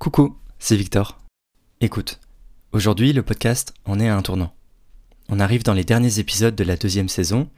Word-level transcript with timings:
Coucou, 0.00 0.34
c'est 0.58 0.76
Victor. 0.76 1.18
Écoute, 1.82 2.20
aujourd'hui 2.72 3.12
le 3.12 3.22
podcast 3.22 3.74
en 3.84 4.00
est 4.00 4.08
à 4.08 4.16
un 4.16 4.22
tournant. 4.22 4.54
On 5.28 5.38
arrive 5.38 5.62
dans 5.62 5.74
les 5.74 5.84
derniers 5.84 6.20
épisodes 6.20 6.56
de 6.56 6.64
la 6.64 6.78
deuxième 6.78 7.10
saison, 7.10 7.50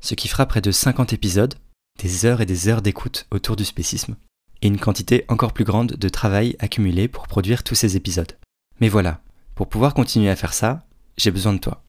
ce 0.00 0.14
qui 0.14 0.28
fera 0.28 0.44
près 0.44 0.60
de 0.60 0.70
50 0.70 1.14
épisodes, 1.14 1.54
des 1.98 2.26
heures 2.26 2.42
et 2.42 2.46
des 2.46 2.68
heures 2.68 2.82
d'écoute 2.82 3.26
autour 3.30 3.56
du 3.56 3.64
spécisme, 3.64 4.16
et 4.60 4.66
une 4.66 4.78
quantité 4.78 5.24
encore 5.28 5.54
plus 5.54 5.64
grande 5.64 5.92
de 5.92 6.08
travail 6.10 6.54
accumulé 6.58 7.08
pour 7.08 7.28
produire 7.28 7.64
tous 7.64 7.74
ces 7.74 7.96
épisodes. 7.96 8.36
Mais 8.78 8.90
voilà, 8.90 9.22
pour 9.54 9.70
pouvoir 9.70 9.94
continuer 9.94 10.28
à 10.28 10.36
faire 10.36 10.52
ça, 10.52 10.86
j'ai 11.16 11.30
besoin 11.30 11.54
de 11.54 11.60
toi. 11.60 11.82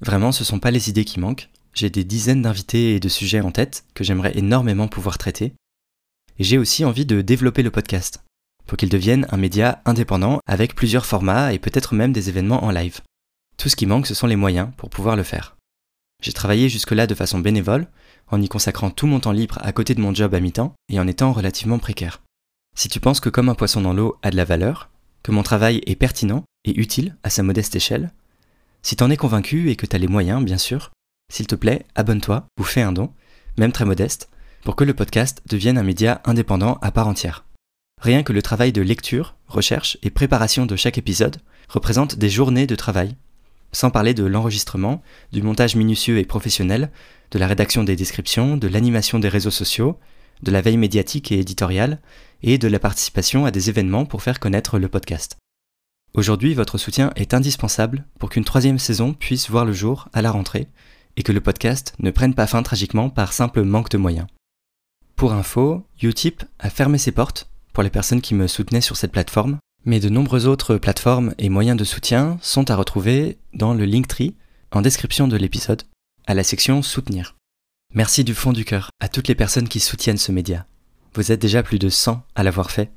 Vraiment, 0.00 0.32
ce 0.32 0.42
sont 0.42 0.58
pas 0.58 0.72
les 0.72 0.90
idées 0.90 1.04
qui 1.04 1.20
manquent, 1.20 1.50
j'ai 1.72 1.88
des 1.88 2.02
dizaines 2.02 2.42
d'invités 2.42 2.96
et 2.96 3.00
de 3.00 3.08
sujets 3.08 3.42
en 3.42 3.52
tête 3.52 3.84
que 3.94 4.02
j'aimerais 4.02 4.36
énormément 4.36 4.88
pouvoir 4.88 5.18
traiter. 5.18 5.54
Et 6.40 6.42
j'ai 6.42 6.58
aussi 6.58 6.84
envie 6.84 7.06
de 7.06 7.22
développer 7.22 7.62
le 7.62 7.70
podcast, 7.70 8.25
pour 8.66 8.76
qu'il 8.76 8.88
devienne 8.88 9.26
un 9.30 9.36
média 9.36 9.80
indépendant 9.84 10.40
avec 10.46 10.74
plusieurs 10.74 11.06
formats 11.06 11.52
et 11.52 11.58
peut-être 11.58 11.94
même 11.94 12.12
des 12.12 12.28
événements 12.28 12.64
en 12.64 12.70
live. 12.70 13.00
Tout 13.56 13.68
ce 13.68 13.76
qui 13.76 13.86
manque, 13.86 14.06
ce 14.06 14.14
sont 14.14 14.26
les 14.26 14.36
moyens 14.36 14.70
pour 14.76 14.90
pouvoir 14.90 15.16
le 15.16 15.22
faire. 15.22 15.56
J'ai 16.22 16.32
travaillé 16.32 16.68
jusque-là 16.68 17.06
de 17.06 17.14
façon 17.14 17.38
bénévole, 17.38 17.88
en 18.28 18.40
y 18.40 18.48
consacrant 18.48 18.90
tout 18.90 19.06
mon 19.06 19.20
temps 19.20 19.32
libre 19.32 19.58
à 19.60 19.72
côté 19.72 19.94
de 19.94 20.00
mon 20.00 20.14
job 20.14 20.34
à 20.34 20.40
mi-temps 20.40 20.74
et 20.88 20.98
en 20.98 21.06
étant 21.06 21.32
relativement 21.32 21.78
précaire. 21.78 22.22
Si 22.76 22.88
tu 22.88 23.00
penses 23.00 23.20
que 23.20 23.28
comme 23.28 23.48
un 23.48 23.54
poisson 23.54 23.80
dans 23.80 23.94
l'eau 23.94 24.18
a 24.22 24.30
de 24.30 24.36
la 24.36 24.44
valeur, 24.44 24.90
que 25.22 25.32
mon 25.32 25.42
travail 25.42 25.82
est 25.86 25.96
pertinent 25.96 26.44
et 26.64 26.78
utile 26.78 27.16
à 27.22 27.30
sa 27.30 27.42
modeste 27.42 27.76
échelle, 27.76 28.12
si 28.82 28.96
t'en 28.96 29.10
es 29.10 29.16
convaincu 29.16 29.70
et 29.70 29.76
que 29.76 29.86
t'as 29.86 29.98
les 29.98 30.08
moyens, 30.08 30.44
bien 30.44 30.58
sûr, 30.58 30.90
s'il 31.32 31.46
te 31.46 31.54
plaît, 31.54 31.86
abonne-toi 31.94 32.46
ou 32.60 32.64
fais 32.64 32.82
un 32.82 32.92
don, 32.92 33.12
même 33.58 33.72
très 33.72 33.84
modeste, 33.84 34.28
pour 34.62 34.76
que 34.76 34.84
le 34.84 34.94
podcast 34.94 35.42
devienne 35.48 35.78
un 35.78 35.82
média 35.82 36.20
indépendant 36.24 36.78
à 36.82 36.90
part 36.90 37.08
entière. 37.08 37.45
Rien 38.02 38.22
que 38.22 38.32
le 38.32 38.42
travail 38.42 38.72
de 38.72 38.82
lecture, 38.82 39.36
recherche 39.48 39.98
et 40.02 40.10
préparation 40.10 40.66
de 40.66 40.76
chaque 40.76 40.98
épisode 40.98 41.38
représente 41.68 42.16
des 42.16 42.30
journées 42.30 42.66
de 42.66 42.76
travail, 42.76 43.16
sans 43.72 43.90
parler 43.90 44.14
de 44.14 44.24
l'enregistrement, 44.24 45.02
du 45.32 45.42
montage 45.42 45.76
minutieux 45.76 46.18
et 46.18 46.24
professionnel, 46.24 46.90
de 47.30 47.38
la 47.38 47.46
rédaction 47.46 47.84
des 47.84 47.96
descriptions, 47.96 48.56
de 48.56 48.68
l'animation 48.68 49.18
des 49.18 49.28
réseaux 49.28 49.50
sociaux, 49.50 49.98
de 50.42 50.50
la 50.52 50.60
veille 50.60 50.76
médiatique 50.76 51.32
et 51.32 51.40
éditoriale, 51.40 52.00
et 52.42 52.58
de 52.58 52.68
la 52.68 52.78
participation 52.78 53.46
à 53.46 53.50
des 53.50 53.70
événements 53.70 54.04
pour 54.04 54.22
faire 54.22 54.38
connaître 54.38 54.78
le 54.78 54.88
podcast. 54.88 55.36
Aujourd'hui, 56.14 56.54
votre 56.54 56.78
soutien 56.78 57.10
est 57.16 57.34
indispensable 57.34 58.04
pour 58.18 58.30
qu'une 58.30 58.44
troisième 58.44 58.78
saison 58.78 59.14
puisse 59.14 59.50
voir 59.50 59.64
le 59.64 59.72
jour 59.72 60.08
à 60.12 60.22
la 60.22 60.30
rentrée 60.30 60.68
et 61.16 61.22
que 61.22 61.32
le 61.32 61.40
podcast 61.40 61.94
ne 61.98 62.10
prenne 62.10 62.34
pas 62.34 62.46
fin 62.46 62.62
tragiquement 62.62 63.10
par 63.10 63.32
simple 63.32 63.62
manque 63.62 63.90
de 63.90 63.98
moyens. 63.98 64.26
Pour 65.16 65.32
info, 65.32 65.86
Utip 66.02 66.44
a 66.58 66.70
fermé 66.70 66.98
ses 66.98 67.12
portes 67.12 67.48
pour 67.76 67.82
les 67.82 67.90
personnes 67.90 68.22
qui 68.22 68.34
me 68.34 68.46
soutenaient 68.46 68.80
sur 68.80 68.96
cette 68.96 69.12
plateforme, 69.12 69.58
mais 69.84 70.00
de 70.00 70.08
nombreuses 70.08 70.46
autres 70.46 70.78
plateformes 70.78 71.34
et 71.36 71.50
moyens 71.50 71.76
de 71.76 71.84
soutien 71.84 72.38
sont 72.40 72.70
à 72.70 72.74
retrouver 72.74 73.36
dans 73.52 73.74
le 73.74 73.84
Linktree 73.84 74.34
en 74.72 74.80
description 74.80 75.28
de 75.28 75.36
l'épisode, 75.36 75.82
à 76.26 76.32
la 76.32 76.42
section 76.42 76.80
Soutenir. 76.80 77.36
Merci 77.92 78.24
du 78.24 78.32
fond 78.32 78.54
du 78.54 78.64
cœur 78.64 78.88
à 78.98 79.10
toutes 79.10 79.28
les 79.28 79.34
personnes 79.34 79.68
qui 79.68 79.80
soutiennent 79.80 80.16
ce 80.16 80.32
média. 80.32 80.64
Vous 81.12 81.32
êtes 81.32 81.42
déjà 81.42 81.62
plus 81.62 81.78
de 81.78 81.90
100 81.90 82.22
à 82.34 82.42
l'avoir 82.42 82.70
fait, 82.70 82.92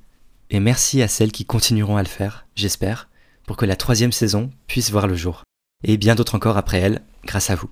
et 0.50 0.62
merci 0.62 1.02
à 1.02 1.10
celles 1.10 1.34
qui 1.34 1.44
continueront 1.44 1.98
à 1.98 2.02
le 2.02 2.08
faire, 2.08 2.48
j'espère, 2.56 3.10
pour 3.46 3.58
que 3.58 3.66
la 3.66 3.76
troisième 3.76 4.14
saison 4.14 4.50
puisse 4.68 4.92
voir 4.92 5.08
le 5.08 5.16
jour. 5.16 5.44
Et 5.84 5.98
bien 5.98 6.16
d'autres 6.16 6.36
encore 6.36 6.56
après 6.56 6.80
elle, 6.80 7.02
grâce 7.26 7.50
à 7.50 7.56
vous. 7.56 7.70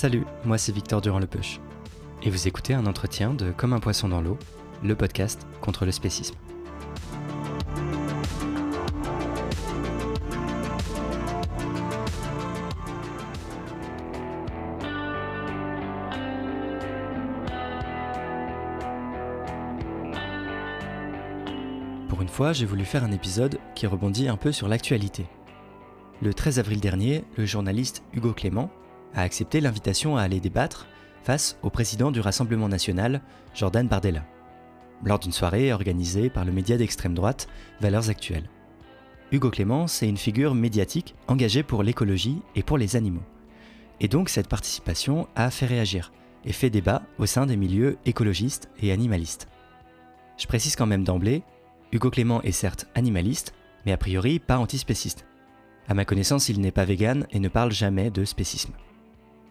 Salut, 0.00 0.24
moi 0.46 0.56
c'est 0.56 0.72
Victor 0.72 1.02
Durand-Lepeuche. 1.02 1.60
Et 2.22 2.30
vous 2.30 2.48
écoutez 2.48 2.72
un 2.72 2.86
entretien 2.86 3.34
de 3.34 3.50
Comme 3.50 3.74
un 3.74 3.80
poisson 3.80 4.08
dans 4.08 4.22
l'eau, 4.22 4.38
le 4.82 4.94
podcast 4.94 5.46
contre 5.60 5.84
le 5.84 5.92
spécisme. 5.92 6.36
Pour 22.08 22.22
une 22.22 22.28
fois, 22.28 22.54
j'ai 22.54 22.64
voulu 22.64 22.86
faire 22.86 23.04
un 23.04 23.12
épisode 23.12 23.58
qui 23.74 23.86
rebondit 23.86 24.28
un 24.28 24.38
peu 24.38 24.50
sur 24.50 24.66
l'actualité. 24.66 25.26
Le 26.22 26.32
13 26.32 26.58
avril 26.58 26.80
dernier, 26.80 27.22
le 27.36 27.44
journaliste 27.44 28.02
Hugo 28.14 28.32
Clément 28.32 28.70
a 29.14 29.22
accepté 29.22 29.60
l'invitation 29.60 30.16
à 30.16 30.22
aller 30.22 30.40
débattre 30.40 30.86
face 31.22 31.58
au 31.62 31.70
président 31.70 32.10
du 32.10 32.20
Rassemblement 32.20 32.68
national, 32.68 33.20
Jordan 33.54 33.86
Bardella, 33.86 34.24
lors 35.04 35.18
d'une 35.18 35.32
soirée 35.32 35.72
organisée 35.72 36.30
par 36.30 36.44
le 36.44 36.52
média 36.52 36.76
d'extrême 36.76 37.14
droite 37.14 37.48
Valeurs 37.80 38.10
Actuelles. 38.10 38.48
Hugo 39.32 39.50
Clément, 39.50 39.86
c'est 39.86 40.08
une 40.08 40.16
figure 40.16 40.54
médiatique 40.54 41.14
engagée 41.28 41.62
pour 41.62 41.82
l'écologie 41.82 42.42
et 42.56 42.62
pour 42.62 42.78
les 42.78 42.96
animaux. 42.96 43.22
Et 44.00 44.08
donc 44.08 44.28
cette 44.28 44.48
participation 44.48 45.28
a 45.36 45.50
fait 45.50 45.66
réagir 45.66 46.12
et 46.44 46.52
fait 46.52 46.70
débat 46.70 47.02
au 47.18 47.26
sein 47.26 47.46
des 47.46 47.56
milieux 47.56 47.98
écologistes 48.06 48.70
et 48.82 48.92
animalistes. 48.92 49.48
Je 50.36 50.46
précise 50.46 50.74
quand 50.74 50.86
même 50.86 51.04
d'emblée, 51.04 51.42
Hugo 51.92 52.10
Clément 52.10 52.42
est 52.42 52.52
certes 52.52 52.86
animaliste, 52.94 53.52
mais 53.84 53.92
a 53.92 53.98
priori 53.98 54.38
pas 54.38 54.58
antispéciste. 54.58 55.26
À 55.86 55.94
ma 55.94 56.04
connaissance, 56.04 56.48
il 56.48 56.60
n'est 56.60 56.70
pas 56.70 56.84
vegan 56.84 57.26
et 57.30 57.40
ne 57.40 57.48
parle 57.48 57.72
jamais 57.72 58.10
de 58.10 58.24
spécisme. 58.24 58.72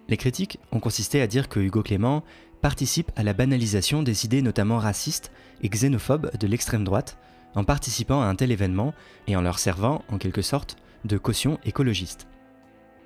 Les 0.09 0.17
critiques 0.17 0.57
ont 0.71 0.79
consisté 0.79 1.21
à 1.21 1.27
dire 1.27 1.49
que 1.49 1.59
Hugo 1.59 1.83
Clément 1.83 2.23
participe 2.61 3.11
à 3.15 3.21
la 3.21 3.33
banalisation 3.33 4.01
des 4.01 4.25
idées 4.25 4.41
notamment 4.41 4.79
racistes 4.79 5.31
et 5.61 5.69
xénophobes 5.69 6.35
de 6.35 6.47
l'extrême 6.47 6.83
droite 6.83 7.19
en 7.53 7.63
participant 7.63 8.21
à 8.21 8.25
un 8.25 8.33
tel 8.33 8.51
événement 8.51 8.93
et 9.27 9.35
en 9.35 9.41
leur 9.41 9.59
servant, 9.59 10.03
en 10.09 10.17
quelque 10.17 10.41
sorte, 10.41 10.77
de 11.05 11.19
caution 11.19 11.59
écologiste. 11.63 12.27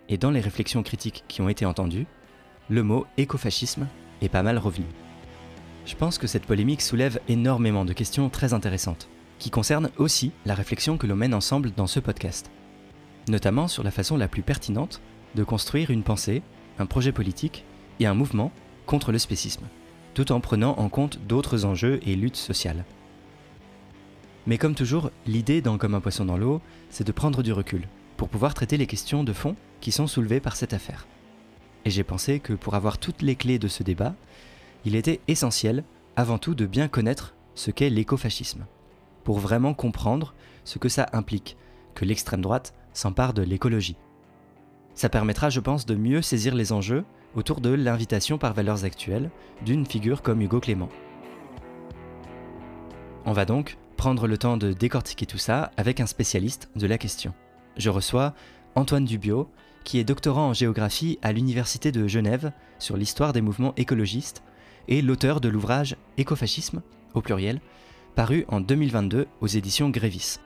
Et 0.07 0.17
dans 0.17 0.31
les 0.31 0.39
réflexions 0.39 0.81
critiques 0.81 1.25
qui 1.27 1.41
ont 1.41 1.49
été 1.49 1.65
entendues, 1.65 2.07
le 2.69 2.83
mot 2.83 3.05
écofascisme 3.17 3.87
est 4.21 4.29
pas 4.29 4.43
mal 4.43 4.57
revenu. 4.57 4.85
Je 5.85 5.95
pense 5.95 6.17
que 6.17 6.27
cette 6.27 6.45
polémique 6.45 6.81
soulève 6.81 7.19
énormément 7.27 7.83
de 7.83 7.91
questions 7.91 8.29
très 8.29 8.53
intéressantes, 8.53 9.09
qui 9.39 9.49
concernent 9.49 9.91
aussi 9.97 10.31
la 10.45 10.55
réflexion 10.55 10.97
que 10.97 11.07
l'on 11.07 11.17
mène 11.17 11.33
ensemble 11.33 11.71
dans 11.75 11.87
ce 11.87 11.99
podcast, 11.99 12.49
notamment 13.27 13.67
sur 13.67 13.83
la 13.83 13.91
façon 13.91 14.15
la 14.15 14.29
plus 14.29 14.41
pertinente 14.41 15.01
de 15.35 15.43
construire 15.43 15.91
une 15.91 16.03
pensée 16.03 16.41
un 16.79 16.85
projet 16.85 17.11
politique 17.11 17.65
et 17.99 18.05
un 18.05 18.13
mouvement 18.13 18.51
contre 18.85 19.11
le 19.11 19.17
spécisme, 19.17 19.65
tout 20.13 20.31
en 20.31 20.39
prenant 20.39 20.77
en 20.77 20.89
compte 20.89 21.19
d'autres 21.25 21.65
enjeux 21.65 21.99
et 22.05 22.15
luttes 22.15 22.35
sociales. 22.35 22.85
Mais 24.45 24.57
comme 24.57 24.75
toujours, 24.75 25.09
l'idée 25.25 25.61
dans 25.61 25.77
Comme 25.77 25.95
un 25.95 26.01
poisson 26.01 26.25
dans 26.25 26.37
l'eau, 26.37 26.61
c'est 26.89 27.07
de 27.07 27.11
prendre 27.11 27.43
du 27.43 27.53
recul, 27.53 27.87
pour 28.17 28.29
pouvoir 28.29 28.53
traiter 28.53 28.77
les 28.77 28.87
questions 28.87 29.23
de 29.23 29.33
fond 29.33 29.55
qui 29.79 29.91
sont 29.91 30.07
soulevées 30.07 30.41
par 30.41 30.55
cette 30.55 30.73
affaire. 30.73 31.07
Et 31.85 31.89
j'ai 31.89 32.03
pensé 32.03 32.39
que 32.39 32.53
pour 32.53 32.75
avoir 32.75 32.97
toutes 32.97 33.21
les 33.21 33.35
clés 33.35 33.59
de 33.59 33.67
ce 33.67 33.83
débat, 33.83 34.15
il 34.85 34.95
était 34.95 35.21
essentiel, 35.27 35.83
avant 36.15 36.37
tout, 36.37 36.55
de 36.55 36.65
bien 36.65 36.87
connaître 36.87 37.35
ce 37.55 37.71
qu'est 37.71 37.89
l'écofascisme, 37.89 38.65
pour 39.23 39.39
vraiment 39.39 39.73
comprendre 39.73 40.33
ce 40.65 40.79
que 40.79 40.89
ça 40.89 41.07
implique, 41.13 41.57
que 41.95 42.05
l'extrême 42.05 42.41
droite 42.41 42.73
s'empare 42.93 43.33
de 43.33 43.41
l'écologie. 43.41 43.97
Ça 44.95 45.09
permettra, 45.09 45.49
je 45.49 45.59
pense, 45.59 45.85
de 45.85 45.95
mieux 45.95 46.21
saisir 46.21 46.55
les 46.55 46.71
enjeux 46.71 47.03
autour 47.35 47.61
de 47.61 47.69
l'invitation 47.69 48.37
par 48.37 48.53
valeurs 48.53 48.85
actuelles 48.85 49.31
d'une 49.65 49.85
figure 49.85 50.21
comme 50.21 50.41
Hugo 50.41 50.59
Clément. 50.59 50.89
On 53.25 53.33
va 53.33 53.45
donc 53.45 53.77
prendre 53.97 54.27
le 54.27 54.37
temps 54.37 54.57
de 54.57 54.73
décortiquer 54.73 55.25
tout 55.25 55.37
ça 55.37 55.71
avec 55.77 55.99
un 55.99 56.05
spécialiste 56.05 56.69
de 56.75 56.87
la 56.87 56.97
question. 56.97 57.33
Je 57.77 57.89
reçois 57.89 58.33
Antoine 58.75 59.05
Dubio, 59.05 59.49
qui 59.83 59.97
est 59.99 60.03
doctorant 60.03 60.49
en 60.49 60.53
géographie 60.53 61.19
à 61.21 61.31
l'Université 61.31 61.91
de 61.91 62.07
Genève 62.07 62.51
sur 62.79 62.97
l'histoire 62.97 63.33
des 63.33 63.41
mouvements 63.41 63.73
écologistes 63.77 64.43
et 64.87 65.01
l'auteur 65.01 65.41
de 65.41 65.49
l'ouvrage 65.49 65.95
Écofascisme, 66.17 66.81
au 67.13 67.21
pluriel, 67.21 67.61
paru 68.15 68.45
en 68.47 68.59
2022 68.59 69.27
aux 69.41 69.47
éditions 69.47 69.89
Grévis. 69.89 70.37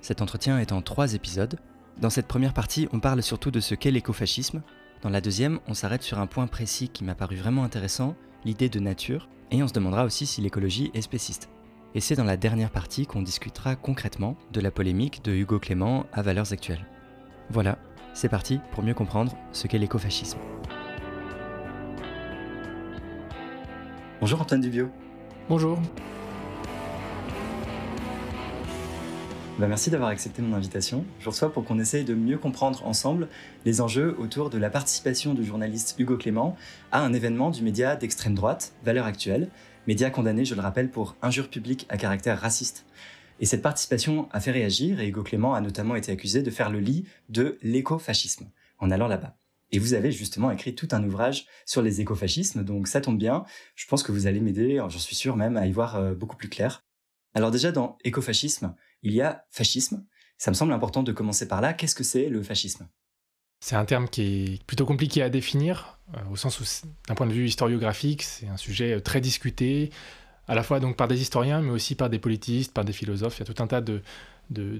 Cet 0.00 0.22
entretien 0.22 0.58
est 0.58 0.72
en 0.72 0.82
trois 0.82 1.14
épisodes, 1.14 1.58
dans 2.00 2.10
cette 2.10 2.26
première 2.26 2.54
partie, 2.54 2.88
on 2.92 3.00
parle 3.00 3.22
surtout 3.22 3.50
de 3.50 3.60
ce 3.60 3.74
qu'est 3.74 3.90
l'écofascisme. 3.90 4.62
Dans 5.02 5.10
la 5.10 5.20
deuxième, 5.20 5.60
on 5.68 5.74
s'arrête 5.74 6.02
sur 6.02 6.18
un 6.18 6.26
point 6.26 6.46
précis 6.46 6.88
qui 6.88 7.04
m'a 7.04 7.14
paru 7.14 7.36
vraiment 7.36 7.62
intéressant, 7.62 8.16
l'idée 8.44 8.70
de 8.70 8.80
nature, 8.80 9.28
et 9.50 9.62
on 9.62 9.68
se 9.68 9.72
demandera 9.72 10.04
aussi 10.04 10.24
si 10.24 10.40
l'écologie 10.40 10.90
est 10.94 11.02
spéciste. 11.02 11.50
Et 11.94 12.00
c'est 12.00 12.16
dans 12.16 12.24
la 12.24 12.36
dernière 12.36 12.70
partie 12.70 13.06
qu'on 13.06 13.22
discutera 13.22 13.76
concrètement 13.76 14.36
de 14.52 14.60
la 14.60 14.70
polémique 14.70 15.22
de 15.24 15.32
Hugo 15.32 15.58
Clément 15.58 16.06
à 16.12 16.22
valeurs 16.22 16.52
actuelles. 16.52 16.86
Voilà, 17.50 17.78
c'est 18.14 18.28
parti 18.28 18.60
pour 18.72 18.82
mieux 18.82 18.94
comprendre 18.94 19.36
ce 19.52 19.66
qu'est 19.66 19.78
l'écofascisme. 19.78 20.38
Bonjour 24.20 24.40
Antoine 24.40 24.60
Dubio. 24.60 24.88
Bonjour. 25.48 25.78
Bah, 29.60 29.68
merci 29.68 29.90
d'avoir 29.90 30.08
accepté 30.08 30.40
mon 30.40 30.56
invitation. 30.56 31.04
Je 31.18 31.28
reçois 31.28 31.52
pour 31.52 31.66
qu'on 31.66 31.78
essaye 31.78 32.02
de 32.02 32.14
mieux 32.14 32.38
comprendre 32.38 32.86
ensemble 32.86 33.28
les 33.66 33.82
enjeux 33.82 34.16
autour 34.18 34.48
de 34.48 34.56
la 34.56 34.70
participation 34.70 35.34
du 35.34 35.44
journaliste 35.44 35.96
Hugo 35.98 36.16
Clément 36.16 36.56
à 36.92 37.02
un 37.02 37.12
événement 37.12 37.50
du 37.50 37.62
média 37.62 37.94
d'extrême 37.94 38.34
droite, 38.34 38.72
Valeurs 38.84 39.04
Actuelles, 39.04 39.50
média 39.86 40.08
condamné, 40.08 40.46
je 40.46 40.54
le 40.54 40.62
rappelle, 40.62 40.90
pour 40.90 41.14
injure 41.20 41.50
publique 41.50 41.84
à 41.90 41.98
caractère 41.98 42.40
raciste. 42.40 42.86
Et 43.38 43.44
cette 43.44 43.60
participation 43.60 44.30
a 44.32 44.40
fait 44.40 44.50
réagir 44.50 44.98
et 44.98 45.08
Hugo 45.08 45.22
Clément 45.22 45.52
a 45.52 45.60
notamment 45.60 45.94
été 45.94 46.10
accusé 46.10 46.40
de 46.42 46.50
faire 46.50 46.70
le 46.70 46.80
lit 46.80 47.04
de 47.28 47.58
l'écofascisme 47.60 48.48
en 48.78 48.90
allant 48.90 49.08
là-bas. 49.08 49.36
Et 49.72 49.78
vous 49.78 49.92
avez 49.92 50.10
justement 50.10 50.50
écrit 50.50 50.74
tout 50.74 50.88
un 50.92 51.04
ouvrage 51.04 51.44
sur 51.66 51.82
les 51.82 52.00
écofascismes, 52.00 52.64
donc 52.64 52.88
ça 52.88 53.02
tombe 53.02 53.18
bien. 53.18 53.44
Je 53.74 53.86
pense 53.86 54.02
que 54.04 54.10
vous 54.10 54.26
allez 54.26 54.40
m'aider, 54.40 54.76
j'en 54.78 54.88
suis 54.88 55.16
sûr 55.16 55.36
même, 55.36 55.58
à 55.58 55.66
y 55.66 55.72
voir 55.72 55.96
euh, 55.96 56.14
beaucoup 56.14 56.38
plus 56.38 56.48
clair. 56.48 56.82
Alors 57.34 57.50
déjà, 57.50 57.70
dans 57.70 57.96
écofascisme, 58.02 58.74
il 59.02 59.12
y 59.12 59.20
a 59.20 59.44
fascisme. 59.50 60.04
Ça 60.38 60.50
me 60.50 60.54
semble 60.54 60.72
important 60.72 61.02
de 61.02 61.12
commencer 61.12 61.46
par 61.48 61.60
là. 61.60 61.72
Qu'est-ce 61.72 61.94
que 61.94 62.04
c'est 62.04 62.28
le 62.28 62.42
fascisme? 62.42 62.88
C'est 63.62 63.76
un 63.76 63.84
terme 63.84 64.08
qui 64.08 64.22
est 64.22 64.64
plutôt 64.64 64.86
compliqué 64.86 65.22
à 65.22 65.28
définir, 65.28 65.98
euh, 66.14 66.20
au 66.30 66.36
sens 66.36 66.60
où, 66.60 66.64
d'un 67.08 67.14
point 67.14 67.26
de 67.26 67.32
vue 67.32 67.46
historiographique, 67.46 68.22
c'est 68.22 68.48
un 68.48 68.56
sujet 68.56 68.94
euh, 68.94 69.00
très 69.00 69.20
discuté, 69.20 69.90
à 70.48 70.54
la 70.54 70.62
fois 70.62 70.80
donc 70.80 70.96
par 70.96 71.08
des 71.08 71.20
historiens, 71.20 71.60
mais 71.60 71.70
aussi 71.70 71.94
par 71.94 72.08
des 72.08 72.18
politistes, 72.18 72.72
par 72.72 72.84
des 72.84 72.94
philosophes. 72.94 73.36
Il 73.36 73.40
y 73.40 73.50
a 73.50 73.52
tout 73.52 73.62
un 73.62 73.66
tas 73.66 73.82
de, 73.82 74.02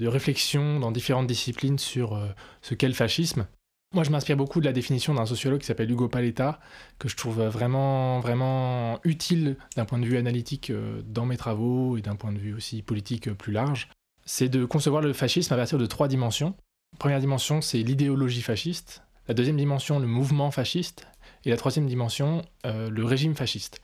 réflexions 0.06 0.80
dans 0.80 0.90
différentes 0.90 1.26
disciplines 1.26 1.78
sur 1.78 2.20
ce 2.60 2.74
qu'est 2.74 2.88
le 2.88 2.94
fascisme. 2.94 3.46
Moi, 3.92 4.04
je 4.04 4.10
m'inspire 4.10 4.36
beaucoup 4.36 4.60
de 4.60 4.66
la 4.66 4.72
définition 4.72 5.14
d'un 5.14 5.26
sociologue 5.26 5.58
qui 5.58 5.66
s'appelle 5.66 5.90
Hugo 5.90 6.08
Paletta, 6.08 6.60
que 7.00 7.08
je 7.08 7.16
trouve 7.16 7.42
vraiment, 7.42 8.20
vraiment 8.20 9.00
utile 9.02 9.56
d'un 9.74 9.84
point 9.84 9.98
de 9.98 10.06
vue 10.06 10.16
analytique 10.16 10.70
euh, 10.70 11.02
dans 11.04 11.26
mes 11.26 11.36
travaux 11.36 11.96
et 11.96 12.00
d'un 12.00 12.14
point 12.14 12.30
de 12.30 12.38
vue 12.38 12.54
aussi 12.54 12.82
politique 12.82 13.26
euh, 13.26 13.34
plus 13.34 13.52
large. 13.52 13.88
C'est 14.32 14.48
de 14.48 14.64
concevoir 14.64 15.02
le 15.02 15.12
fascisme 15.12 15.52
à 15.52 15.56
partir 15.56 15.76
de 15.76 15.86
trois 15.86 16.06
dimensions. 16.06 16.54
première 17.00 17.18
dimension, 17.18 17.60
c'est 17.60 17.78
l'idéologie 17.78 18.42
fasciste. 18.42 19.02
La 19.26 19.34
deuxième 19.34 19.56
dimension, 19.56 19.98
le 19.98 20.06
mouvement 20.06 20.52
fasciste. 20.52 21.08
Et 21.44 21.50
la 21.50 21.56
troisième 21.56 21.88
dimension, 21.88 22.42
euh, 22.64 22.88
le 22.90 23.04
régime 23.04 23.34
fasciste. 23.34 23.80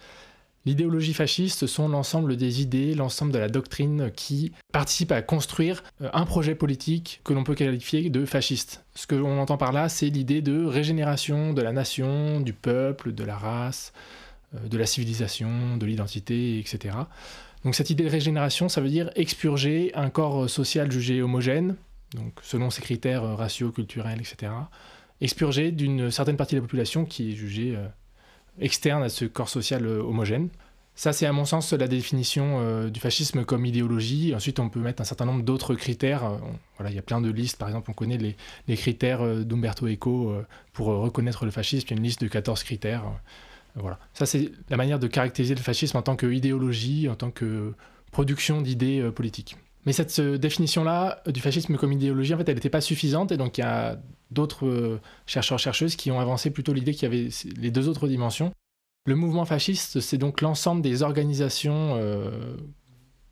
L'idéologie 0.65 1.15
fasciste, 1.15 1.59
ce 1.59 1.67
sont 1.67 1.89
l'ensemble 1.89 2.37
des 2.37 2.63
idées, 2.63 2.95
l'ensemble 2.95 3.33
de 3.33 3.39
la 3.39 3.49
doctrine 3.49 4.13
qui 4.15 4.53
participe 4.73 5.11
à 5.11 5.21
construire 5.21 5.83
euh, 6.01 6.11
un 6.13 6.25
projet 6.27 6.55
politique 6.55 7.23
que 7.25 7.33
l'on 7.33 7.43
peut 7.43 7.57
qualifier 7.57 8.09
de 8.09 8.25
fasciste. 8.25 8.85
Ce 8.95 9.09
que 9.09 9.17
l'on 9.17 9.41
entend 9.41 9.59
par 9.59 9.73
là, 9.73 9.89
c'est 9.89 10.11
l'idée 10.11 10.43
de 10.43 10.65
régénération 10.65 11.55
de 11.55 11.63
la 11.63 11.73
nation, 11.73 12.41
du 12.41 12.53
peuple, 12.53 13.13
de 13.13 13.25
la 13.25 13.37
race, 13.37 13.93
euh, 14.55 14.69
de 14.69 14.79
la 14.79 14.87
civilisation, 14.87 15.77
de 15.77 15.87
l'identité, 15.87 16.61
etc. 16.61 16.95
Donc 17.67 17.75
cette 17.75 17.91
idée 17.91 18.05
de 18.05 18.09
régénération, 18.09 18.71
ça 18.71 18.81
veut 18.81 18.89
dire 18.89 19.11
expurger 19.15 19.93
un 19.95 20.09
corps 20.09 20.49
social 20.49 20.91
jugé 20.91 21.21
homogène, 21.21 21.77
donc 22.15 22.33
selon 22.41 22.71
ses 22.71 22.81
critères 22.81 23.25
euh, 23.25 23.35
raciaux, 23.35 23.73
culturels, 23.73 24.21
etc. 24.21 24.53
Expurger 25.21 25.73
d'une 25.73 26.11
certaine 26.11 26.39
partie 26.39 26.55
de 26.55 26.61
la 26.61 26.63
population 26.63 27.05
qui 27.05 27.33
est 27.33 27.35
jugée 27.35 27.77
externe 28.61 29.03
à 29.03 29.09
ce 29.09 29.25
corps 29.25 29.49
social 29.49 29.85
euh, 29.87 30.03
homogène. 30.03 30.49
Ça, 30.95 31.13
c'est 31.13 31.27
à 31.27 31.33
mon 31.33 31.45
sens 31.45 31.75
la 31.75 31.89
définition 31.89 32.59
euh, 32.61 32.89
du 32.89 33.01
fascisme 33.01 33.45
comme 33.45 33.67
idéologie. 33.67 34.35
Ensuite, 34.35 34.59
on 34.61 34.71
peut 34.71 34.81
mettre 34.81 35.03
un 35.03 35.05
certain 35.05 35.27
nombre 35.27 35.43
d'autres 35.43 35.75
critères. 35.75 36.25
Euh, 36.25 36.89
il 36.89 36.95
y 36.95 36.99
a 36.99 37.03
plein 37.03 37.21
de 37.21 37.31
listes. 37.31 37.59
Par 37.59 37.69
exemple, 37.69 37.91
on 37.91 37.95
connaît 37.95 38.17
les, 38.17 38.77
critères 38.77 39.45
d'Umberto 39.45 39.87
Eco 39.87 40.35
pour 40.73 40.87
reconnaître 40.87 41.45
le 41.45 41.51
fascisme. 41.51 41.87
Il 41.89 41.91
y 41.91 41.95
a 41.95 41.97
une 41.99 42.05
liste 42.05 42.23
de 42.23 42.29
14 42.29 42.63
critères. 42.63 43.05
Voilà. 43.81 43.99
Ça, 44.15 44.27
c'est 44.27 44.51
la 44.71 44.77
manière 44.77 44.99
de 44.99 45.07
caractériser 45.07 45.55
le 45.55 45.61
fascisme 45.61 45.97
en 45.97 46.03
tant 46.03 46.17
qu'idéologie, 46.17 47.09
en 47.09 47.15
tant 47.15 47.31
que 47.31 47.75
production 48.11 48.63
d'idées 48.63 49.11
politiques. 49.15 49.57
Mais 49.87 49.93
cette 49.93 50.21
définition-là 50.21 51.23
du 51.27 51.41
fascisme 51.41 51.77
comme 51.77 51.93
idéologie, 51.93 52.35
en 52.35 52.39
fait, 52.39 52.49
elle 52.49 52.57
n'était 52.57 52.71
pas 52.71 52.81
suffisante. 52.81 53.31
Et 53.31 53.37
donc, 53.37 53.57
il 53.57 53.61
y 53.61 53.65
a 53.65 53.99
d'autres 54.33 54.67
euh, 54.67 55.01
chercheurs-chercheuses 55.27 55.95
qui 55.95 56.11
ont 56.11 56.21
avancé 56.21 56.51
plutôt 56.51 56.73
l'idée 56.73 56.93
qu'il 56.93 57.05
y 57.05 57.07
avait 57.07 57.29
les 57.57 57.71
deux 57.71 57.89
autres 57.89 58.09
dimensions. 58.09 58.53
Le 59.07 59.15
mouvement 59.15 59.45
fasciste, 59.45 60.01
c'est 60.01 60.19
donc 60.19 60.41
l'ensemble 60.41 60.83
des 60.83 61.05
organisations 61.05 61.97
euh, 61.97 62.57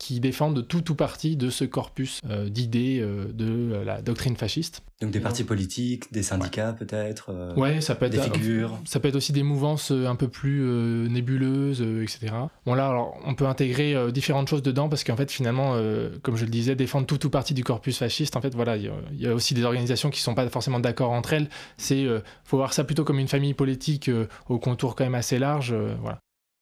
qui 0.05 0.19
défendent 0.19 0.67
tout 0.67 0.91
ou 0.91 0.95
partie 0.95 1.35
de 1.35 1.49
ce 1.49 1.65
corpus 1.65 2.21
euh, 2.29 2.47
d'idées 2.47 2.99
euh, 3.01 3.25
de 3.33 3.73
la 3.83 4.03
doctrine 4.03 4.35
fasciste. 4.35 4.83
Donc 5.01 5.09
des 5.09 5.19
partis 5.19 5.43
politiques, 5.43 6.13
des 6.13 6.21
syndicats 6.21 6.73
peut-être 6.73 7.31
euh, 7.31 7.55
Ouais, 7.55 7.81
ça 7.81 7.95
peut 7.95 8.05
être 8.05 8.11
des 8.11 8.21
figures. 8.21 8.77
Ça 8.85 8.99
peut 8.99 9.07
être 9.07 9.15
aussi 9.15 9.33
des 9.33 9.41
mouvances 9.41 9.89
un 9.89 10.15
peu 10.15 10.27
plus 10.27 10.61
nébuleuses, 11.09 11.81
etc. 11.81 12.33
Bon 12.67 12.75
là, 12.75 12.89
alors 12.89 13.17
on 13.25 13.33
peut 13.33 13.47
intégrer 13.47 14.11
différentes 14.11 14.47
choses 14.47 14.61
dedans 14.61 14.89
parce 14.89 15.03
qu'en 15.03 15.17
fait 15.17 15.31
finalement, 15.31 15.75
comme 16.21 16.37
je 16.37 16.45
le 16.45 16.51
disais, 16.51 16.75
défendre 16.75 17.07
tout 17.07 17.25
ou 17.25 17.29
partie 17.29 17.53
du 17.53 17.63
corpus 17.63 17.97
fasciste, 17.97 18.37
en 18.37 18.41
fait 18.41 18.53
voilà, 18.53 18.77
il 18.77 18.91
y, 19.13 19.27
a 19.27 19.33
aussi 19.33 19.53
des 19.53 19.63
organisations 19.63 20.11
qui 20.11 20.21
sont 20.21 20.35
pas 20.35 20.47
forcément 20.49 20.79
d'accord 20.79 21.11
entre 21.11 21.33
elles. 21.33 21.49
C'est 21.77 22.05
faut 22.43 22.57
voir 22.57 22.73
ça 22.73 22.83
plutôt 22.83 23.03
comme 23.03 23.19
une 23.19 23.27
famille 23.27 23.53
politique 23.53 24.09
au 24.47 24.59
contour 24.59 24.95
quand 24.95 25.03
même 25.03 25.15
assez 25.15 25.39
large, 25.39 25.75
voilà. 25.99 26.19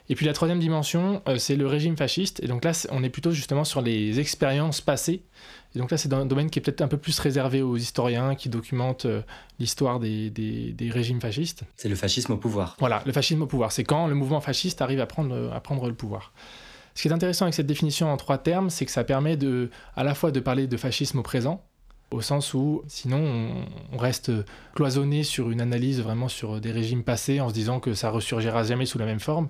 Et 0.10 0.16
puis 0.16 0.26
la 0.26 0.34
troisième 0.34 0.60
dimension, 0.60 1.22
euh, 1.28 1.38
c'est 1.38 1.56
le 1.56 1.66
régime 1.66 1.96
fasciste. 1.96 2.42
Et 2.44 2.48
donc 2.48 2.66
là, 2.66 2.72
on 2.92 3.04
est 3.04 3.10
plutôt 3.10 3.32
justement 3.32 3.64
sur 3.64 3.82
les 3.82 4.20
expériences 4.20 4.82
passées. 4.82 5.24
Et 5.76 5.80
donc 5.80 5.92
là, 5.92 5.98
c'est 5.98 6.14
un 6.14 6.26
domaine 6.26 6.50
qui 6.50 6.60
est 6.60 6.62
peut-être 6.62 6.82
un 6.82 6.88
peu 6.88 6.98
plus 6.98 7.18
réservé 7.20 7.62
aux 7.62 7.78
historiens 7.78 8.36
qui 8.36 8.50
documentent 8.50 9.06
euh, 9.06 9.22
l'histoire 9.60 10.00
des, 10.00 10.30
des, 10.30 10.90
régimes 10.90 11.22
fascistes. 11.22 11.64
C'est 11.78 11.90
le 11.90 11.96
fascisme 11.96 12.34
au 12.34 12.38
pouvoir. 12.38 12.76
Voilà, 12.80 13.02
le 13.06 13.12
fascisme 13.12 13.42
au 13.42 13.48
pouvoir. 13.48 13.72
C'est 13.72 13.84
quand 13.84 14.08
le 14.08 14.16
mouvement 14.16 14.42
fasciste 14.42 14.82
arrive 14.82 15.00
à 15.00 15.06
prendre, 15.06 15.52
à 15.54 15.60
prendre 15.62 15.88
le 15.88 15.96
pouvoir. 15.96 16.34
Ce 16.96 17.02
qui 17.02 17.08
est 17.08 17.14
intéressant 17.14 17.46
avec 17.46 17.56
cette 17.56 17.66
définition 17.66 18.12
en 18.12 18.18
trois 18.18 18.38
termes, 18.38 18.70
c'est 18.70 18.86
que 18.86 18.92
ça 18.92 19.04
permet 19.04 19.38
de, 19.38 19.72
à 19.96 20.04
la 20.04 20.14
fois 20.14 20.32
de 20.32 20.40
parler 20.40 20.68
de 20.68 20.78
fascisme 20.78 21.20
au 21.20 21.24
présent, 21.24 21.64
au 22.14 22.22
sens 22.22 22.54
où 22.54 22.84
sinon 22.88 23.66
on, 23.92 23.98
reste 23.98 24.32
cloisonné 24.76 25.24
sur 25.24 25.50
une 25.50 25.62
analyse 25.62 26.02
vraiment 26.02 26.28
sur 26.28 26.62
des 26.62 26.72
régimes 26.72 27.04
passés 27.04 27.42
en 27.42 27.50
se 27.50 27.54
disant 27.54 27.80
que 27.80 27.94
ça 27.94 28.10
ressurgira 28.10 28.64
jamais 28.64 28.86
sous 28.86 29.00
la 29.00 29.06
même 29.06 29.20
forme. 29.20 29.50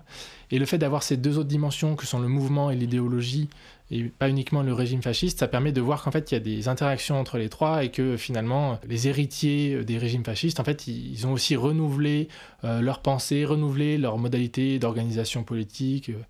Et 0.51 0.59
le 0.59 0.65
fait 0.65 0.77
d'avoir 0.77 1.03
ces 1.03 1.17
deux 1.17 1.37
autres 1.37 1.49
dimensions 1.49 1.95
que 1.95 2.05
sont 2.05 2.19
le 2.19 2.27
mouvement 2.27 2.71
et 2.71 2.75
l'idéologie 2.75 3.49
et 3.91 4.03
pas 4.03 4.29
uniquement 4.29 4.63
le 4.63 4.73
régime 4.73 5.01
fasciste, 5.01 5.39
ça 5.39 5.47
permet 5.47 5.71
de 5.71 5.81
voir 5.81 6.03
qu'en 6.03 6.11
fait 6.11 6.31
il 6.31 6.35
y 6.35 6.37
a 6.37 6.39
des 6.39 6.67
interactions 6.67 7.19
entre 7.19 7.37
les 7.37 7.49
trois 7.49 7.83
et 7.83 7.91
que 7.91 8.15
finalement 8.17 8.79
les 8.87 9.07
héritiers 9.07 9.83
des 9.83 9.97
régimes 9.97 10.23
fascistes, 10.23 10.59
en 10.59 10.63
fait 10.63 10.87
ils 10.87 11.27
ont 11.27 11.33
aussi 11.33 11.55
renouvelé 11.55 12.29
euh, 12.63 12.81
leurs 12.81 12.99
pensées, 12.99 13.45
renouvelé 13.45 13.97
leurs 13.97 14.17
modalités 14.17 14.79
d'organisation 14.79 15.43
politique. 15.43 16.09
Euh, 16.09 16.21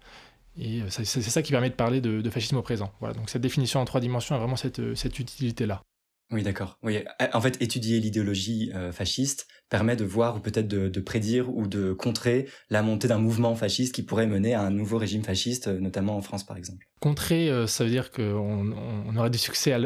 et 0.59 0.81
c'est 0.89 1.05
ça 1.05 1.41
qui 1.41 1.51
permet 1.51 1.71
de 1.71 1.75
parler 1.75 1.99
de, 1.99 2.29
fascisme 2.29 2.57
au 2.57 2.61
présent. 2.61 2.91
Voilà, 2.99 3.15
donc 3.15 3.29
cette 3.29 3.41
définition 3.41 3.79
en 3.79 3.85
trois 3.85 3.99
dimensions 4.01 4.35
a 4.35 4.37
vraiment 4.37 4.55
cette, 4.55 4.95
cette 4.95 5.17
utilité-là. 5.17 5.81
Oui, 6.33 6.41
d'accord. 6.41 6.79
Oui, 6.81 6.97
en 7.31 7.41
fait, 7.41 7.61
étudier 7.61 7.99
l'idéologie 7.99 8.71
euh, 8.73 8.91
fasciste 8.91 9.47
permet 9.69 9.95
de 9.95 10.03
voir 10.03 10.35
ou 10.35 10.39
peut-être 10.39 10.67
de, 10.67 10.99
prédire 10.99 11.55
ou 11.55 11.67
de 11.67 11.93
contrer 11.93 12.49
la 12.71 12.81
montée 12.81 13.07
d'un 13.07 13.19
mouvement 13.19 13.53
fasciste 13.53 13.93
qui 13.93 14.01
pourrait 14.01 14.25
mener 14.25 14.55
à 14.55 14.61
un 14.61 14.71
nouveau 14.71 14.97
régime 14.97 15.23
fasciste, 15.23 15.67
euh, 15.67 15.79
notamment 15.79 16.17
en 16.17 16.21
France, 16.21 16.43
par 16.43 16.57
exemple. 16.57 16.87
Contrer, 16.99 17.49
euh, 17.49 17.67
ça 17.67 17.83
veut 17.83 17.91
dire 17.91 18.09
qu'on 18.11 18.73
on 18.73 19.15
aurait 19.15 19.29
du 19.29 19.37
succès 19.37 19.77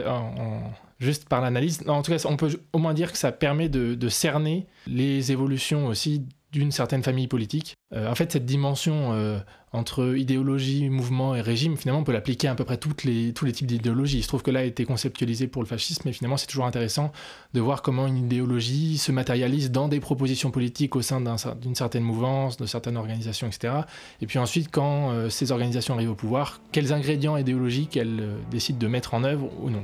juste 1.00 1.28
par 1.28 1.42
l'analyse. 1.42 1.84
En 1.86 2.02
tout 2.02 2.12
cas, 2.12 2.24
on 2.26 2.38
peut 2.38 2.62
au 2.72 2.80
moins 2.80 2.94
dire 2.94 3.12
que 3.12 3.18
ça 3.18 3.34
permet 3.34 3.68
de 3.68 4.10
cerner 4.10 4.68
les 4.88 5.34
évolutions 5.34 5.88
aussi 5.88 6.28
d'une 6.52 6.72
certaine 6.72 7.04
famille 7.04 7.28
politique. 7.28 7.76
Euh, 7.94 8.10
en 8.10 8.16
fait, 8.16 8.32
cette 8.32 8.46
dimension 8.46 9.12
euh, 9.12 9.38
entre 9.74 10.16
idéologie, 10.18 10.90
mouvement 10.90 11.36
et 11.36 11.42
régime, 11.42 11.76
finalement, 11.76 12.02
on 12.02 12.04
peut 12.04 12.14
l'appliquer 12.14 12.48
à, 12.48 12.56
peu 12.56 12.64
près 12.64 12.78
toutes 12.78 13.04
les, 13.04 13.34
tous 13.34 13.46
les 13.46 13.52
types 13.52 13.68
d'idéologies. 13.68 14.20
Il 14.20 14.24
se 14.24 14.30
trouve 14.30 14.44
que 14.44 14.52
là 14.52 14.62
a 14.62 14.64
été 14.64 14.86
conceptualisé 14.86 15.48
pour 15.48 15.62
le 15.62 15.68
fascisme, 15.68 16.04
mais 16.06 16.14
finalement, 16.14 16.38
c'est 16.38 16.48
toujours 16.48 16.66
intéressant 16.66 17.12
de 17.54 17.60
voir 17.60 17.82
comment 17.82 18.08
une 18.08 18.18
idéologie 18.18 18.98
se 18.98 19.12
matérialise 19.12 19.72
dans 19.72 19.90
des 19.90 20.00
propositions 20.00 20.52
politiques 20.52 20.96
au 20.96 21.02
sein 21.02 21.22
d'une 21.62 21.76
certaine 21.76 22.04
mouvance, 22.04 22.58
de 22.58 22.66
certaines 22.66 22.98
organisations, 22.98 23.48
etc. 23.48 23.74
Et 24.22 24.26
puis 24.26 24.40
ensuite, 24.40 24.70
quand 24.72 25.12
euh, 25.12 25.30
ces 25.30 25.52
organisations 25.52 25.96
arrivent 25.96 26.12
au 26.12 26.16
pouvoir, 26.16 26.62
quels 26.72 26.94
ingrédients 26.94 27.36
idéologiques 27.36 27.98
elles 27.98 28.36
décident 28.50 28.80
de 28.80 28.88
mettre 28.88 29.14
en 29.14 29.24
œuvre 29.24 29.50
ou 29.62 29.70
non. 29.70 29.84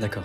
D'accord. 0.00 0.24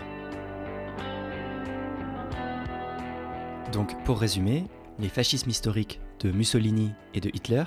Donc, 3.72 4.02
pour 4.06 4.20
résumer, 4.20 4.64
les 5.00 5.10
fascismes 5.10 5.50
historiques 5.50 6.00
de 6.20 6.32
Mussolini 6.32 6.92
et 7.14 7.22
de 7.22 7.30
Hitler 7.30 7.64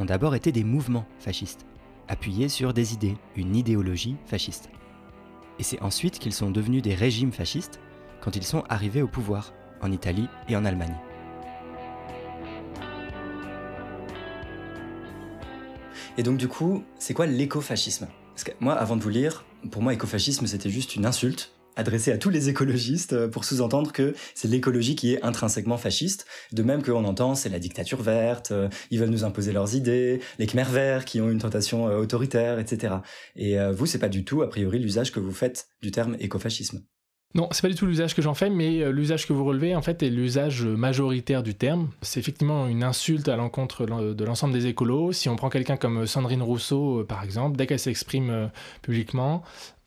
ont 0.00 0.04
d'abord 0.04 0.34
été 0.34 0.50
des 0.50 0.64
mouvements 0.64 1.06
fascistes, 1.20 1.66
appuyés 2.08 2.48
sur 2.48 2.74
des 2.74 2.94
idées, 2.94 3.16
une 3.36 3.54
idéologie 3.54 4.16
fasciste. 4.26 4.70
Et 5.60 5.62
c'est 5.62 5.80
ensuite 5.82 6.18
qu'ils 6.18 6.32
sont 6.32 6.50
devenus 6.50 6.82
des 6.82 6.94
régimes 6.94 7.32
fascistes 7.32 7.78
quand 8.20 8.34
ils 8.34 8.42
sont 8.42 8.64
arrivés 8.68 9.02
au 9.02 9.08
pouvoir, 9.08 9.52
en 9.82 9.92
Italie 9.92 10.28
et 10.48 10.56
en 10.56 10.64
Allemagne. 10.64 10.96
Et 16.16 16.22
donc 16.22 16.38
du 16.38 16.48
coup, 16.48 16.82
c'est 16.98 17.14
quoi 17.14 17.26
l'écofascisme? 17.26 18.08
Parce 18.34 18.44
que 18.44 18.52
moi, 18.58 18.74
avant 18.74 18.96
de 18.96 19.02
vous 19.02 19.10
lire, 19.10 19.44
pour 19.70 19.82
moi, 19.82 19.94
écofascisme, 19.94 20.46
c'était 20.46 20.70
juste 20.70 20.96
une 20.96 21.06
insulte 21.06 21.53
adressé 21.76 22.12
à 22.12 22.18
tous 22.18 22.30
les 22.30 22.48
écologistes 22.48 23.26
pour 23.28 23.44
sous-entendre 23.44 23.92
que 23.92 24.14
c'est 24.34 24.48
l'écologie 24.48 24.96
qui 24.96 25.14
est 25.14 25.22
intrinsèquement 25.22 25.78
fasciste. 25.78 26.26
De 26.52 26.62
même 26.62 26.82
qu'on 26.82 27.04
entend 27.04 27.34
c'est 27.34 27.48
la 27.48 27.58
dictature 27.58 28.02
verte, 28.02 28.52
ils 28.90 28.98
veulent 28.98 29.10
nous 29.10 29.24
imposer 29.24 29.52
leurs 29.52 29.74
idées, 29.74 30.20
les 30.38 30.46
Khmer 30.46 30.64
verts 30.70 31.04
qui 31.04 31.20
ont 31.20 31.30
une 31.30 31.38
tentation 31.38 31.84
autoritaire, 31.84 32.58
etc. 32.58 32.96
Et 33.36 33.56
vous, 33.72 33.86
c'est 33.86 33.98
pas 33.98 34.08
du 34.08 34.24
tout 34.24 34.42
a 34.42 34.48
priori 34.48 34.78
l'usage 34.78 35.12
que 35.12 35.20
vous 35.20 35.32
faites 35.32 35.68
du 35.82 35.90
terme 35.90 36.16
écofascisme. 36.20 36.82
Non, 37.36 37.48
c'est 37.50 37.62
pas 37.62 37.68
du 37.68 37.74
tout 37.74 37.86
l'usage 37.86 38.14
que 38.14 38.22
j'en 38.22 38.34
fais, 38.34 38.48
mais 38.48 38.80
euh, 38.80 38.92
l'usage 38.92 39.26
que 39.26 39.32
vous 39.32 39.44
relevez, 39.44 39.74
en 39.74 39.82
fait, 39.82 40.04
est 40.04 40.08
l'usage 40.08 40.62
majoritaire 40.62 41.42
du 41.42 41.56
terme. 41.56 41.90
C'est 42.00 42.20
effectivement 42.20 42.68
une 42.68 42.84
insulte 42.84 43.26
à 43.26 43.34
l'encontre 43.34 43.86
de 43.86 44.24
l'ensemble 44.24 44.54
des 44.54 44.66
écolos. 44.66 45.10
Si 45.10 45.28
on 45.28 45.34
prend 45.34 45.50
quelqu'un 45.50 45.76
comme 45.76 46.06
Sandrine 46.06 46.42
Rousseau, 46.42 47.00
euh, 47.00 47.04
par 47.04 47.24
exemple, 47.24 47.56
dès 47.56 47.66
qu'elle 47.66 47.80
s'exprime 47.80 48.50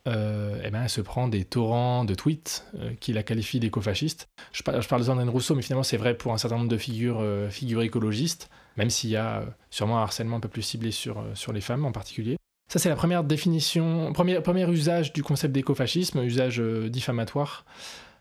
euh, 0.07 0.59
eh 0.63 0.71
ben, 0.71 0.83
elle 0.83 0.89
se 0.89 1.01
prend 1.01 1.27
des 1.27 1.43
torrents 1.43 2.05
de 2.05 2.15
tweets 2.15 2.65
qui 2.99 3.13
la 3.13 3.23
qualifient 3.23 3.59
d'écofasciste. 3.59 4.29
Je, 4.51 4.63
je, 4.65 4.87
parle 4.87 5.01
de 5.01 5.05
Sandrine 5.05 5.29
Rousseau, 5.29 5.53
mais 5.53 5.61
finalement 5.61 5.83
c'est 5.83 5.97
vrai 5.97 6.15
pour 6.15 6.33
un 6.33 6.37
certain 6.37 6.57
nombre 6.57 6.69
de 6.69 6.77
figures, 6.77 7.23
figures 7.49 7.81
écologistes, 7.81 8.49
même 8.77 8.89
s'il 8.89 9.09
y 9.09 9.15
a 9.17 9.43
sûrement 9.69 9.99
un 9.99 10.03
harcèlement 10.03 10.37
un 10.37 10.41
peu 10.41 10.49
plus 10.49 10.63
ciblé 10.63 10.91
sur, 10.91 11.23
sur 11.33 11.53
les 11.53 11.61
femmes 11.61 11.85
en 11.85 11.91
particulier. 11.91 12.37
Ça, 12.69 12.79
c'est 12.79 12.89
la 12.89 12.97
première 12.97 13.23
définition, 13.23 14.11
premier, 14.11 14.41
premier 14.41 14.69
usage 14.69 15.13
du 15.13 15.23
concept 15.23 15.53
d'écofascisme, 15.53 16.21
usage 16.23 16.59
euh, 16.59 16.89
diffamatoire. 16.89 17.63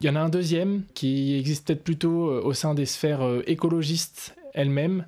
Il 0.00 0.06
y 0.06 0.10
en 0.10 0.14
a 0.14 0.20
un 0.20 0.28
deuxième 0.28 0.84
qui 0.94 1.36
existe 1.36 1.66
peut-être 1.66 1.82
plutôt 1.82 2.30
euh, 2.30 2.42
au 2.44 2.52
sein 2.52 2.74
des 2.74 2.86
sphères 2.86 3.26
euh, 3.26 3.42
écologistes 3.48 4.36
elles-mêmes, 4.56 5.06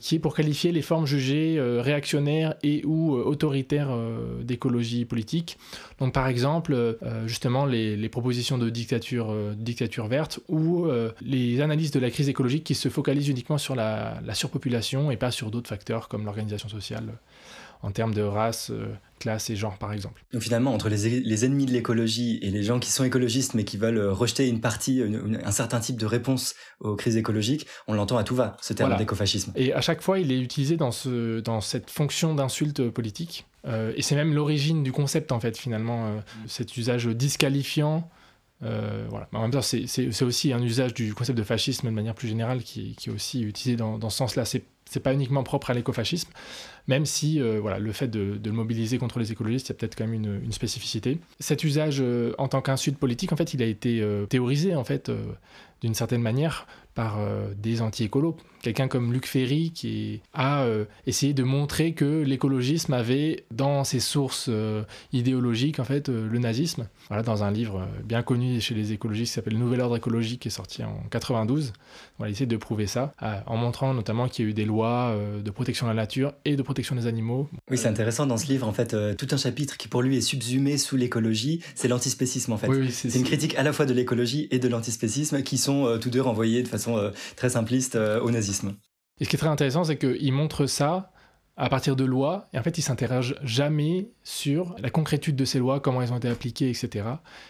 qui 0.00 0.16
est 0.16 0.18
pour 0.18 0.34
qualifier 0.34 0.72
les 0.72 0.82
formes 0.82 1.06
jugées 1.06 1.58
réactionnaires 1.60 2.54
et 2.62 2.84
ou 2.84 3.12
autoritaires 3.12 3.96
d'écologie 4.42 5.04
politique. 5.04 5.56
Donc 6.00 6.12
par 6.12 6.26
exemple, 6.26 6.98
justement, 7.26 7.64
les, 7.64 8.08
propositions 8.08 8.58
de 8.58 8.70
dictature, 8.70 9.32
dictature 9.56 10.08
verte 10.08 10.40
ou 10.48 10.88
les 11.22 11.60
analyses 11.60 11.92
de 11.92 12.00
la 12.00 12.10
crise 12.10 12.28
écologique 12.28 12.64
qui 12.64 12.74
se 12.74 12.88
focalisent 12.88 13.28
uniquement 13.28 13.58
sur 13.58 13.76
la 13.76 14.34
surpopulation 14.34 15.10
et 15.10 15.16
pas 15.16 15.30
sur 15.30 15.50
d'autres 15.50 15.68
facteurs 15.68 16.08
comme 16.08 16.24
l'organisation 16.24 16.68
sociale 16.68 17.12
en 17.82 17.90
termes 17.90 18.14
de 18.14 18.22
race, 18.22 18.70
euh, 18.70 18.86
classe 19.18 19.50
et 19.50 19.56
genre, 19.56 19.78
par 19.78 19.92
exemple. 19.92 20.24
Donc 20.32 20.42
finalement, 20.42 20.72
entre 20.72 20.88
les, 20.88 21.44
ennemis 21.44 21.66
de 21.66 21.72
l'écologie 21.72 22.38
et 22.42 22.50
les 22.50 22.62
gens 22.62 22.78
qui 22.78 22.90
sont 22.90 23.04
écologistes 23.04 23.54
mais 23.54 23.64
qui 23.64 23.76
veulent 23.76 23.98
euh, 23.98 24.12
rejeter 24.12 24.48
une 24.48 24.60
partie, 24.60 25.02
un 25.44 25.50
certain 25.50 25.80
type 25.80 25.96
de 25.96 26.06
réponse 26.06 26.54
aux 26.80 26.96
crises 26.96 27.16
écologiques, 27.16 27.66
on 27.86 27.94
l'entend 27.94 28.16
à 28.16 28.24
tout 28.24 28.34
va, 28.34 28.56
ce 28.60 28.72
terme 28.72 28.96
d'écofascisme. 28.96 29.52
Et 29.56 29.72
à 29.72 29.80
chaque 29.80 30.02
fois, 30.02 30.18
il 30.18 30.32
est 30.32 30.40
utilisé 30.40 30.76
dans, 30.76 30.92
ce, 30.92 31.40
dans 31.40 31.60
cette 31.60 31.90
fonction 31.90 32.34
d'insulte 32.34 32.88
politique. 32.90 33.46
Euh, 33.66 33.92
et 33.96 34.02
c'est 34.02 34.14
même 34.14 34.34
l'origine 34.34 34.82
du 34.82 34.92
concept, 34.92 35.32
en 35.32 35.40
fait, 35.40 35.56
finalement, 35.56 36.22
cet 36.46 36.76
usage 36.76 37.06
disqualifiant 37.06 38.08
voilà. 38.60 39.28
en 39.32 39.42
même 39.42 39.52
temps, 39.52 39.62
c'est 39.62 40.22
aussi 40.22 40.52
un 40.52 40.60
usage 40.60 40.92
du 40.92 41.14
concept 41.14 41.38
de 41.38 41.44
fascisme 41.44 41.86
de 41.86 41.92
manière 41.92 42.14
plus 42.14 42.26
générale 42.26 42.62
qui, 42.62 42.96
qui 42.96 43.08
est 43.08 43.12
aussi 43.12 43.42
utilisé 43.42 43.76
dans, 43.76 43.98
dans 43.98 44.10
ce 44.10 44.16
sens-là. 44.16 44.44
C'est 44.44 44.64
c'est 44.90 45.00
pas 45.00 45.12
uniquement 45.12 45.42
propre 45.42 45.70
à 45.70 45.74
l'écofascisme, 45.74 46.30
même 46.86 47.04
si 47.04 47.40
euh, 47.40 47.58
voilà, 47.60 47.78
le 47.78 47.92
fait 47.92 48.08
de, 48.08 48.40
le 48.42 48.52
mobiliser 48.52 48.98
contre 48.98 49.18
les 49.18 49.30
écologistes, 49.32 49.68
il 49.68 49.70
y 49.70 49.72
a 49.72 49.74
peut-être 49.76 49.96
quand 49.96 50.06
même 50.06 50.42
une, 50.42 50.52
spécificité. 50.52 51.18
Cet 51.40 51.64
usage 51.64 51.98
euh, 52.00 52.32
en 52.38 52.48
tant 52.48 52.62
qu'insulte 52.62 52.98
politique, 52.98 53.32
en 53.32 53.36
fait, 53.36 53.54
il 53.54 53.62
a 53.62 53.66
été 53.66 54.00
euh, 54.00 54.26
théorisé 54.26 54.74
en 54.74 54.84
fait 54.84 55.10
d'une 55.82 55.94
certaine 55.94 56.22
manière 56.22 56.66
par 56.98 57.20
euh, 57.20 57.54
des 57.56 57.80
anti-écolos. 57.80 58.36
Quelqu'un 58.60 58.88
comme 58.88 59.12
Luc 59.12 59.26
Ferry 59.26 59.70
qui 59.70 60.20
a 60.34 60.62
euh, 60.62 60.84
essayé 61.06 61.32
de 61.32 61.44
montrer 61.44 61.92
que 61.92 62.24
l'écologisme 62.24 62.92
avait 62.92 63.44
dans 63.52 63.84
ses 63.84 64.00
sources 64.00 64.46
euh, 64.48 64.82
idéologiques 65.12 65.78
en 65.78 65.84
fait 65.84 66.08
le 66.08 66.38
nazisme. 66.40 66.88
Voilà, 67.06 67.22
dans 67.22 67.44
un 67.44 67.52
livre 67.52 67.86
bien 68.04 68.24
connu 68.24 68.60
chez 68.60 68.74
les 68.74 68.90
écologistes 68.90 69.30
qui 69.30 69.34
s'appelle 69.36 69.52
Le 69.52 69.60
Nouvel 69.60 69.80
Ordre 69.80 69.96
écologique 69.96 70.40
qui 70.40 70.48
est 70.48 70.50
sorti 70.50 70.82
en 70.82 71.00
92. 71.08 71.72
Voilà, 72.18 72.30
il 72.30 72.34
essaie 72.34 72.46
de 72.46 72.56
prouver 72.56 72.88
ça 72.88 73.14
en 73.46 73.56
montrant 73.56 73.94
notamment 73.94 74.26
qu'il 74.28 74.44
y 74.44 74.48
a 74.48 74.50
eu 74.50 74.54
des 74.54 74.64
lois 74.64 75.16
de 75.42 75.50
protection 75.52 75.86
de 75.86 75.92
la 75.92 75.94
nature 75.94 76.32
et 76.44 76.56
de 76.56 76.62
protection 76.62 76.96
des 76.96 77.06
animaux. 77.06 77.48
Oui, 77.70 77.78
c'est 77.78 77.86
intéressant 77.86 78.26
dans 78.26 78.36
ce 78.36 78.48
livre 78.48 78.66
en 78.66 78.72
fait 78.72 78.96
tout 79.16 79.28
un 79.30 79.36
chapitre 79.36 79.76
qui 79.76 79.86
pour 79.86 80.02
lui 80.02 80.16
est 80.16 80.20
subsumé 80.20 80.78
sous 80.78 80.96
l'écologie, 80.96 81.62
c'est 81.76 81.86
l'antispécisme 81.86 82.52
en 82.52 82.56
fait. 82.58 82.68
c'est 82.90 83.14
une 83.14 83.24
critique 83.24 83.54
à 83.54 83.62
la 83.62 83.72
fois 83.72 83.86
de 83.86 83.94
l'écologie 83.94 84.48
et 84.50 84.58
de 84.58 84.68
l'antispécisme 84.68 85.42
qui 85.42 85.58
sont 85.58 85.96
tous 86.00 86.10
deux 86.10 86.20
renvoyés 86.20 86.64
de 86.64 86.68
façon 86.68 86.87
euh, 86.96 87.10
très 87.36 87.50
simpliste 87.50 87.96
euh, 87.96 88.20
au 88.20 88.30
nazisme. 88.30 88.74
Et 89.20 89.24
ce 89.24 89.28
qui 89.28 89.36
est 89.36 89.38
très 89.38 89.48
intéressant, 89.48 89.84
c'est 89.84 89.98
qu'il 89.98 90.32
montre 90.32 90.66
ça 90.66 91.10
à 91.56 91.68
partir 91.68 91.96
de 91.96 92.04
lois, 92.04 92.46
et 92.52 92.58
en 92.58 92.62
fait, 92.62 92.78
il 92.78 92.82
s'interroge 92.82 93.34
jamais 93.42 94.10
sur 94.22 94.76
la 94.78 94.90
concrétude 94.90 95.34
de 95.34 95.44
ces 95.44 95.58
lois, 95.58 95.80
comment 95.80 96.00
elles 96.00 96.12
ont 96.12 96.18
été 96.18 96.28
appliquées, 96.28 96.70
etc. 96.70 97.04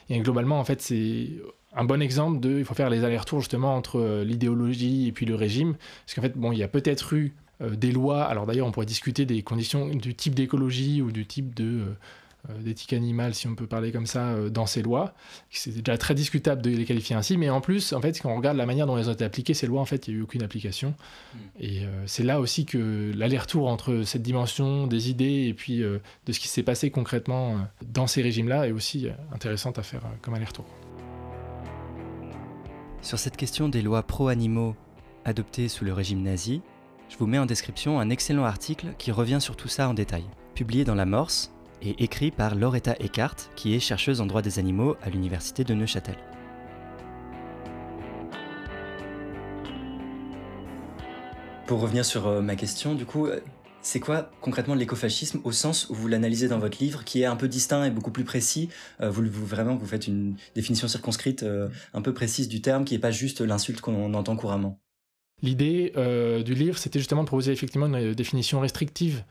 Et 0.08 0.18
globalement, 0.20 0.58
en 0.58 0.64
fait, 0.64 0.80
c'est 0.80 1.28
un 1.74 1.84
bon 1.84 2.00
exemple 2.00 2.40
de, 2.40 2.58
il 2.58 2.64
faut 2.64 2.72
faire 2.72 2.88
les 2.88 3.04
allers-retours 3.04 3.40
justement 3.40 3.74
entre 3.74 4.00
euh, 4.00 4.24
l'idéologie 4.24 5.08
et 5.08 5.12
puis 5.12 5.26
le 5.26 5.34
régime, 5.34 5.76
parce 6.06 6.14
qu'en 6.14 6.22
fait, 6.22 6.38
bon, 6.38 6.52
il 6.52 6.58
y 6.58 6.62
a 6.62 6.68
peut-être 6.68 7.12
eu 7.12 7.34
des 7.60 7.90
lois, 7.90 8.22
alors 8.22 8.46
d'ailleurs, 8.46 8.68
on 8.68 8.70
pourrait 8.70 8.86
discuter 8.86 9.26
des 9.26 9.42
conditions 9.42 9.88
du 9.88 10.14
type 10.14 10.36
d'écologie 10.36 11.02
ou 11.02 11.10
du 11.10 11.26
type 11.26 11.56
de 11.56 11.86
d'éthique 12.60 12.92
animale, 12.92 13.34
si 13.34 13.46
on 13.46 13.54
peut 13.54 13.66
parler 13.66 13.92
comme 13.92 14.06
ça, 14.06 14.28
euh, 14.28 14.50
dans 14.50 14.66
ces 14.66 14.82
lois. 14.82 15.14
C'est 15.50 15.82
déjà 15.82 15.98
très 15.98 16.14
discutable 16.14 16.62
de 16.62 16.70
les 16.70 16.84
qualifier 16.84 17.16
ainsi, 17.16 17.36
mais 17.36 17.50
en 17.50 17.60
plus, 17.60 17.92
en 17.92 18.00
fait, 18.00 18.20
quand 18.20 18.30
on 18.30 18.36
regarde 18.36 18.56
la 18.56 18.66
manière 18.66 18.86
dont 18.86 18.96
elles 18.98 19.08
ont 19.08 19.12
été 19.12 19.24
appliquées, 19.24 19.54
ces 19.54 19.66
lois, 19.66 19.80
en 19.80 19.84
fait, 19.84 20.08
il 20.08 20.14
n'y 20.14 20.16
a 20.16 20.20
eu 20.20 20.22
aucune 20.22 20.42
application. 20.42 20.94
Mm. 21.34 21.38
Et 21.60 21.84
euh, 21.84 22.06
c'est 22.06 22.22
là 22.22 22.40
aussi 22.40 22.64
que 22.64 23.12
l'aller-retour 23.14 23.68
entre 23.68 24.02
cette 24.04 24.22
dimension 24.22 24.86
des 24.86 25.10
idées 25.10 25.46
et 25.48 25.54
puis 25.54 25.78
de 25.78 26.32
ce 26.32 26.40
qui 26.40 26.48
s'est 26.48 26.62
passé 26.62 26.90
concrètement 26.90 27.56
dans 27.86 28.06
ces 28.06 28.22
régimes-là 28.22 28.66
est 28.66 28.72
aussi 28.72 29.08
intéressant 29.32 29.70
à 29.72 29.82
faire 29.82 30.02
comme 30.22 30.34
aller-retour. 30.34 30.64
Sur 33.02 33.18
cette 33.18 33.36
question 33.36 33.68
des 33.68 33.82
lois 33.82 34.02
pro-animaux 34.02 34.74
adoptées 35.24 35.68
sous 35.68 35.84
le 35.84 35.92
régime 35.92 36.22
nazi, 36.22 36.62
je 37.08 37.16
vous 37.16 37.26
mets 37.26 37.38
en 37.38 37.46
description 37.46 38.00
un 38.00 38.10
excellent 38.10 38.44
article 38.44 38.88
qui 38.98 39.12
revient 39.12 39.38
sur 39.40 39.56
tout 39.56 39.68
ça 39.68 39.88
en 39.88 39.94
détail. 39.94 40.24
Publié 40.54 40.84
dans 40.84 40.94
La 40.94 41.06
Morse, 41.06 41.52
et 41.82 42.02
écrit 42.02 42.30
par 42.30 42.54
Loretta 42.54 42.94
Eckart, 43.00 43.36
qui 43.56 43.74
est 43.74 43.80
chercheuse 43.80 44.20
en 44.20 44.26
droit 44.26 44.42
des 44.42 44.58
animaux 44.58 44.96
à 45.02 45.10
l'université 45.10 45.64
de 45.64 45.74
Neuchâtel. 45.74 46.16
Pour 51.68 51.82
revenir 51.82 52.02
sur 52.02 52.26
euh, 52.26 52.40
ma 52.40 52.56
question, 52.56 52.94
du 52.94 53.04
coup, 53.04 53.26
euh, 53.26 53.40
c'est 53.82 54.00
quoi 54.00 54.30
concrètement 54.40 54.74
l'écofascisme 54.74 55.40
au 55.44 55.52
sens 55.52 55.90
où 55.90 55.94
vous 55.94 56.08
l'analysez 56.08 56.48
dans 56.48 56.58
votre 56.58 56.78
livre, 56.82 57.04
qui 57.04 57.20
est 57.20 57.26
un 57.26 57.36
peu 57.36 57.46
distinct 57.46 57.84
et 57.84 57.90
beaucoup 57.90 58.10
plus 58.10 58.24
précis 58.24 58.70
euh, 59.02 59.10
vous, 59.10 59.22
vraiment, 59.30 59.76
vous 59.76 59.84
faites 59.84 60.06
une 60.06 60.34
définition 60.54 60.88
circonscrite 60.88 61.44
un 61.92 62.00
peu 62.00 62.14
précise 62.14 62.48
du 62.48 62.62
terme, 62.62 62.86
qui 62.86 62.94
n'est 62.94 63.00
pas 63.00 63.10
juste 63.10 63.42
l'insulte 63.42 63.82
qu'on 63.82 64.14
entend 64.14 64.34
couramment? 64.34 64.80
L'idée 65.42 65.92
du 66.44 66.54
livre, 66.54 66.78
c'était 66.78 66.98
justement 66.98 67.22
de 67.22 67.26
proposer 67.26 67.52
effectivement 67.52 67.86
une 67.86 68.14
définition 68.14 68.60
restrictive 68.60 69.22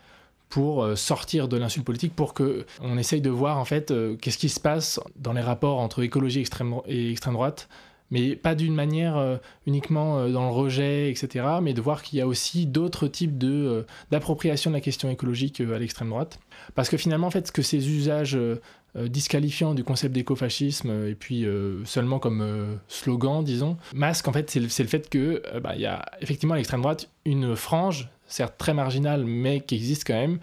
pour 0.50 0.84
euh, 0.84 0.96
sortir 0.96 1.48
de 1.48 1.58
l'insulte 1.58 1.86
politique, 1.86 2.16
pour 2.16 2.34
que 2.34 2.66
on 2.82 2.98
essaye 2.98 3.22
de 3.22 3.30
voir 3.30 3.58
en 3.58 3.66
fait 3.66 3.92
euh, 3.92 4.16
qu'est-ce 4.16 4.38
qui 4.38 4.50
se 4.50 4.60
passe 4.60 5.00
dans 5.18 5.34
les 5.34 5.42
rapports 5.42 5.80
entre 5.80 6.04
écologie 6.04 6.40
extrême 6.40 6.76
et 6.88 7.12
extrême 7.12 7.34
droite, 7.34 7.68
mais 8.12 8.36
pas 8.36 8.56
d'une 8.56 8.74
manière 8.74 9.18
euh, 9.18 9.38
uniquement 9.66 10.30
dans 10.30 10.46
le 10.46 10.52
rejet, 10.52 11.10
etc., 11.10 11.46
mais 11.62 11.74
de 11.74 11.82
voir 11.82 12.02
qu'il 12.02 12.18
y 12.20 12.22
a 12.22 12.28
aussi 12.28 12.66
d'autres 12.66 13.08
types 13.08 13.38
de 13.38 13.86
d'appropriation 14.12 14.72
de 14.72 14.76
la 14.76 14.82
question 14.82 15.10
écologique 15.10 15.60
à 15.60 15.78
l'extrême 15.80 16.10
droite, 16.10 16.40
parce 16.76 16.90
que 16.90 16.98
finalement 16.98 17.28
en 17.28 17.32
fait 17.32 17.48
ce 17.48 17.52
que 17.52 17.62
ces 17.62 17.90
usages 17.90 18.38
disqualifiants 18.96 19.76
du 19.76 19.84
concept 19.84 20.16
d'écofascisme 20.16 21.08
et 21.08 21.14
puis 21.14 21.46
seulement 21.84 22.20
comme 22.20 22.80
slogan, 22.88 23.44
disons, 23.44 23.78
masque 23.94 24.28
en 24.28 24.34
fait 24.34 24.50
c'est 24.50 24.60
le, 24.62 24.68
fait 24.70 25.10
que 25.10 25.44
bah, 25.60 25.74
il 25.76 25.82
y 25.82 25.86
a 25.86 26.06
effectivement 26.22 26.54
à 26.54 26.58
l'extrême 26.58 26.82
droite 26.82 27.10
une 27.26 27.56
frange 27.56 28.10
certes 28.28 28.56
très 28.58 28.74
marginal, 28.74 29.26
mais 29.26 29.62
qui 29.62 29.76
existe 29.76 30.06
quand 30.06 30.14
même, 30.14 30.40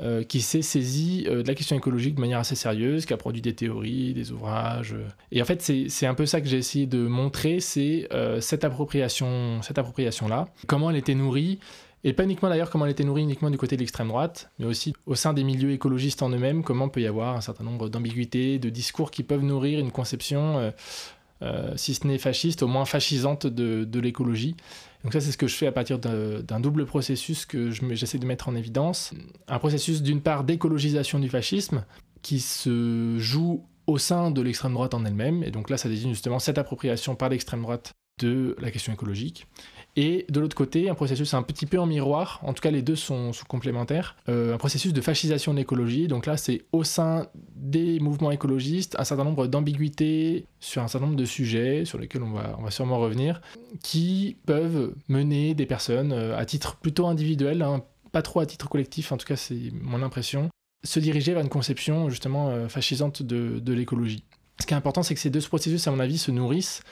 euh, 0.00 0.22
qui 0.22 0.40
s'est 0.40 0.62
saisi 0.62 1.26
euh, 1.28 1.42
de 1.42 1.48
la 1.48 1.54
question 1.54 1.76
écologique 1.76 2.14
de 2.14 2.20
manière 2.22 2.38
assez 2.38 2.54
sérieuse, 2.54 3.04
qui 3.04 3.12
a 3.12 3.18
produit 3.18 3.42
des 3.42 3.54
théories, 3.54 4.14
des 4.14 4.32
ouvrages. 4.32 4.94
Euh. 4.94 5.06
Et 5.30 5.42
en 5.42 5.44
fait, 5.44 5.60
c'est 5.60 6.06
un 6.06 6.14
peu 6.14 6.24
ça 6.24 6.40
que 6.40 6.48
j'ai 6.48 6.56
essayé 6.56 6.86
de 6.86 7.06
montrer, 7.06 7.60
c'est 7.60 8.08
cette 8.40 8.64
appropriation, 8.64 9.60
cette 9.60 9.76
appropriation-là, 9.76 10.48
comment 10.66 10.88
elle 10.88 10.96
était 10.96 11.14
nourrie, 11.14 11.58
et 12.04 12.14
pas 12.14 12.24
uniquement 12.24 12.48
d'ailleurs 12.48 12.70
comment 12.70 12.86
elle 12.86 12.92
était 12.92 13.04
nourrie 13.04 13.22
uniquement 13.22 13.50
du 13.50 13.58
côté 13.58 13.76
de 13.76 13.80
l'extrême 13.80 14.08
droite, 14.08 14.50
mais 14.58 14.64
aussi 14.64 14.94
au 15.04 15.14
sein 15.14 15.34
des 15.34 15.44
milieux 15.44 15.72
écologistes 15.72 16.22
en 16.22 16.30
eux-mêmes, 16.30 16.62
comment 16.64 16.88
peut 16.88 17.02
y 17.02 17.06
avoir 17.06 17.36
un 17.36 17.42
certain 17.42 17.64
nombre 17.64 17.90
d'ambiguïtés, 17.90 18.58
de 18.58 18.70
discours 18.70 19.10
qui 19.10 19.22
peuvent 19.22 19.44
nourrir 19.44 19.78
une 19.78 19.90
conception, 19.90 20.72
si 21.76 21.94
ce 21.94 22.06
n'est 22.06 22.18
fasciste, 22.18 22.62
au 22.62 22.66
moins 22.66 22.86
fascisante 22.86 23.46
de, 23.46 23.84
de 23.84 24.00
l'écologie. 24.00 24.56
Donc 25.04 25.12
ça, 25.12 25.20
c'est 25.20 25.32
ce 25.32 25.38
que 25.38 25.48
je 25.48 25.56
fais 25.56 25.66
à 25.66 25.72
partir 25.72 25.98
d'un 25.98 26.60
double 26.60 26.86
processus 26.86 27.44
que 27.44 27.70
j'essaie 27.70 28.18
de 28.18 28.26
mettre 28.26 28.48
en 28.48 28.54
évidence. 28.54 29.12
Un 29.48 29.58
processus 29.58 30.02
d'une 30.02 30.20
part 30.20 30.44
d'écologisation 30.44 31.18
du 31.18 31.28
fascisme 31.28 31.84
qui 32.22 32.38
se 32.38 33.16
joue 33.18 33.66
au 33.86 33.98
sein 33.98 34.30
de 34.30 34.40
l'extrême 34.40 34.74
droite 34.74 34.94
en 34.94 35.04
elle-même. 35.04 35.42
Et 35.42 35.50
donc 35.50 35.70
là, 35.70 35.76
ça 35.76 35.88
désigne 35.88 36.10
justement 36.10 36.38
cette 36.38 36.58
appropriation 36.58 37.16
par 37.16 37.28
l'extrême 37.28 37.62
droite 37.62 37.92
de 38.20 38.56
la 38.60 38.70
question 38.70 38.92
écologique. 38.92 39.46
Et 39.94 40.24
de 40.30 40.40
l'autre 40.40 40.56
côté, 40.56 40.88
un 40.88 40.94
processus 40.94 41.34
un 41.34 41.42
petit 41.42 41.66
peu 41.66 41.78
en 41.78 41.84
miroir, 41.84 42.40
en 42.42 42.54
tout 42.54 42.62
cas 42.62 42.70
les 42.70 42.80
deux 42.80 42.96
sont, 42.96 43.30
complémentaires, 43.46 44.16
euh, 44.28 44.54
un 44.54 44.58
processus 44.58 44.94
de 44.94 45.00
fascisation 45.02 45.52
de 45.52 45.58
l'écologie. 45.58 46.08
Donc 46.08 46.24
là, 46.24 46.38
c'est 46.38 46.62
au 46.72 46.82
sein 46.82 47.26
des 47.54 48.00
mouvements 48.00 48.30
écologistes 48.30 48.96
un 48.98 49.04
certain 49.04 49.24
nombre 49.24 49.46
d'ambiguïtés 49.46 50.46
sur 50.60 50.82
un 50.82 50.88
certain 50.88 51.06
nombre 51.06 51.18
de 51.18 51.26
sujets 51.26 51.84
sur 51.84 51.98
lesquels 51.98 52.22
on 52.22 52.32
va, 52.32 52.70
sûrement 52.70 52.98
revenir, 52.98 53.42
qui 53.82 54.38
peuvent 54.46 54.94
mener 55.08 55.54
des 55.54 55.66
personnes 55.66 56.12
euh, 56.12 56.38
à 56.38 56.46
titre 56.46 56.76
plutôt 56.76 57.06
individuel, 57.06 57.60
hein, 57.60 57.84
pas 58.12 58.22
trop 58.22 58.40
à 58.40 58.46
titre 58.46 58.70
collectif, 58.70 59.12
en 59.12 59.18
tout 59.18 59.26
cas 59.26 59.36
c'est 59.36 59.72
mon 59.74 60.02
impression, 60.02 60.48
se 60.84 61.00
diriger 61.00 61.34
vers 61.34 61.42
une 61.42 61.50
conception 61.50 62.08
justement 62.08 62.48
euh, 62.48 62.68
fascisante 62.68 63.22
de 63.22 63.72
l'écologie. 63.74 64.24
Ce 64.62 64.66
qui 64.66 64.74
est 64.74 64.76
important, 64.76 65.02
c'est 65.02 65.14
que 65.14 65.20
ces 65.20 65.30
deux 65.30 65.40
processus, 65.40 65.88
à 65.88 65.90
mon 65.90 65.98
avis, 65.98 66.18
se 66.18 66.30
nourrissent. 66.30 66.82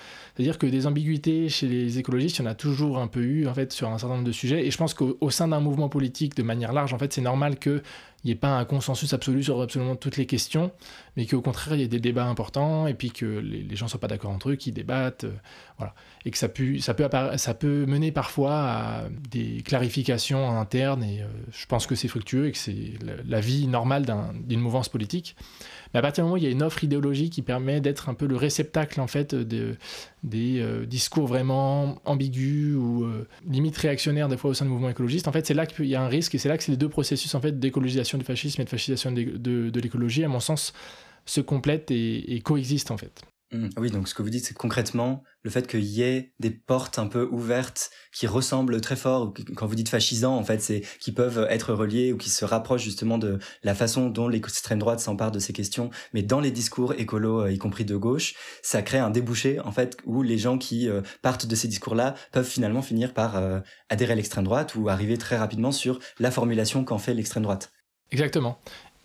C'est-à-dire 0.40 0.56
que 0.56 0.66
des 0.66 0.86
ambiguïtés 0.86 1.50
chez 1.50 1.68
les 1.68 1.98
écologistes, 1.98 2.38
il 2.38 2.44
y 2.44 2.48
en 2.48 2.50
a 2.50 2.54
toujours 2.54 2.98
un 2.98 3.08
peu 3.08 3.20
eu, 3.20 3.46
en 3.46 3.52
fait, 3.52 3.74
sur 3.74 3.90
un 3.90 3.98
certain 3.98 4.14
nombre 4.14 4.26
de 4.26 4.32
sujets. 4.32 4.66
Et 4.66 4.70
je 4.70 4.78
pense 4.78 4.94
qu'au 4.94 5.28
sein 5.28 5.48
d'un 5.48 5.60
mouvement 5.60 5.90
politique, 5.90 6.34
de 6.34 6.42
manière 6.42 6.72
large, 6.72 6.94
en 6.94 6.98
fait, 6.98 7.12
c'est 7.12 7.20
normal 7.20 7.58
qu'il 7.58 7.82
n'y 8.24 8.30
ait 8.30 8.36
pas 8.36 8.56
un 8.56 8.64
consensus 8.64 9.12
absolu 9.12 9.42
sur 9.42 9.60
absolument 9.60 9.96
toutes 9.96 10.16
les 10.16 10.24
questions, 10.24 10.70
mais 11.18 11.26
qu'au 11.26 11.42
contraire, 11.42 11.74
il 11.74 11.82
y 11.82 11.84
ait 11.84 11.88
des 11.88 12.00
débats 12.00 12.24
importants, 12.24 12.86
et 12.86 12.94
puis 12.94 13.10
que 13.10 13.26
les, 13.26 13.76
gens 13.76 13.84
ne 13.84 13.90
soient 13.90 14.00
pas 14.00 14.08
d'accord 14.08 14.30
entre 14.30 14.48
eux, 14.48 14.56
qu'ils 14.56 14.72
débattent, 14.72 15.24
euh, 15.24 15.32
voilà. 15.76 15.94
Et 16.24 16.30
que 16.30 16.38
ça 16.38 16.48
peut, 16.48 16.78
ça, 16.78 16.94
peut 16.94 17.06
ça 17.36 17.52
peut 17.52 17.84
mener 17.84 18.10
parfois 18.10 18.54
à 18.54 19.04
des 19.30 19.60
clarifications 19.62 20.58
internes, 20.58 21.04
et 21.04 21.20
euh, 21.20 21.26
je 21.52 21.66
pense 21.66 21.86
que 21.86 21.94
c'est 21.94 22.08
fructueux, 22.08 22.46
et 22.46 22.52
que 22.52 22.58
c'est 22.58 22.94
la, 23.26 23.40
vie 23.40 23.66
normale 23.66 24.06
d'une 24.46 24.60
mouvance 24.60 24.88
politique. 24.88 25.36
Mais 25.92 25.98
à 25.98 26.02
partir 26.02 26.24
du 26.24 26.26
moment 26.26 26.34
où 26.34 26.38
il 26.38 26.44
y 26.44 26.46
a 26.46 26.50
une 26.50 26.62
offre 26.62 26.82
idéologique 26.84 27.32
qui 27.32 27.42
permet 27.42 27.80
d'être 27.80 28.08
un 28.08 28.14
peu 28.14 28.26
le 28.26 28.36
réceptacle 28.36 29.00
en 29.00 29.06
fait 29.06 29.34
de, 29.34 29.76
des 30.22 30.60
euh, 30.60 30.84
discours 30.84 31.26
vraiment 31.26 31.96
ambigus 32.04 32.76
ou 32.76 33.04
euh, 33.04 33.26
limite 33.48 33.76
réactionnaires 33.76 34.28
des 34.28 34.36
fois 34.36 34.50
au 34.50 34.54
sein 34.54 34.64
du 34.64 34.70
mouvement 34.70 34.90
écologiste, 34.90 35.28
en 35.28 35.32
fait 35.32 35.46
c'est 35.46 35.54
là 35.54 35.66
qu'il 35.66 35.86
y 35.86 35.94
a 35.94 36.02
un 36.02 36.08
risque 36.08 36.34
et 36.34 36.38
c'est 36.38 36.48
là 36.48 36.58
que 36.58 36.64
ces 36.64 36.76
deux 36.76 36.88
processus 36.88 37.34
en 37.34 37.40
fait 37.40 37.58
d'écologisation 37.58 38.18
du 38.18 38.24
fascisme 38.24 38.60
et 38.60 38.64
de 38.64 38.70
fascisation 38.70 39.12
de, 39.12 39.22
de, 39.70 39.80
l'écologie, 39.80 40.24
à 40.24 40.28
mon 40.28 40.40
sens, 40.40 40.72
se 41.24 41.40
complètent 41.40 41.90
et, 41.90 42.34
et 42.34 42.40
coexistent 42.40 42.90
en 42.90 42.98
fait. 42.98 43.22
Mmh. 43.52 43.68
Ah 43.74 43.80
oui, 43.80 43.90
donc 43.90 44.06
ce 44.06 44.14
que 44.14 44.22
vous 44.22 44.30
dites, 44.30 44.44
c'est 44.44 44.56
concrètement 44.56 45.24
le 45.42 45.50
fait 45.50 45.66
qu'il 45.66 45.82
y 45.82 46.02
ait 46.02 46.32
des 46.38 46.50
portes 46.50 47.00
un 47.00 47.08
peu 47.08 47.28
ouvertes 47.32 47.90
qui 48.12 48.28
ressemblent 48.28 48.80
très 48.80 48.94
fort, 48.94 49.34
quand 49.56 49.66
vous 49.66 49.74
dites 49.74 49.88
fascisant, 49.88 50.36
en 50.36 50.44
fait, 50.44 50.62
c'est 50.62 50.82
qui 51.00 51.10
peuvent 51.10 51.46
être 51.50 51.72
reliés 51.72 52.12
ou 52.12 52.16
qui 52.16 52.30
se 52.30 52.44
rapprochent 52.44 52.84
justement 52.84 53.18
de 53.18 53.40
la 53.64 53.74
façon 53.74 54.08
dont 54.08 54.28
l'extrême 54.28 54.78
droite 54.78 55.00
s'empare 55.00 55.32
de 55.32 55.40
ces 55.40 55.52
questions, 55.52 55.90
mais 56.12 56.22
dans 56.22 56.38
les 56.38 56.52
discours 56.52 56.94
écolos, 56.94 57.42
euh, 57.42 57.52
y 57.52 57.58
compris 57.58 57.84
de 57.84 57.96
gauche, 57.96 58.34
ça 58.62 58.82
crée 58.82 58.98
un 58.98 59.10
débouché, 59.10 59.58
en 59.60 59.72
fait, 59.72 59.96
où 60.04 60.22
les 60.22 60.38
gens 60.38 60.56
qui 60.56 60.88
euh, 60.88 61.00
partent 61.22 61.46
de 61.46 61.54
ces 61.56 61.66
discours-là 61.66 62.14
peuvent 62.30 62.46
finalement 62.46 62.82
finir 62.82 63.12
par 63.14 63.36
euh, 63.36 63.58
adhérer 63.88 64.12
à 64.12 64.16
l'extrême 64.16 64.44
droite 64.44 64.76
ou 64.76 64.88
arriver 64.88 65.18
très 65.18 65.36
rapidement 65.36 65.72
sur 65.72 65.98
la 66.20 66.30
formulation 66.30 66.84
qu'en 66.84 66.98
fait 66.98 67.14
l'extrême 67.14 67.42
droite. 67.42 67.72
Exactement. 68.12 68.60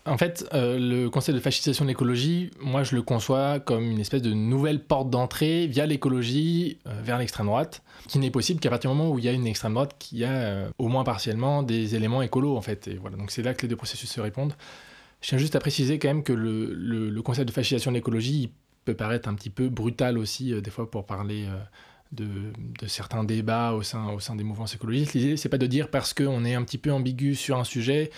En 0.07 0.19
fait, 0.19 0.47
euh, 0.53 0.77
le 0.77 1.09
concept 1.09 1.35
de 1.35 1.41
fascisation 1.41 1.83
de 1.83 1.89
l'écologie, 1.89 2.51
moi 2.59 2.83
je 2.83 2.95
le 2.95 3.01
conçois 3.01 3.59
comme 3.59 3.89
une 3.89 3.99
espèce 3.99 4.21
de 4.21 4.33
nouvelle 4.33 4.83
porte 4.83 5.09
d'entrée 5.09 5.65
via 5.65 5.87
l'écologie 5.87 6.77
euh, 6.85 7.01
vers 7.01 7.17
l'extrême 7.17 7.47
droite, 7.47 7.81
qui 8.07 8.19
n'est 8.19 8.29
possible 8.29 8.59
qu'à 8.59 8.69
partir 8.69 8.91
du 8.91 8.97
moment 8.97 9.09
où 9.09 9.17
il 9.17 9.25
y 9.25 9.29
a 9.29 9.31
une 9.31 9.47
extrême 9.47 9.73
droite 9.73 9.95
qui 9.97 10.23
a 10.23 10.29
euh, 10.29 10.69
au 10.77 10.89
moins 10.89 11.03
partiellement 11.03 11.63
des 11.63 11.95
éléments 11.95 12.21
écolos 12.21 12.55
en 12.55 12.61
fait. 12.61 12.87
Et 12.87 12.97
voilà, 12.97 13.17
donc 13.17 13.31
c'est 13.31 13.41
là 13.41 13.55
que 13.55 13.63
les 13.63 13.67
deux 13.67 13.75
processus 13.75 14.11
se 14.11 14.21
répondent. 14.21 14.53
Je 15.21 15.29
tiens 15.29 15.39
juste 15.39 15.55
à 15.55 15.59
préciser 15.59 15.97
quand 15.97 16.09
même 16.09 16.23
que 16.23 16.33
le, 16.33 17.21
concept 17.23 17.47
de 17.47 17.53
fascisation 17.53 17.89
de 17.89 17.95
l'écologie 17.95 18.51
peut 18.83 18.93
paraître 18.93 19.27
un 19.27 19.33
petit 19.33 19.49
peu 19.49 19.69
brutal 19.69 20.19
aussi 20.19 20.53
des 20.61 20.69
fois 20.69 20.91
pour 20.91 21.07
parler 21.07 21.47
de, 22.11 22.29
certains 22.85 23.23
débats 23.23 23.71
au 23.71 23.81
sein, 23.81 24.35
des 24.35 24.43
mouvements 24.43 24.67
écologistes. 24.67 25.13
L'idée 25.13 25.35
c'est 25.35 25.49
pas 25.49 25.57
de 25.57 25.65
dire 25.65 25.89
parce 25.89 26.13
qu'on 26.13 26.45
est 26.45 26.53
un 26.53 26.61
petit 26.61 26.77
peu 26.77 26.91
ambigu 26.91 27.33
sur 27.33 27.57
un 27.57 27.63
sujet 27.63 28.11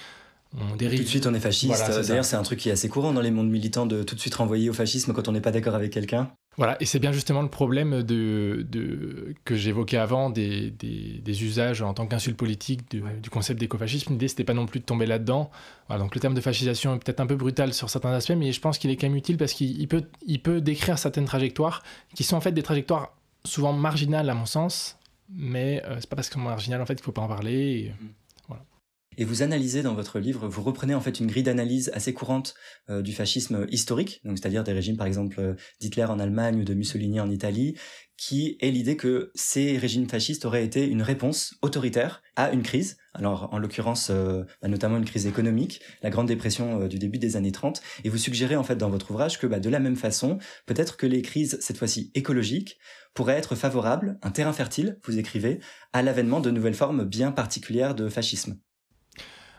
on 0.56 0.76
dérive. 0.76 1.00
Tout 1.00 1.06
de 1.06 1.10
suite, 1.10 1.28
on 1.28 1.34
est 1.34 1.40
fasciste. 1.40 2.08
D'ailleurs, 2.08 2.26
c'est 2.26 2.36
un 2.36 2.44
truc 2.44 2.60
qui 2.60 2.70
est 2.70 2.72
assez 2.72 2.90
courant 2.90 3.14
dans 3.14 3.22
les 3.22 3.32
mondes 3.32 3.50
militants 3.50 3.86
de 3.86 4.04
tout 4.04 4.16
de 4.16 4.20
suite 4.20 4.36
renvoyer 4.36 4.70
au 4.70 4.74
fascisme 4.74 5.14
quand 5.14 5.28
on 5.28 5.32
n'est 5.32 5.42
pas 5.42 5.52
d'accord 5.52 5.76
avec 5.76 5.92
quelqu'un. 5.92 6.32
Voilà, 6.58 6.76
et 6.80 6.86
c'est 6.86 6.98
bien 6.98 7.12
justement 7.12 7.44
le 7.44 7.50
problème 7.50 8.02
de, 8.02 8.66
de 8.68 9.36
que 9.46 9.56
j'évoquais 9.56 9.98
avant 9.98 10.32
des, 10.32 10.72
des, 10.72 11.44
usages 11.44 11.84
en 11.84 11.94
tant 11.94 12.08
qu'insulte 12.08 12.36
politique 12.36 12.90
du 12.90 13.30
concept 13.30 13.60
d'écofascisme. 13.60 14.14
L'idée, 14.14 14.28
c'était 14.28 14.44
pas 14.44 14.56
non 14.56 14.66
plus 14.66 14.80
de 14.80 14.86
tomber 14.86 15.06
là-dedans. 15.06 15.52
Voilà, 15.88 16.02
donc 16.02 16.16
le 16.16 16.22
terme 16.22 16.34
de 16.34 16.42
fascisation 16.42 16.96
est 16.96 17.00
peut-être 17.00 17.20
un 17.20 17.28
peu 17.28 17.36
brutal 17.36 17.76
sur 17.76 17.92
certains 17.92 18.12
aspects, 18.12 18.34
mais 18.36 18.52
je 18.52 18.60
pense 18.60 18.80
qu'il 18.80 18.90
est 18.90 18.96
quand 18.96 19.08
même 19.08 19.16
utile 19.16 19.38
parce 19.38 19.54
qu'il 19.54 19.88
peut, 19.88 20.06
il 20.26 20.42
peut 20.42 20.60
décrire 20.60 20.98
certaines 20.98 21.26
trajectoires 21.26 21.84
qui 22.16 22.24
sont 22.24 22.36
en 22.36 22.42
fait 22.42 22.54
des 22.54 22.64
trajectoires 22.64 23.14
souvent 23.46 23.74
marginales 23.74 24.28
à 24.28 24.34
mon 24.34 24.48
sens, 24.48 24.98
mais 25.30 25.84
euh, 25.86 25.98
c'est 26.00 26.10
pas 26.10 26.16
parce 26.16 26.30
qu'elles 26.30 26.42
sont 26.42 26.50
marginales 26.50 26.82
en 26.82 26.88
fait 26.88 26.96
qu'il 26.96 27.04
faut 27.04 27.12
pas 27.12 27.22
en 27.22 27.28
parler. 27.28 27.94
Mm 28.02 28.06
et 29.18 29.26
vous 29.26 29.42
analysez 29.42 29.82
dans 29.82 29.96
votre 29.96 30.20
livre, 30.20 30.48
vous 30.48 30.62
reprenez 30.62 30.94
en 30.94 31.02
fait 31.02 31.20
une 31.20 31.28
grille 31.28 31.44
d'analyse 31.44 31.92
assez 31.94 32.14
courante 32.14 32.54
euh, 32.90 33.02
du 33.02 33.14
fascisme 33.14 33.66
historique, 33.70 34.22
donc 34.24 34.38
c'est-à-dire 34.38 34.64
des 34.64 34.74
régimes 34.74 34.98
par 34.98 35.08
exemple 35.08 35.40
euh, 35.40 35.54
d'Hitler 35.80 36.06
en 36.06 36.20
Allemagne 36.20 36.62
ou 36.62 36.64
de 36.64 36.74
Mussolini 36.74 37.20
en 37.20 37.30
Italie, 37.30 37.76
qui 38.16 38.58
est 38.62 38.72
l'idée 38.72 38.96
que 38.96 39.32
ces 39.36 39.78
régimes 39.78 40.08
fascistes 40.08 40.46
auraient 40.46 40.64
été 40.64 40.88
une 40.88 41.02
réponse 41.02 41.56
autoritaire 41.62 42.22
à 42.36 42.52
une 42.52 42.64
crise, 42.64 42.98
alors 43.14 43.50
en 43.52 43.58
l'occurrence 43.58 44.10
euh, 44.12 44.44
bah, 44.62 44.68
notamment 44.68 44.98
une 44.98 45.06
crise 45.06 45.26
économique, 45.26 45.82
la 46.04 46.10
Grande 46.10 46.28
Dépression 46.28 46.88
du 46.88 47.00
début 47.00 47.18
des 47.18 47.36
années 47.36 47.52
30, 47.52 47.82
et 48.04 48.10
vous 48.10 48.18
suggérez 48.18 48.56
en 48.56 48.64
fait 48.64 48.76
dans 48.76 48.90
votre 48.90 49.12
ouvrage 49.12 49.40
que 49.40 49.48
bah, 49.48 49.60
de 49.60 49.70
la 49.70 49.80
même 49.80 49.96
façon, 49.96 50.38
peut-être 50.66 50.98
que 50.98 51.08
les 51.08 51.22
crises, 51.22 51.58
cette 51.60 51.78
fois-ci 51.78 52.12
écologiques, 52.14 52.78
pourraient 53.14 53.38
être 53.38 53.56
favorables, 53.56 54.20
un 54.22 54.30
terrain 54.30 54.54
fertile, 54.54 55.00
vous 55.06 55.18
écrivez, 55.18 55.60
à 55.92 56.04
l'avènement 56.04 56.40
de 56.40 56.52
nouvelles 56.52 56.76
formes 56.76 57.04
bien 57.04 57.32
particulières 57.32 57.96
de 57.96 58.10
fascisme. 58.10 58.60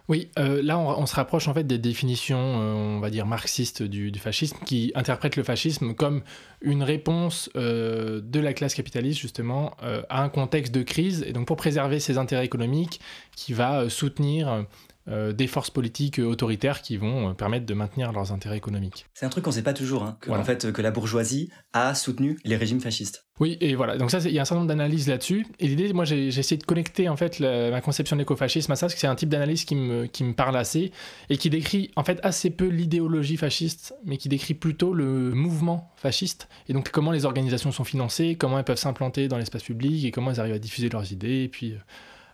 Oui, 0.09 0.31
euh, 0.38 0.62
là 0.62 0.79
on, 0.79 1.05
se 1.05 1.14
rapproche 1.14 1.49
en 1.49 1.55
fait 1.55 1.64
des 1.64 1.77
définitions, 1.77 2.38
euh, 2.38 2.73
on 2.73 2.99
va 2.99 3.11
dire 3.11 3.27
marxistes 3.27 3.83
du, 3.83 4.11
fascisme, 4.18 4.57
qui 4.64 4.90
interprètent 4.94 5.37
le 5.37 5.42
fascisme 5.42 5.92
comme 5.92 6.23
une 6.62 6.83
réponse 6.83 7.51
euh, 7.57 8.23
de 8.23 8.40
la 8.40 8.55
classe 8.55 8.75
capitaliste 8.75 9.21
justement 9.21 9.77
à 10.09 10.23
un 10.23 10.31
contexte 10.31 10.75
de 10.75 10.83
crise, 10.83 11.25
et 11.29 11.35
donc 11.35 11.47
pour 11.47 11.59
préserver 11.59 12.01
ses 12.01 12.16
intérêts 12.16 12.47
économiques, 12.47 13.01
qui 13.37 13.53
va 13.53 13.90
soutenir 13.90 14.64
euh, 15.09 15.33
des 15.33 15.47
forces 15.47 15.71
politiques 15.71 16.18
autoritaires 16.18 16.83
qui 16.83 16.97
vont 16.97 17.31
euh, 17.31 17.33
permettre 17.33 17.66
de 17.66 17.75
maintenir 17.75 18.12
leurs 18.12 18.33
intérêts 18.33 18.57
économiques. 18.57 19.07
C'est 19.14 19.27
un 19.27 19.31
truc 19.31 19.44
qu'on 19.44 19.51
ne 19.51 19.55
sait 19.55 19.62
pas 19.62 19.73
toujours, 19.73 20.03
hein, 20.03 20.18
que, 20.21 20.31
en 20.31 20.44
fait, 20.44 20.71
que 20.73 20.83
la 20.83 20.90
bourgeoisie 20.90 21.51
a 21.73 21.94
soutenu 21.94 22.38
les 22.44 22.57
régimes 22.57 22.81
fascistes. 22.81 23.27
Oui, 23.40 23.57
et 23.61 23.75
voilà. 23.75 23.97
Donc 23.97 24.11
ça, 24.11 24.18
il 24.18 24.33
y 24.33 24.38
a 24.38 24.42
un 24.42 24.44
certain 24.44 24.61
nombre 24.61 24.68
d'analyses 24.68 25.09
là-dessus. 25.09 25.47
Et 25.61 25.68
l'idée, 25.68 25.92
moi, 25.92 26.05
j'ai 26.05 26.27
essayé 26.27 26.57
de 26.57 26.64
connecter 26.64 27.09
en 27.09 27.16
fait 27.16 27.40
ma 27.40 27.81
conception 27.81 28.16
de 28.16 28.21
l'écofascisme 28.23 28.73
à 28.73 28.77
ça, 28.77 28.87
parce 28.87 28.94
que 28.94 29.01
c'est 29.01 29.07
un 29.07 29.14
type 29.14 29.29
d'analyse 29.29 29.64
qui 29.64 29.77
me, 29.77 30.07
qui 30.07 30.25
me 30.25 30.35
parle 30.35 30.57
assez 30.57 30.90
et 31.31 31.37
qui 31.37 31.49
décrit 31.49 31.90
en 31.94 32.03
fait 32.03 32.18
assez 32.23 32.51
peu 32.51 32.66
l'idéologie 32.66 33.37
fasciste, 33.37 33.94
mais 34.05 34.16
qui 34.16 34.29
décrit 34.29 34.55
plutôt 34.55 34.92
le 34.92 35.33
mouvement 35.33 35.92
fasciste. 35.97 36.49
Et 36.68 36.73
donc 36.73 36.90
comment 36.90 37.12
les 37.12 37.25
organisations 37.25 37.73
sont 37.73 37.85
financées, 37.85 38.37
comment 38.38 38.59
elles 38.59 38.64
peuvent 38.64 38.77
s'implanter 38.77 39.29
dans 39.29 39.38
l'espace 39.38 39.62
public 39.62 40.05
et 40.05 40.11
comment 40.11 40.33
elles 40.33 40.40
arrivent 40.40 40.55
à 40.55 40.59
diffuser 40.59 40.88
leurs 40.88 41.12
idées. 41.12 41.44
Et 41.44 41.49
puis 41.49 41.73
euh, 41.73 41.79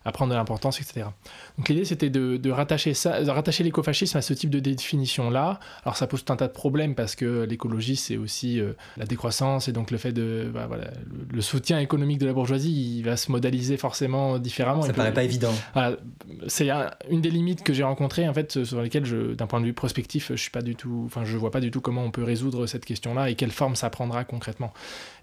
à 0.05 0.12
prendre 0.12 0.31
de 0.31 0.37
l'importance, 0.37 0.81
etc. 0.81 1.07
Donc 1.57 1.69
l'idée 1.69 1.85
c'était 1.85 2.11
de, 2.11 2.51
rattacher 2.51 2.95
ça, 2.95 3.23
de 3.23 3.31
rattacher 3.31 3.64
l'écofascisme 3.64 4.19
à 4.19 4.23
ce 4.23 4.35
type 4.35 4.51
de 4.51 4.61
définition-là. 4.61 5.61
Alors 5.85 5.97
ça 5.97 6.07
pose 6.07 6.25
tout 6.25 6.33
un 6.33 6.37
tas 6.37 6.49
de 6.49 6.53
problèmes 6.53 6.95
parce 6.95 7.14
que 7.14 7.45
l'écologie 7.45 7.97
c'est 7.97 8.17
aussi 8.17 8.61
euh, 8.61 8.73
la 8.97 9.07
décroissance 9.07 9.69
et 9.69 9.73
donc 9.73 9.90
le 9.90 9.99
fait 9.99 10.12
de, 10.12 10.51
bah, 10.53 10.67
voilà, 10.67 10.90
le, 11.33 11.40
soutien 11.40 11.79
économique 11.79 12.19
de 12.19 12.27
la 12.27 12.33
bourgeoisie, 12.33 12.99
il 12.99 13.03
va 13.03 13.17
se 13.17 13.31
modaliser 13.31 13.77
forcément 13.77 14.38
différemment. 14.38 14.83
Ça 14.83 14.93
paraît 14.93 15.14
pas 15.14 15.25
évident. 15.25 15.53
c'est 16.47 16.71
une 17.11 17.21
des 17.21 17.31
limites 17.31 17.62
que 17.62 17.73
j'ai 17.73 17.85
rencontrées 17.85 18.29
en 18.29 18.35
fait 18.35 18.64
sur 18.64 18.83
lesquelles, 18.83 19.37
d'un 19.37 19.47
point 19.47 19.61
de 19.61 19.67
vue 19.67 19.75
prospectif, 19.75 20.29
je 20.31 20.40
suis 20.40 20.51
pas 20.51 20.62
du 20.62 20.75
tout, 20.75 21.03
enfin 21.07 21.25
je 21.25 21.37
vois 21.37 21.51
pas 21.51 21.61
du 21.61 21.71
tout 21.71 21.81
comment 21.81 22.05
on 22.05 22.11
peut 22.11 22.25
résoudre 22.25 22.67
cette 22.67 22.85
question-là 22.85 23.31
et 23.31 23.35
quelle 23.35 23.51
forme 23.51 23.77
ça 23.77 23.90
prendra 23.90 24.25
concrètement. 24.25 24.73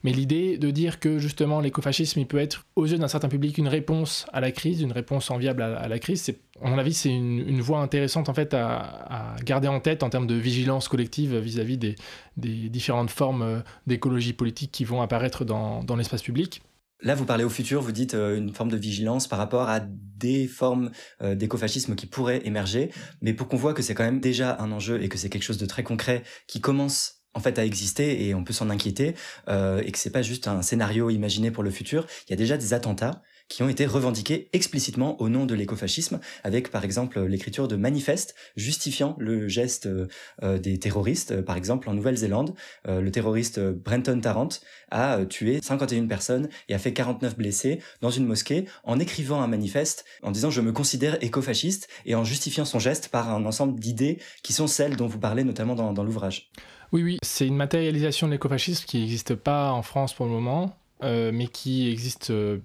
Mais 0.04 0.12
l'idée 0.12 0.58
de 0.58 0.72
dire 0.72 1.00
que 1.00 1.20
justement 1.20 1.60
l'écofascisme 1.60 2.20
il 2.20 2.28
peut 2.28 2.40
être 2.40 2.66
aux 2.76 2.86
yeux 2.86 2.98
d'un 2.98 3.08
certain 3.08 3.30
public 3.30 3.58
une 3.58 3.68
réponse 3.68 4.26
à 4.34 4.42
la 4.42 4.52
crise 4.52 4.82
une 4.82 4.92
réponse 4.92 5.32
enviable 5.32 5.62
à, 5.62 5.88
la 5.88 6.00
crise. 6.00 6.22
C'est, 6.22 6.40
à 6.62 6.70
mon 6.70 6.78
avis, 6.78 6.94
c'est 6.94 7.10
une, 7.10 7.62
voie 7.62 7.80
intéressante 7.80 8.30
en 8.30 8.34
fait 8.34 8.54
à, 8.54 9.36
garder 9.44 9.68
en 9.68 9.80
tête 9.80 10.04
en 10.04 10.10
termes 10.10 10.28
de 10.28 10.36
vigilance 10.36 10.88
collective 10.88 11.38
vis-à-vis 11.38 11.78
des, 11.78 11.96
différentes 12.38 13.10
formes 13.10 13.42
euh, 13.42 13.60
d'écologie 13.88 14.34
politique 14.34 14.72
qui 14.72 14.86
vont 14.86 15.02
apparaître 15.02 15.46
dans, 15.46 15.96
l'espace 15.96 16.22
public. 16.22 16.62
Là, 17.04 17.16
vous 17.16 17.26
parlez 17.26 17.44
au 17.44 17.50
futur, 17.50 17.82
vous 17.82 17.92
dites 17.92 18.14
euh, 18.14 18.38
une 18.38 18.54
forme 18.54 18.70
de 18.70 18.78
vigilance 18.78 19.28
par 19.28 19.40
rapport 19.40 19.70
à 19.70 19.80
des 19.80 20.48
formes 20.48 20.92
euh, 21.22 21.34
d'écofascisme 21.34 21.96
qui 21.96 22.06
pourraient 22.06 22.42
émerger, 22.46 22.92
mais 23.22 23.34
pour 23.34 23.48
qu'on 23.48 23.58
voit 23.58 23.74
que 23.74 23.82
c'est 23.82 23.96
quand 23.96 24.04
même 24.04 24.20
déjà 24.20 24.58
un 24.60 24.72
enjeu 24.72 25.02
et 25.02 25.10
que 25.10 25.18
c'est 25.18 25.30
quelque 25.30 25.44
chose 25.44 25.58
de 25.58 25.66
très 25.66 25.84
concret 25.84 26.24
qui 26.48 26.62
commence 26.62 27.21
en 27.34 27.40
fait 27.40 27.60
à 27.60 27.66
exister 27.66 28.28
et 28.28 28.36
on 28.36 28.44
peut 28.44 28.54
s'en 28.54 28.70
inquiéter 28.70 29.16
et 29.48 29.92
que 29.92 29.98
c'est 29.98 30.10
pas 30.10 30.22
juste 30.22 30.48
un 30.48 30.62
scénario 30.62 31.10
imaginé 31.10 31.52
pour 31.52 31.64
le 31.64 31.72
futur. 31.72 32.06
Il 32.28 32.32
y 32.32 32.34
a 32.34 32.38
déjà 32.38 32.58
des 32.58 32.74
attentats 32.74 33.22
qui 33.52 33.64
ont 33.64 33.70
été 33.70 33.86
revendiqués 33.86 34.50
explicitement 34.54 35.22
au 35.22 35.28
nom 35.28 35.46
de 35.46 35.54
l'écofascisme, 35.54 36.22
avec 36.46 36.72
par 36.72 36.86
exemple 36.86 37.22
l'écriture 37.26 37.68
de 37.68 37.76
manifestes 37.76 38.34
justifiant 38.56 39.18
le 39.20 39.50
geste 39.50 39.88
euh, 39.88 40.58
des 40.58 40.80
terroristes. 40.80 41.42
Par 41.42 41.58
exemple, 41.58 41.90
en 41.90 41.94
Nouvelle-Zélande, 41.94 42.56
le 42.88 43.10
terroriste 43.10 43.60
Brenton 43.60 44.22
Tarrant 44.22 44.48
a 44.90 45.26
tué 45.26 45.60
51 45.62 46.08
personnes 46.08 46.48
et 46.70 46.74
a 46.74 46.80
fait 46.80 46.94
49 46.94 47.38
blessés 47.38 47.80
dans 48.00 48.10
une 48.10 48.26
mosquée 48.26 48.66
en 48.86 49.00
écrivant 49.00 49.42
un 49.42 49.48
manifeste 49.48 50.06
en 50.24 50.32
disant 50.32 50.50
je 50.50 50.62
me 50.62 50.72
considère 50.72 51.22
écofasciste 51.22 51.90
et 52.06 52.16
en 52.16 52.24
justifiant 52.24 52.66
son 52.66 52.80
geste 52.80 53.10
par 53.10 53.30
un 53.30 53.46
ensemble 53.46 53.80
d'idées 53.80 54.20
qui 54.44 54.54
sont 54.54 54.68
celles 54.68 54.96
dont 54.96 55.08
vous 55.08 55.20
parlez 55.20 55.44
notamment 55.44 55.76
dans, 55.76 55.92
dans 55.92 56.04
l'ouvrage. 56.04 56.52
Oui, 56.92 57.04
oui, 57.04 57.18
c'est 57.22 57.48
une 57.48 57.56
matérialisation 57.56 58.28
de 58.28 58.34
l'écofascisme 58.34 58.86
qui 58.86 59.00
n'existe 59.00 59.36
pas 59.36 59.72
en 59.72 59.82
France 59.82 60.14
pour 60.14 60.26
le 60.26 60.32
moment, 60.34 60.76
euh, 61.04 61.32
mais 61.34 61.48
qui 61.48 61.90
existe 61.90 62.32
euh, 62.32 62.58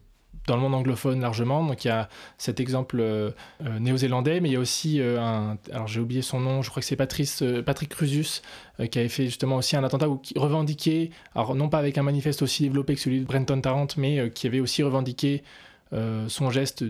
dans 0.49 0.57
le 0.57 0.63
monde 0.63 0.75
anglophone 0.75 1.21
largement. 1.21 1.65
Donc 1.65 1.85
il 1.85 1.89
y 1.89 1.91
a 1.93 2.09
cet 2.37 2.59
exemple 2.59 2.99
euh, 2.99 3.31
néo-zélandais, 3.79 4.41
mais 4.41 4.49
il 4.49 4.53
y 4.53 4.57
a 4.57 4.61
aussi 4.61 5.01
un. 5.01 5.59
Alors 5.71 5.87
j'ai 5.87 6.01
oublié 6.01 6.23
son 6.23 6.41
nom, 6.41 6.61
je 6.63 6.71
crois 6.71 6.81
que 6.81 6.87
c'est 6.87 6.97
Patrice, 6.97 7.45
Patrick 7.65 7.91
Crusus, 7.91 8.43
qui 8.91 8.99
avait 8.99 9.09
fait 9.09 9.27
justement 9.27 9.57
aussi 9.57 9.77
un 9.77 9.85
attentat 9.85 10.09
où, 10.09 10.19
qui 10.19 10.37
revendiquait, 10.37 11.11
alors 11.37 11.55
non 11.55 11.69
pas 11.69 11.79
avec 11.79 11.97
un 11.97 12.03
manifeste 12.03 12.43
aussi 12.43 12.65
développé 12.65 12.97
que 12.97 13.01
celui 13.01 13.21
de 13.21 13.25
Brenton 13.25 13.61
Tarrant, 13.61 13.87
mais 13.97 14.31
qui 14.31 14.49
avait 14.49 14.61
aussi 14.61 14.83
revendiqué 14.83 15.45
son 15.93 16.51
geste 16.51 16.85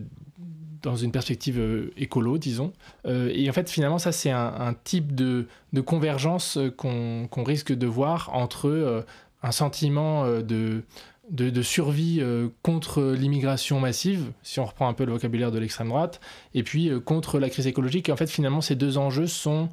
dans 0.82 0.96
une 0.96 1.12
perspective 1.12 1.58
euh, 1.58 1.90
écolo, 1.96 2.38
disons. 2.38 2.72
Euh, 3.06 3.30
et 3.34 3.48
en 3.48 3.52
fait, 3.52 3.70
finalement, 3.70 3.98
ça, 3.98 4.12
c'est 4.12 4.30
un, 4.30 4.74
type 4.84 5.14
de, 5.14 5.46
convergence 5.84 6.56
euh, 6.56 6.70
qu'on 6.70 7.44
risque 7.44 7.72
de 7.72 7.86
voir 7.86 8.30
entre 8.32 9.04
un 9.42 9.52
sentiment 9.52 10.26
de, 10.40 10.82
de, 11.30 11.62
survie 11.62 12.22
contre 12.62 13.02
l'immigration 13.12 13.78
massive, 13.78 14.32
si 14.42 14.58
on 14.58 14.64
reprend 14.64 14.88
un 14.88 14.94
peu 14.94 15.04
le 15.04 15.12
vocabulaire 15.12 15.52
de 15.52 15.58
l'extrême 15.58 15.88
droite, 15.88 16.20
et 16.54 16.62
puis 16.62 16.90
contre 17.04 17.38
la 17.38 17.50
crise 17.50 17.66
écologique. 17.66 18.08
Et 18.08 18.12
en 18.12 18.16
fait, 18.16 18.28
finalement, 18.28 18.60
ces 18.60 18.74
deux 18.74 18.98
enjeux 18.98 19.26
sont 19.26 19.68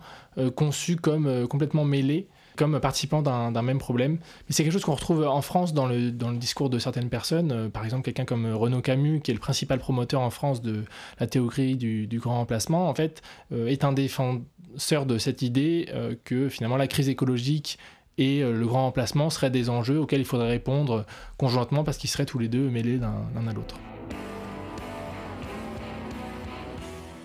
conçus 0.56 0.98
comme 0.98 1.48
complètement 1.48 1.86
mêlés 1.86 2.28
comme 2.56 2.80
participant 2.80 3.22
d'un 3.22 3.62
même 3.62 3.80
problème. 3.80 4.14
Mais 4.14 4.54
c'est 4.54 4.64
quelque 4.64 4.74
chose 4.74 4.84
qu'on 4.84 4.96
retrouve 4.96 5.26
en 5.26 5.42
France 5.42 5.74
dans 5.74 5.88
le, 5.88 6.12
discours 6.12 6.70
de 6.70 6.80
certaines 6.80 7.10
personnes. 7.10 7.52
Euh, 7.52 7.70
par 7.70 7.86
exemple, 7.86 8.04
quelqu'un 8.04 8.26
comme 8.26 8.46
Renaud 8.54 8.82
Camus, 8.82 9.22
qui 9.22 9.32
est 9.32 9.34
le 9.34 9.40
principal 9.40 9.80
promoteur 9.80 10.22
en 10.22 10.30
France 10.30 10.62
de 10.62 10.84
la 11.20 11.28
théorie 11.28 11.76
du, 11.76 12.08
du 12.08 12.20
grand 12.20 12.38
remplacement, 12.38 12.90
en 12.90 12.96
fait, 12.96 13.22
euh, 13.52 13.68
est 13.68 13.84
un 13.84 13.94
défenseur 13.94 15.06
de 15.06 15.18
cette 15.18 15.42
idée 15.42 15.90
euh, 15.94 16.16
que 16.24 16.50
finalement 16.50 16.78
la 16.78 16.88
crise 16.88 17.10
écologique 17.10 17.78
et 18.20 18.42
le 18.42 18.68
grand 18.68 18.84
remplacement 18.84 19.32
seraient 19.32 19.50
des 19.50 19.72
enjeux 19.72 20.00
auxquels 20.00 20.20
il 20.20 20.26
faudrait 20.26 20.50
répondre 20.50 21.04
conjointement 21.38 21.84
parce 21.84 21.98
qu'ils 21.98 22.12
seraient 22.12 22.28
tous 22.28 22.38
les 22.38 22.48
deux 22.48 22.70
mêlés 22.70 23.00
l'un 23.00 23.48
à 23.48 23.54
l'autre. 23.54 23.80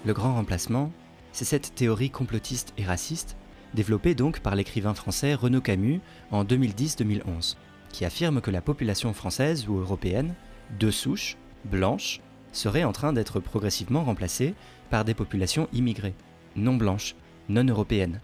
Le 0.06 0.14
grand 0.14 0.32
remplacement, 0.32 0.90
c'est 1.32 1.44
cette 1.44 1.74
théorie 1.74 2.08
complotiste 2.08 2.72
et 2.78 2.84
raciste 2.84 3.36
développé 3.74 4.14
donc 4.14 4.40
par 4.40 4.54
l'écrivain 4.54 4.94
français 4.94 5.34
Renaud 5.34 5.60
Camus 5.60 6.00
en 6.30 6.44
2010-2011, 6.44 7.56
qui 7.90 8.04
affirme 8.04 8.40
que 8.40 8.50
la 8.50 8.60
population 8.60 9.12
française 9.12 9.68
ou 9.68 9.78
européenne, 9.78 10.34
de 10.78 10.90
souche, 10.90 11.36
blanche, 11.64 12.20
serait 12.52 12.84
en 12.84 12.92
train 12.92 13.12
d'être 13.12 13.40
progressivement 13.40 14.04
remplacée 14.04 14.54
par 14.90 15.04
des 15.04 15.14
populations 15.14 15.68
immigrées, 15.72 16.14
non 16.56 16.74
blanches, 16.74 17.14
non 17.48 17.64
européennes, 17.64 18.20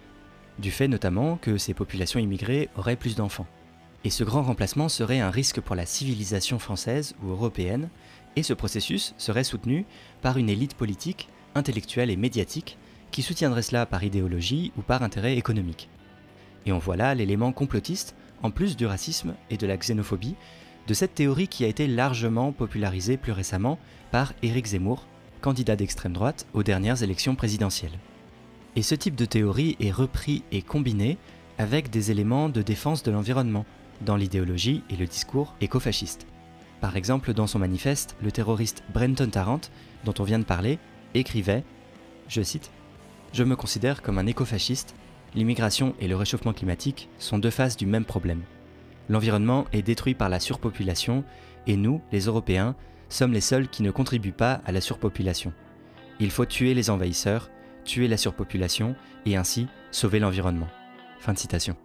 du 0.59 0.71
fait 0.71 0.89
notamment 0.89 1.37
que 1.37 1.59
ces 1.59 1.75
populations 1.75 2.21
immigrées 2.21 2.69
auraient 2.77 2.97
plus 2.97 3.17
d'enfants. 3.17 3.47
Et 4.05 4.11
ce 4.11 4.25
grand 4.25 4.43
remplacement 4.43 4.89
serait 4.89 5.21
un 5.21 5.31
risque 5.31 5.61
pour 5.61 5.75
la 5.75 5.87
civilisation 5.87 6.59
française 6.59 7.15
ou 7.23 7.31
européenne, 7.31 7.89
et 8.37 8.43
ce 8.43 8.53
processus 8.53 9.15
serait 9.17 9.45
soutenu 9.45 9.87
par 10.21 10.37
une 10.37 10.51
élite 10.51 10.75
politique, 10.75 11.29
intellectuelle 11.55 12.11
et 12.11 12.17
médiatique 12.17 12.77
qui 13.15 13.23
soutiendrait 13.23 13.63
cela 13.63 13.87
par 13.87 14.03
idéologie 14.03 14.73
ou 14.77 14.83
par 14.83 15.05
intérêt 15.05 15.37
économique. 15.37 15.89
Et 16.67 16.73
on 16.73 16.79
voit 16.79 16.97
là 16.97 17.15
l'élément 17.15 17.53
complotiste, 17.53 18.17
en 18.43 18.51
plus 18.51 18.77
du 18.77 18.87
racisme 18.87 19.37
et 19.51 19.57
de 19.57 19.69
la 19.69 19.77
xénophobie, 19.77 20.35
de 20.89 20.95
cette 20.95 21.15
théorie 21.15 21.47
qui 21.47 21.65
a 21.65 21.69
été 21.69 21.87
largement 21.87 22.51
popularisée 22.51 23.17
plus 23.17 23.31
récemment 23.31 23.79
par 24.11 24.33
Éric 24.43 24.67
Zemmour, 24.67 25.07
candidat 25.43 25.77
d'extrême 25.77 26.13
droite 26.13 26.49
aux 26.55 26.65
dernières 26.65 27.05
élections 27.05 27.37
présidentielles. 27.37 28.01
Et 28.75 28.83
ce 28.83 28.97
type 28.97 29.15
de 29.15 29.27
théorie 29.27 29.77
est 29.79 29.93
repris 29.93 30.43
et 30.51 30.63
combiné 30.63 31.17
avec 31.57 31.91
des 31.91 32.11
éléments 32.11 32.49
de 32.49 32.63
défense 32.63 33.05
de 33.05 33.13
l'environnement, 33.13 33.65
dans 34.01 34.17
l'idéologie 34.17 34.83
et 34.91 34.97
le 34.97 35.07
discours 35.07 35.55
écofasciste. 35.61 36.27
Par 36.81 36.97
exemple, 36.97 37.33
dans 37.33 37.47
son 37.47 37.61
manifeste, 37.61 38.17
le 38.21 38.33
terroriste 38.33 38.83
Brenton 38.93 39.31
Tarrant, 39.31 39.61
dont 40.05 40.15
on 40.19 40.25
vient 40.25 40.41
de 40.41 40.45
parler, 40.45 40.81
écrivait, 41.15 41.63
je 42.27 42.43
cite, 42.43 42.73
je 43.35 43.43
me 43.43 43.57
considère 43.57 44.01
comme 44.01 44.19
un 44.19 44.27
écofasciste. 44.27 44.95
L'immigration 45.35 45.97
et 45.99 46.07
le 46.07 46.15
réchauffement 46.15 46.53
climatique 46.53 47.09
sont 47.19 47.39
deux 47.39 47.51
faces 47.51 47.77
du 47.77 47.85
même 47.85 48.05
problème. 48.05 48.43
L'environnement 49.09 49.67
est 49.73 49.83
détruit 49.83 50.15
par 50.15 50.29
la 50.29 50.39
surpopulation 50.39 51.25
et 51.67 51.77
nous, 51.77 52.01
les 52.13 52.21
Européens, 52.21 52.77
sommes 53.09 53.33
les 53.33 53.41
seuls 53.41 53.69
qui 53.69 53.83
ne 53.83 53.91
contribuent 53.91 54.31
pas 54.31 54.63
à 54.65 54.71
la 54.71 54.81
surpopulation. 54.81 55.53
Il 56.21 56.31
faut 56.31 56.47
tuer 56.47 56.75
les 56.75 56.91
envahisseurs, 56.91 57.51
tuer 57.85 58.07
la 58.07 58.17
surpopulation 58.17 58.95
et 59.27 59.37
ainsi 59.37 59.67
sauver 59.91 60.21
l'environnement. 60.21 60.69
Fin 61.19 61.33
de 61.33 61.39
citation. 61.39 61.77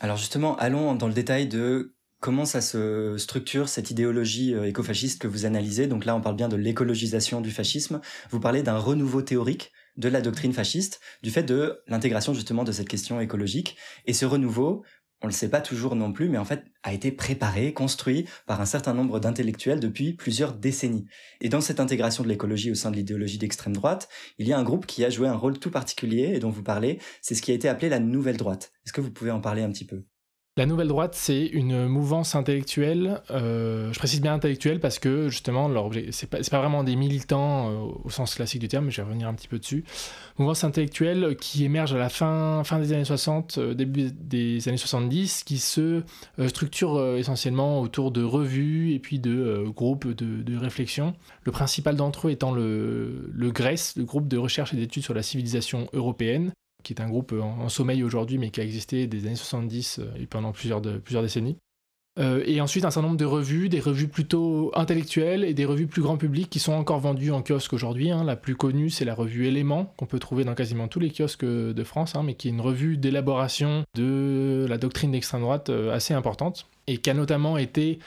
Alors 0.00 0.16
justement, 0.16 0.56
allons 0.56 0.94
dans 0.94 1.08
le 1.08 1.12
détail 1.12 1.48
de 1.48 1.92
Comment 2.20 2.44
ça 2.44 2.60
se 2.60 3.16
structure 3.16 3.68
cette 3.68 3.92
idéologie 3.92 4.52
euh, 4.52 4.66
écofasciste 4.66 5.22
que 5.22 5.28
vous 5.28 5.46
analysez? 5.46 5.86
Donc 5.86 6.04
là, 6.04 6.16
on 6.16 6.20
parle 6.20 6.34
bien 6.34 6.48
de 6.48 6.56
l'écologisation 6.56 7.40
du 7.40 7.52
fascisme. 7.52 8.00
Vous 8.30 8.40
parlez 8.40 8.64
d'un 8.64 8.76
renouveau 8.76 9.22
théorique 9.22 9.70
de 9.96 10.08
la 10.08 10.20
doctrine 10.20 10.52
fasciste, 10.52 11.00
du 11.22 11.30
fait 11.30 11.44
de 11.44 11.80
l'intégration 11.86 12.34
justement 12.34 12.64
de 12.64 12.72
cette 12.72 12.88
question 12.88 13.20
écologique. 13.20 13.76
Et 14.06 14.14
ce 14.14 14.26
renouveau, 14.26 14.82
on 15.22 15.28
le 15.28 15.32
sait 15.32 15.48
pas 15.48 15.60
toujours 15.60 15.94
non 15.94 16.12
plus, 16.12 16.28
mais 16.28 16.38
en 16.38 16.44
fait 16.44 16.64
a 16.82 16.92
été 16.92 17.12
préparé, 17.12 17.72
construit 17.72 18.24
par 18.46 18.60
un 18.60 18.66
certain 18.66 18.94
nombre 18.94 19.20
d'intellectuels 19.20 19.78
depuis 19.78 20.12
plusieurs 20.12 20.54
décennies. 20.54 21.06
Et 21.40 21.48
dans 21.48 21.60
cette 21.60 21.78
intégration 21.78 22.24
de 22.24 22.28
l'écologie 22.28 22.72
au 22.72 22.74
sein 22.74 22.90
de 22.90 22.96
l'idéologie 22.96 23.38
d'extrême 23.38 23.74
droite, 23.74 24.08
il 24.38 24.48
y 24.48 24.52
a 24.52 24.58
un 24.58 24.64
groupe 24.64 24.86
qui 24.86 25.04
a 25.04 25.10
joué 25.10 25.28
un 25.28 25.36
rôle 25.36 25.60
tout 25.60 25.70
particulier 25.70 26.32
et 26.34 26.40
dont 26.40 26.50
vous 26.50 26.64
parlez, 26.64 26.98
c'est 27.22 27.36
ce 27.36 27.42
qui 27.42 27.52
a 27.52 27.54
été 27.54 27.68
appelé 27.68 27.88
la 27.88 28.00
nouvelle 28.00 28.36
droite. 28.36 28.72
Est-ce 28.84 28.92
que 28.92 29.00
vous 29.00 29.12
pouvez 29.12 29.30
en 29.30 29.40
parler 29.40 29.62
un 29.62 29.70
petit 29.70 29.86
peu? 29.86 30.04
La 30.58 30.66
nouvelle 30.66 30.88
droite, 30.88 31.14
c'est 31.14 31.46
une 31.46 31.86
mouvance 31.86 32.34
intellectuelle. 32.34 33.22
Euh, 33.30 33.92
je 33.92 33.98
précise 34.00 34.20
bien 34.20 34.34
intellectuelle 34.34 34.80
parce 34.80 34.98
que 34.98 35.28
justement, 35.28 35.70
c'est 36.10 36.28
pas, 36.28 36.38
pas 36.38 36.58
vraiment 36.58 36.82
des 36.82 36.96
militants 36.96 37.70
euh, 37.70 37.92
au 38.02 38.10
sens 38.10 38.34
classique 38.34 38.60
du 38.60 38.66
terme, 38.66 38.86
mais 38.86 38.90
je 38.90 38.96
vais 38.96 39.06
revenir 39.06 39.28
un 39.28 39.34
petit 39.34 39.46
peu 39.46 39.60
dessus. 39.60 39.84
Mouvance 40.36 40.64
intellectuelle 40.64 41.36
qui 41.36 41.64
émerge 41.64 41.94
à 41.94 41.98
la 41.98 42.08
fin, 42.08 42.64
des 42.80 42.92
années 42.92 43.04
60, 43.04 43.58
euh, 43.58 43.74
début 43.74 44.10
des 44.10 44.68
années 44.68 44.78
70, 44.78 45.44
qui 45.44 45.58
se 45.58 46.02
structure 46.48 47.16
essentiellement 47.16 47.80
autour 47.80 48.10
de 48.10 48.24
revues 48.24 48.94
et 48.94 48.98
puis 48.98 49.20
de 49.20 49.64
groupes 49.68 50.08
de, 50.08 50.56
réflexion. 50.56 51.14
Le 51.44 51.52
principal 51.52 51.94
d'entre 51.94 52.26
eux 52.26 52.30
étant 52.32 52.50
le, 52.50 53.30
le 53.32 53.52
le 53.52 54.04
groupe 54.04 54.26
de 54.26 54.36
recherche 54.36 54.74
et 54.74 54.76
d'études 54.76 55.04
sur 55.04 55.14
la 55.14 55.22
civilisation 55.22 55.88
européenne, 55.92 56.50
qui 56.82 56.92
est 56.92 57.00
un 57.00 57.08
groupe 57.08 57.32
en, 57.32 57.68
sommeil 57.68 58.02
aujourd'hui, 58.02 58.38
mais 58.38 58.50
qui 58.50 58.60
a 58.60 58.64
existé 58.64 59.06
des 59.06 59.26
années 59.26 59.36
70 59.36 59.98
euh, 59.98 60.04
et 60.18 60.26
pendant 60.26 60.52
plusieurs, 60.52 60.80
plusieurs 60.80 61.22
décennies. 61.22 61.56
Euh, 62.18 62.42
et 62.46 62.60
ensuite, 62.60 62.84
un 62.84 62.90
certain 62.90 63.06
nombre 63.06 63.18
de 63.18 63.24
revues, 63.24 63.68
des 63.68 63.78
revues 63.78 64.08
plutôt 64.08 64.72
intellectuelles 64.74 65.44
et 65.44 65.54
des 65.54 65.64
revues 65.64 65.86
plus 65.86 66.02
grand 66.02 66.16
public 66.16 66.50
qui 66.50 66.58
sont 66.58 66.72
encore 66.72 66.98
vendues 66.98 67.30
en 67.30 67.42
kiosque 67.42 67.72
aujourd'hui. 67.72 68.10
Hein. 68.10 68.24
La 68.24 68.34
plus 68.34 68.56
connue, 68.56 68.90
c'est 68.90 69.04
la 69.04 69.14
revue 69.14 69.46
Éléments, 69.46 69.94
qu'on 69.96 70.06
peut 70.06 70.18
trouver 70.18 70.44
dans 70.44 70.54
quasiment 70.54 70.88
tous 70.88 70.98
les 70.98 71.10
kiosques 71.10 71.44
de 71.44 71.84
France, 71.84 72.16
hein, 72.16 72.22
mais 72.24 72.34
qui 72.34 72.48
est 72.48 72.50
une 72.50 72.60
revue 72.60 72.96
d'élaboration 72.96 73.84
de 73.94 74.66
la 74.68 74.78
doctrine 74.78 75.12
d'extrême 75.12 75.42
droite 75.42 75.70
euh, 75.70 75.94
assez 75.94 76.12
importante 76.12 76.66
et 76.88 76.98
qui 76.98 77.10
a 77.10 77.14
notamment 77.14 77.58
été 77.58 77.98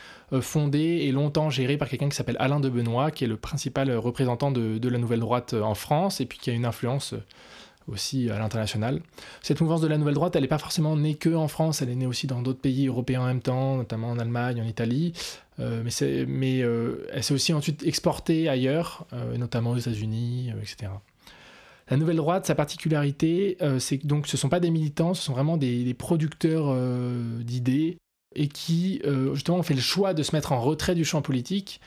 fondée 0.41 1.01
et 1.03 1.11
longtemps 1.11 1.51
gérée 1.51 1.77
par 1.77 1.87
quelqu'un 1.87 2.09
qui 2.09 2.15
s'appelle 2.15 2.37
Alain 2.39 2.59
de 2.59 2.67
Benoît, 2.67 3.11
qui 3.11 3.25
est 3.25 3.27
le 3.27 3.37
principal 3.37 3.91
représentant 3.91 4.49
de, 4.49 4.89
la 4.89 4.97
nouvelle 4.97 5.19
droite 5.19 5.53
en 5.53 5.75
France, 5.75 6.19
et 6.19 6.25
puis 6.25 6.39
qui 6.39 6.49
a 6.49 6.53
une 6.53 6.65
influence 6.65 7.13
aussi 7.87 8.29
à 8.29 8.39
l'international. 8.39 9.01
Cette 9.41 9.61
mouvance 9.61 9.81
de 9.81 9.87
la 9.87 9.97
nouvelle 9.97 10.13
droite, 10.13 10.35
elle 10.35 10.43
n'est 10.43 10.47
pas 10.47 10.57
forcément 10.57 10.95
née 10.95 11.15
que 11.15 11.33
en 11.33 11.47
France, 11.47 11.81
elle 11.81 11.89
est 11.89 11.95
née 11.95 12.05
aussi 12.05 12.27
dans 12.27 12.41
d'autres 12.41 12.59
pays 12.59 12.87
européens 12.87 13.21
en 13.21 13.25
même 13.25 13.41
temps, 13.41 13.77
notamment 13.77 14.09
en 14.09 14.19
Allemagne, 14.19 14.61
en 14.61 14.65
Italie, 14.65 15.13
euh, 15.59 15.83
mais, 15.83 16.25
mais 16.27 16.61
euh, 16.61 17.07
elle 17.11 17.23
s'est 17.23 17.33
aussi 17.33 17.53
ensuite 17.53 17.83
exportée 17.83 18.49
ailleurs, 18.49 19.05
euh, 19.13 19.37
notamment 19.37 19.71
aux 19.71 19.77
États-Unis, 19.77 20.53
etc. 20.61 20.91
La 21.89 21.97
nouvelle 21.97 22.17
droite, 22.17 22.45
sa 22.45 22.55
particularité, 22.55 23.57
c'est 23.79 23.97
que 23.97 24.07
donc 24.07 24.27
ce 24.27 24.37
ne 24.37 24.39
sont 24.39 24.47
pas 24.47 24.61
des 24.61 24.71
militants, 24.71 25.13
ce 25.13 25.21
sont 25.21 25.33
vraiment 25.33 25.57
des, 25.57 25.83
des 25.83 25.93
producteurs 25.93 26.73
d'idées 27.41 27.97
et 28.33 28.47
qui 28.47 29.01
justement 29.33 29.57
ont 29.57 29.63
fait 29.63 29.73
le 29.73 29.81
choix 29.81 30.13
de 30.13 30.23
se 30.23 30.33
mettre 30.33 30.53
en 30.53 30.61
retrait 30.61 30.95
du 30.95 31.03
champ 31.03 31.21
politique 31.21 31.81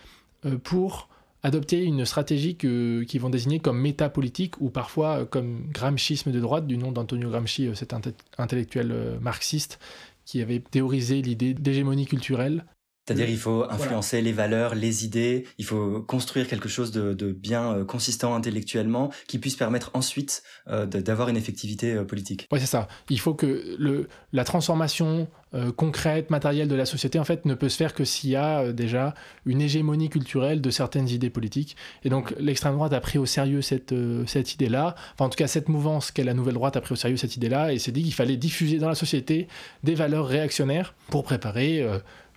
pour 0.62 1.08
adopter 1.44 1.84
une 1.84 2.04
stratégie 2.06 2.56
qu'ils 2.56 3.20
vont 3.20 3.28
désigner 3.28 3.60
comme 3.60 3.78
métapolitique 3.78 4.60
ou 4.60 4.70
parfois 4.70 5.26
comme 5.26 5.70
gramschisme 5.70 6.32
de 6.32 6.40
droite, 6.40 6.66
du 6.66 6.78
nom 6.78 6.90
d'Antonio 6.90 7.28
Gramsci, 7.28 7.68
euh, 7.68 7.74
cet 7.74 7.94
intellectuel 8.38 8.90
euh, 8.90 9.20
marxiste 9.20 9.78
qui 10.24 10.40
avait 10.40 10.58
théorisé 10.58 11.20
l'idée 11.20 11.52
d'hégémonie 11.52 12.06
culturelle 12.06 12.64
C'est-à-dire 13.06 13.28
il 13.28 13.38
faut 13.38 13.64
influencer 13.68 14.22
les 14.22 14.32
valeurs, 14.32 14.74
les 14.74 15.04
idées, 15.04 15.44
il 15.58 15.64
faut 15.66 16.00
construire 16.00 16.48
quelque 16.48 16.70
chose 16.70 16.90
de, 16.90 17.32
bien 17.32 17.72
euh, 17.72 17.84
consistant 17.84 18.34
intellectuellement 18.34 19.10
qui 19.26 19.38
puisse 19.38 19.56
permettre 19.56 19.90
ensuite 19.92 20.42
euh, 20.68 20.86
d'avoir 20.86 21.28
une 21.28 21.36
effectivité 21.36 21.92
euh, 21.92 22.04
politique. 22.04 22.48
Oui, 22.50 22.60
c'est 22.60 22.66
ça. 22.66 22.88
Il 23.10 23.20
faut 23.20 23.34
que 23.34 23.76
le, 23.78 24.08
la 24.32 24.44
transformation 24.44 25.28
concrète, 25.76 26.30
matérielle 26.30 26.66
de 26.66 26.74
la 26.74 26.84
société, 26.84 27.20
en 27.20 27.22
fait, 27.22 27.44
ne 27.44 27.54
peut 27.54 27.68
se 27.68 27.76
faire 27.76 27.94
que 27.94 28.04
s'il 28.04 28.30
y 28.30 28.34
a 28.34 28.72
déjà 28.72 29.14
une 29.46 29.60
hégémonie 29.60 30.08
culturelle 30.08 30.60
de 30.60 30.68
certaines 30.68 31.08
idées 31.08 31.30
politiques. 31.30 31.76
Et 32.02 32.08
donc 32.08 32.34
l'extrême 32.40 32.74
droite 32.74 32.92
a 32.92 32.98
pris 33.00 33.20
au 33.20 33.26
sérieux 33.26 33.62
cette, 33.62 33.94
cette 34.26 34.54
idée-là, 34.54 34.96
enfin 35.12 35.26
en 35.26 35.28
tout 35.28 35.36
cas 35.36 35.46
cette 35.46 35.68
mouvance 35.68 36.10
qu'est 36.10 36.24
la 36.24 36.34
nouvelle 36.34 36.54
droite 36.54 36.76
a 36.76 36.80
pris 36.80 36.94
au 36.94 36.96
sérieux 36.96 37.16
cette 37.16 37.36
idée-là 37.36 37.72
et 37.72 37.78
s'est 37.78 37.92
dit 37.92 38.02
qu'il 38.02 38.14
fallait 38.14 38.36
diffuser 38.36 38.78
dans 38.78 38.88
la 38.88 38.96
société 38.96 39.46
des 39.84 39.94
valeurs 39.94 40.26
réactionnaires 40.26 40.92
pour 41.08 41.22
préparer 41.22 41.86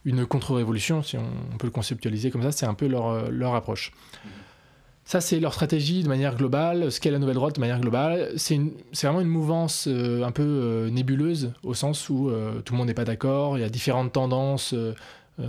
une 0.05 0.25
contre-révolution, 0.25 1.03
si 1.03 1.17
on, 1.17 1.57
peut 1.57 1.67
le 1.67 1.71
conceptualiser 1.71 2.31
comme 2.31 2.43
ça, 2.43 2.51
c'est 2.51 2.65
un 2.65 2.73
peu 2.73 2.87
leur, 2.87 3.07
euh, 3.07 3.29
leur 3.29 3.55
approche. 3.55 3.91
Ça, 5.03 5.21
c'est 5.21 5.39
leur 5.39 5.53
stratégie 5.53 6.03
de 6.03 6.09
manière 6.09 6.35
globale, 6.35 6.91
ce 6.91 6.99
qu'est 6.99 7.11
la 7.11 7.19
nouvelle 7.19 7.35
droite 7.35 7.55
de 7.55 7.61
manière 7.61 7.79
globale. 7.79 8.33
C'est 8.35 8.59
vraiment 9.01 9.21
une 9.21 9.29
mouvance 9.29 9.87
euh, 9.87 10.23
un 10.23 10.31
peu 10.31 10.43
euh, 10.43 10.89
nébuleuse, 10.89 11.53
au 11.63 11.73
sens 11.73 12.09
où 12.09 12.29
tout 12.65 12.73
le 12.73 12.77
monde 12.77 12.87
n'est 12.87 12.93
pas 12.93 13.05
d'accord, 13.05 13.57
il 13.57 13.61
y 13.61 13.63
a 13.63 13.69
différentes 13.69 14.11
tendances 14.11 14.75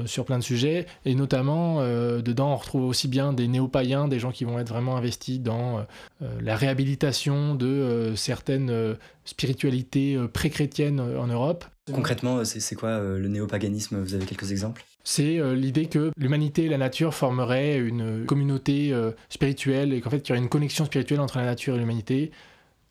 sur 0.07 0.25
plein 0.25 0.39
de 0.39 0.45
sujets, 0.45 0.87
et 1.05 1.15
notamment, 1.15 1.81
dedans, 1.83 2.53
on 2.53 2.57
retrouve 2.57 2.85
aussi 2.85 3.09
bien 3.09 3.33
des 3.33 3.49
néo-païens, 3.49 4.09
des 4.09 4.19
gens 4.19 4.33
qui 4.33 4.45
vont 4.45 4.59
être 4.59 4.69
vraiment 4.69 4.97
investis 4.97 5.41
dans 5.41 5.87
la 6.21 6.57
réhabilitation 6.57 7.55
de 7.55 8.13
certaines 8.15 8.97
spiritualités 9.25 10.19
pré-chrétiennes 10.33 11.01
en 11.01 11.27
Europe, 11.27 11.65
Concrètement, 11.93 12.45
c'est 12.45 12.75
quoi 12.75 12.91
euh, 12.91 13.19
le 13.19 13.29
néopaganisme? 13.29 14.03
Vous 14.03 14.15
avez 14.15 14.27
quelques 14.27 14.51
exemples? 14.51 14.85
C'est 15.05 15.39
euh, 15.39 15.55
l'idée 15.55 15.87
que 15.87 16.13
l'humanité 16.17 16.65
et 16.65 16.69
la 16.69 16.79
nature 16.79 17.15
formeraient 17.15 17.79
une 17.79 18.25
communauté 18.27 18.93
euh, 18.93 19.13
spirituelle 19.29 19.93
et 19.93 20.01
qu'en 20.01 20.11
fait 20.11 20.19
il 20.19 20.29
y 20.29 20.33
aurait 20.33 20.41
une 20.41 20.49
connexion 20.49 20.85
spirituelle 20.85 21.21
entre 21.21 21.39
la 21.39 21.45
nature 21.45 21.75
et 21.77 21.79
l'humanité, 21.79 22.31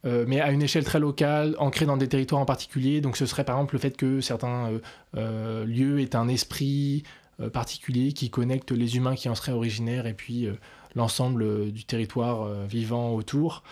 mais 0.04 0.40
à 0.40 0.52
une 0.52 0.62
échelle 0.62 0.86
très 0.86 1.00
locale, 1.00 1.56
ancrée 1.60 1.86
dans 1.86 1.98
des 1.98 2.08
territoires 2.08 2.42
en 2.42 2.46
particulier. 2.46 3.02
Donc 3.02 3.18
ce 3.18 3.26
serait 3.26 3.44
par 3.44 3.58
exemple 3.58 3.76
le 3.76 3.80
fait 3.80 3.98
que 3.98 4.22
certains 4.22 4.80
lieux 5.14 6.00
aient 6.00 6.16
un 6.16 6.30
esprit 6.30 7.04
particulier 7.52 8.14
qui 8.14 8.30
connecte 8.30 8.72
les 8.72 8.96
humains 8.96 9.16
qui 9.16 9.28
en 9.28 9.36
seraient 9.36 9.52
originaires 9.52 10.08
et 10.08 10.14
puis 10.14 10.48
l'ensemble 10.96 11.74
du 11.74 11.84
territoire 11.84 12.66
vivant 12.68 13.14
autour. 13.14 13.64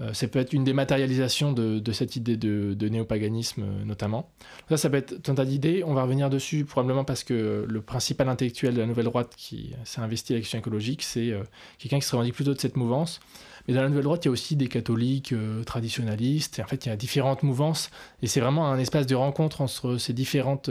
Euh, 0.00 0.12
ça 0.12 0.26
peut 0.26 0.40
être 0.40 0.52
une 0.52 0.64
dématérialisation 0.64 1.52
de, 1.52 1.92
cette 1.92 2.16
idée 2.16 2.36
de, 2.36 2.88
néopaganisme 2.88 3.62
euh, 3.62 3.84
notamment. 3.84 4.30
Ça, 4.68 4.76
ça 4.76 4.90
peut 4.90 4.96
être 4.96 5.28
un 5.28 5.34
tas 5.34 5.44
d'idées. 5.44 5.84
On 5.84 5.94
va 5.94 6.02
revenir 6.02 6.30
dessus 6.30 6.64
probablement 6.64 7.04
parce 7.04 7.22
que 7.22 7.64
le 7.68 7.80
principal 7.80 8.28
intellectuel 8.28 8.74
de 8.74 8.80
la 8.80 8.86
nouvelle 8.86 9.04
droite 9.04 9.34
qui 9.36 9.72
s'est 9.84 10.00
investi 10.00 10.34
à 10.34 10.36
l'action 10.36 10.58
écologique, 10.58 11.02
c'est 11.02 11.30
euh, 11.30 11.44
quelqu'un 11.78 11.98
qui 11.98 12.06
se 12.06 12.12
revendique 12.12 12.34
plutôt 12.34 12.54
de 12.54 12.60
cette 12.60 12.76
mouvance. 12.76 13.20
Mais 13.66 13.74
dans 13.74 13.82
la 13.82 13.88
nouvelle 13.88 14.04
droite, 14.04 14.24
il 14.24 14.28
y 14.28 14.30
a 14.30 14.32
aussi 14.32 14.56
des 14.56 14.68
catholiques 14.68 15.34
traditionnalistes. 15.64 16.58
Et 16.58 16.62
en 16.62 16.66
fait, 16.66 16.86
il 16.86 16.88
y 16.88 16.92
a 16.92 16.96
différentes 16.96 17.42
mouvances. 17.42 17.90
Et 18.22 18.26
c'est 18.26 18.40
vraiment 18.40 18.70
un 18.70 18.78
espace 18.78 19.06
de 19.06 19.14
rencontre 19.14 19.60
entre 19.60 19.96
ces 19.96 20.12
différentes 20.12 20.70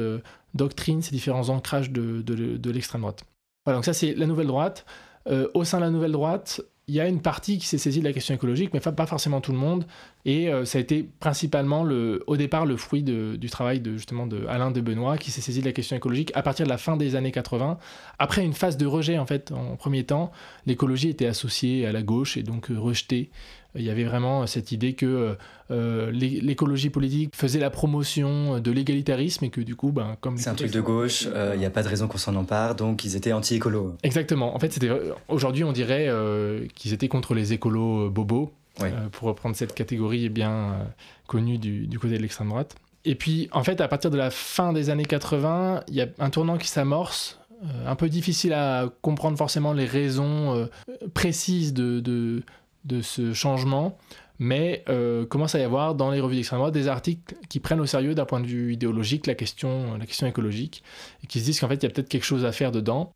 doctrines, 0.54 1.02
ces 1.02 1.12
différents 1.12 1.50
ancrages 1.50 1.90
de, 1.92 2.22
de 2.22 2.72
l'extrême 2.72 3.02
droite. 3.02 3.24
Voilà, 3.66 3.78
donc 3.78 3.86
ça, 3.86 3.94
c'est 3.94 4.14
la 4.14 4.28
nouvelle 4.28 4.48
droite. 4.48 4.86
au 5.54 5.64
sein 5.64 5.78
de 5.80 5.84
la 5.84 5.90
nouvelle 5.90 6.12
droite, 6.12 6.62
il 6.88 6.96
y 6.96 7.00
a 7.00 7.08
une 7.08 7.22
partie 7.22 7.60
qui 7.60 7.66
s'est 7.66 7.78
saisie 7.78 8.00
de 8.00 8.04
la 8.04 8.12
question 8.12 8.36
écologique, 8.36 8.72
mais 8.74 8.82
pas 8.82 9.06
forcément 9.06 9.40
tout 9.40 9.54
le 9.54 9.58
monde. 9.58 9.86
Et 10.26 10.50
euh, 10.50 10.66
ça 10.66 10.80
a 10.80 10.82
été 10.82 11.08
principalement, 11.20 11.84
le, 11.84 12.24
au 12.28 12.36
départ, 12.36 12.66
le 12.66 12.76
fruit 12.76 13.04
du 13.04 13.50
travail 13.50 13.80
de, 13.80 13.96
justement 13.96 14.28
de 14.28 14.46
Alain 14.48 14.70
de 14.70 14.82
Benoît, 14.82 15.18
qui 15.18 15.32
s'est 15.32 15.40
saisi 15.40 15.62
de 15.62 15.66
la 15.66 15.72
question 15.72 15.96
écologique 15.96 16.32
à 16.36 16.42
partir 16.42 16.66
de 16.66 16.70
la 16.70 16.78
fin 16.78 16.98
des 16.98 17.16
années 17.16 17.32
80. 17.32 17.78
Après 18.20 18.44
une 18.44 18.54
phase 18.54 18.76
de 18.76 18.86
rejet, 18.86 19.18
en 19.18 19.26
fait, 19.26 19.54
en 19.54 19.78
premier 19.78 20.04
temps, 20.04 20.32
l'écologie 20.66 21.10
était 21.10 21.26
associée 21.26 21.86
à 21.86 21.94
la 21.94 22.04
gauche 22.04 22.36
et 22.36 22.44
donc 22.44 22.70
euh, 22.70 22.78
rejetée 22.78 23.32
il 23.76 23.84
y 23.84 23.90
avait 23.90 24.04
vraiment 24.04 24.46
cette 24.46 24.72
idée 24.72 24.94
que 24.94 25.06
euh, 25.06 25.36
euh, 25.72 26.12
l'écologie 26.12 26.90
politique 26.90 27.36
faisait 27.36 27.60
la 27.60 27.70
promotion 27.70 28.60
de 28.60 28.72
l'égalitarisme 28.72 29.46
et 29.46 29.50
que 29.50 29.62
du 29.62 29.76
coup, 29.76 29.92
ben, 29.92 30.16
comme 30.22 30.38
c'est 30.38 30.50
un 30.50 30.56
truc 30.56 30.72
de 30.72 30.82
gauche, 30.82 31.28
il 31.54 31.60
n'y 31.60 31.66
a 31.66 31.70
pas 31.70 31.84
de 31.84 31.88
raison 31.88 32.08
qu'on 32.08 32.18
s'en 32.18 32.36
empare, 32.36 32.76
donc 32.76 33.04
ils 33.04 33.16
étaient 33.16 33.34
anti-écolos. 33.34 33.96
Exactement. 34.04 34.56
En 34.56 34.60
fait, 34.60 34.80
aujourd'hui 35.28 35.64
on 35.64 35.72
dirait 35.72 36.08
euh, 36.08 36.68
qu'ils 36.76 36.94
étaient 36.94 37.08
contre 37.08 37.34
les 37.34 37.54
écolos 37.54 38.10
bobos, 38.10 38.54
pour 39.12 39.28
reprendre 39.28 39.56
cette 39.56 39.74
catégorie 39.74 40.30
bien 40.30 40.88
connue 41.28 41.58
du, 41.58 41.88
du 41.88 42.00
côté 42.00 42.18
de 42.18 42.22
l'extrême 42.22 42.50
droite. 42.50 42.76
Et 43.06 43.16
puis, 43.16 43.50
en 43.52 43.64
fait, 43.64 43.82
à 43.82 43.88
partir 43.88 44.10
de 44.10 44.18
la 44.18 44.32
fin 44.32 44.74
des 44.74 44.90
années 44.90 45.06
80, 45.06 45.84
il 45.90 45.96
y 45.96 46.02
a 46.02 46.08
un 46.20 46.30
tournant 46.30 46.58
qui 46.58 46.68
s'amorce 46.68 47.40
un 47.86 47.96
peu 47.96 48.10
difficile 48.10 48.52
à 48.52 48.90
comprendre 49.02 49.38
forcément 49.38 49.74
les 49.74 49.86
raisons 49.86 50.68
précises 51.14 51.74
de, 51.74 52.00
de, 52.00 52.44
de 52.86 53.02
ce 53.02 53.34
changement, 53.34 53.98
mais 54.40 54.84
euh, 54.90 55.26
commence 55.26 55.56
à 55.56 55.60
y 55.60 55.64
avoir 55.64 55.96
dans 55.96 56.12
les 56.12 56.20
revues 56.20 56.36
d'extrême 56.36 56.60
droite 56.60 56.74
des 56.74 56.88
articles 56.88 57.36
qui 57.50 57.60
prennent 57.60 57.80
au 57.80 57.86
sérieux 57.86 58.16
d'un 58.16 58.26
point 58.26 58.40
de 58.40 58.48
vue 58.48 58.74
idéologique 58.74 59.28
la 59.28 59.36
question, 59.36 59.98
la 59.98 60.06
question 60.06 60.28
écologique, 60.28 60.84
et 61.24 61.28
qui 61.28 61.40
se 61.40 61.46
disent 61.46 61.60
qu'en 61.60 61.68
fait 61.68 61.76
il 61.76 61.84
y 61.84 61.86
a 61.86 61.90
peut-être 61.90 62.10
quelque 62.10 62.26
chose 62.26 62.46
à 62.46 62.52
faire 62.52 62.72
dedans. 62.72 63.12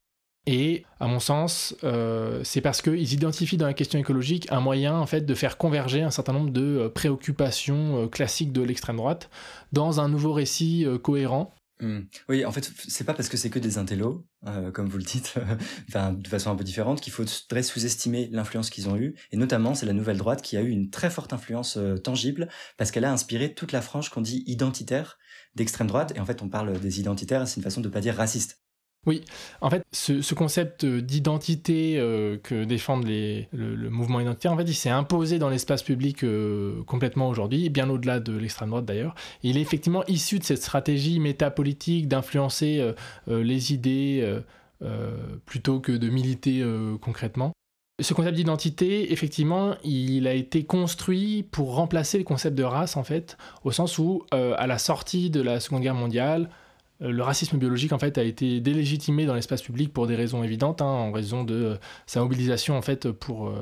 Et 0.49 0.85
à 1.01 1.07
mon 1.07 1.19
sens, 1.19 1.75
euh, 1.83 2.39
c'est 2.45 2.61
parce 2.61 2.81
qu'ils 2.81 3.13
identifient 3.13 3.57
dans 3.57 3.65
la 3.65 3.73
question 3.73 3.99
écologique 3.99 4.47
un 4.49 4.61
moyen 4.61 4.97
en 4.97 5.05
fait 5.05 5.21
de 5.21 5.33
faire 5.33 5.57
converger 5.57 6.01
un 6.01 6.11
certain 6.11 6.31
nombre 6.31 6.51
de 6.51 6.61
euh, 6.61 6.89
préoccupations 6.89 8.07
classiques 8.07 8.53
de 8.53 8.61
l'extrême 8.61 8.95
droite 8.95 9.29
dans 9.73 9.99
un 9.99 10.07
nouveau 10.07 10.31
récit 10.31 10.85
cohérent 11.03 11.53
Mmh. 11.79 11.99
Oui, 12.29 12.43
en 12.43 12.51
fait, 12.51 12.71
c'est 12.87 13.03
pas 13.03 13.13
parce 13.13 13.29
que 13.29 13.37
c'est 13.37 13.49
que 13.49 13.59
des 13.59 13.77
intellos, 13.77 14.25
euh, 14.47 14.71
comme 14.71 14.87
vous 14.87 14.97
le 14.97 15.03
dites, 15.03 15.35
de 15.93 16.27
façon 16.27 16.49
un 16.49 16.55
peu 16.55 16.63
différente, 16.63 17.01
qu'il 17.01 17.13
faudrait 17.13 17.63
sous-estimer 17.63 18.29
l'influence 18.31 18.69
qu'ils 18.69 18.89
ont 18.89 18.97
eue. 18.97 19.15
Et 19.31 19.37
notamment, 19.37 19.75
c'est 19.75 19.85
la 19.85 19.93
nouvelle 19.93 20.17
droite 20.17 20.41
qui 20.41 20.57
a 20.57 20.61
eu 20.61 20.69
une 20.69 20.89
très 20.89 21.09
forte 21.09 21.33
influence 21.33 21.77
euh, 21.77 21.97
tangible 21.97 22.49
parce 22.77 22.91
qu'elle 22.91 23.05
a 23.05 23.11
inspiré 23.11 23.53
toute 23.53 23.71
la 23.71 23.81
frange 23.81 24.09
qu'on 24.09 24.21
dit 24.21 24.43
identitaire 24.47 25.17
d'extrême 25.55 25.87
droite. 25.87 26.13
Et 26.15 26.19
en 26.19 26.25
fait, 26.25 26.41
on 26.41 26.49
parle 26.49 26.79
des 26.79 26.99
identitaires, 26.99 27.47
c'est 27.47 27.57
une 27.57 27.63
façon 27.63 27.81
de 27.81 27.89
pas 27.89 28.01
dire 28.01 28.15
raciste. 28.15 28.61
Oui, 29.07 29.23
en 29.61 29.69
fait, 29.69 29.85
ce, 29.93 30.33
concept 30.33 30.85
d'identité 30.85 31.97
euh, 31.97 32.35
que 32.43 32.65
défendent 32.65 33.07
les, 33.07 33.47
le, 33.53 33.89
mouvement 33.89 34.19
identitaire, 34.19 34.51
en 34.51 34.57
fait, 34.57 34.65
il 34.65 34.75
s'est 34.75 34.89
imposé 34.89 35.39
dans 35.39 35.47
l'espace 35.47 35.81
public 35.81 36.25
euh, 36.25 36.83
complètement 36.83 37.29
aujourd'hui, 37.29 37.69
bien 37.69 37.89
au-delà 37.89 38.19
de 38.19 38.37
l'extrême 38.37 38.69
droite 38.69 38.83
d'ailleurs. 38.83 39.15
Il 39.43 39.57
est 39.57 39.61
effectivement 39.61 40.03
issu 40.07 40.39
de 40.39 40.43
cette 40.43 40.61
stratégie 40.61 41.21
métapolitique 41.21 42.09
d'influencer 42.09 42.81
euh, 43.29 43.43
les 43.43 43.73
idées 43.73 44.41
plutôt 45.45 45.79
que 45.79 45.93
de 45.93 46.09
militer 46.09 46.63
concrètement. 47.01 47.53
Ce 47.99 48.13
concept 48.13 48.35
d'identité, 48.35 49.11
effectivement, 49.11 49.75
il 49.83 50.27
a 50.27 50.33
été 50.33 50.65
construit 50.65 51.43
pour 51.43 51.75
remplacer 51.75 52.17
le 52.19 52.23
concept 52.23 52.55
de 52.55 52.63
race, 52.63 52.95
en 52.97 53.03
fait, 53.03 53.37
au 53.63 53.71
sens 53.71 53.97
où, 53.97 54.23
à 54.31 54.67
la 54.67 54.77
sortie 54.77 55.29
de 55.29 55.41
la 55.41 55.59
Seconde 55.59 55.81
Guerre 55.81 55.95
mondiale, 55.95 56.43
euh, 56.43 56.66
le 56.99 57.21
racisme 57.21 57.57
biologique 57.57 57.91
en 57.91 57.99
fait 57.99 58.17
a 58.17 58.23
été 58.23 58.59
délégitimé 58.59 59.25
dans 59.25 59.35
l'espace 59.35 59.61
public 59.61 59.93
pour 59.93 60.07
des 60.07 60.15
raisons 60.15 60.43
évidentes, 60.43 60.81
hein, 60.81 60.85
en 60.85 61.11
raison 61.11 61.43
de 61.43 61.53
euh, 61.53 61.75
sa 62.05 62.21
mobilisation 62.21 62.77
en 62.77 62.81
fait 62.81 63.11
pour 63.11 63.47
euh, 63.47 63.55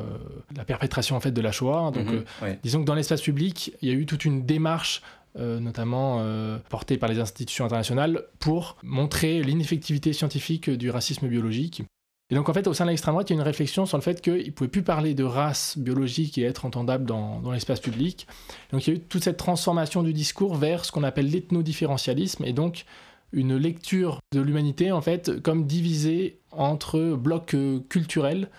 la 0.55 0.63
perpétration 0.63 1.15
en 1.15 1.19
fait 1.19 1.31
de 1.31 1.41
la 1.41 1.51
Shoah. 1.51 1.91
Donc, 1.91 2.07
mhm, 2.07 2.23
disons 2.63 2.81
que 2.81 2.85
dans 2.85 2.95
l'espace 2.95 3.21
public, 3.21 3.73
il 3.81 3.89
y 3.89 3.91
a 3.91 3.95
eu 3.95 4.05
toute 4.05 4.25
une 4.25 4.45
démarche 4.45 5.01
notamment 5.37 6.25
portée 6.69 6.97
par 6.97 7.09
les 7.09 7.19
institutions 7.19 7.65
internationales, 7.65 8.23
pour 8.39 8.77
montrer 8.83 9.43
l'ineffectivité 9.43 10.13
scientifique 10.13 10.69
du 10.69 10.89
racisme 10.89 11.27
biologique. 11.27 11.83
Et 12.31 12.35
donc 12.35 12.49
en 12.49 12.53
fait, 12.53 12.67
au 12.67 12.73
sein 12.73 12.85
de 12.85 12.89
l'extrême 12.89 13.13
droite, 13.13 13.29
il 13.29 13.33
y 13.33 13.35
a 13.35 13.41
une 13.41 13.45
réflexion 13.45 13.85
sur 13.85 13.97
le 13.97 14.01
fait 14.01 14.19
qu'il 14.19 14.45
ne 14.45 14.49
pouvait 14.51 14.69
plus 14.69 14.81
parler 14.81 15.13
de 15.13 15.23
race 15.23 15.77
biologique 15.77 16.37
et 16.37 16.43
être 16.43 16.65
entendable 16.65 17.05
dans, 17.05 17.39
dans 17.39 17.51
l'espace 17.51 17.79
public. 17.79 18.27
Donc 18.71 18.87
il 18.87 18.89
y 18.89 18.93
a 18.93 18.97
eu 18.97 18.99
toute 19.01 19.23
cette 19.23 19.37
transformation 19.37 20.01
du 20.01 20.11
discours 20.11 20.55
vers 20.55 20.85
ce 20.85 20.91
qu'on 20.91 21.03
appelle 21.03 21.29
l'ethnodifferentialisme, 21.29 22.43
et 22.45 22.53
donc 22.53 22.85
une 23.31 23.55
lecture 23.57 24.19
de 24.33 24.41
l'humanité 24.41 24.91
en 24.91 25.01
fait 25.01 25.41
comme 25.41 25.65
divisée 25.65 26.39
entre 26.51 27.15
blocs 27.15 27.53
euh, 27.53 27.79
culturels 27.89 28.49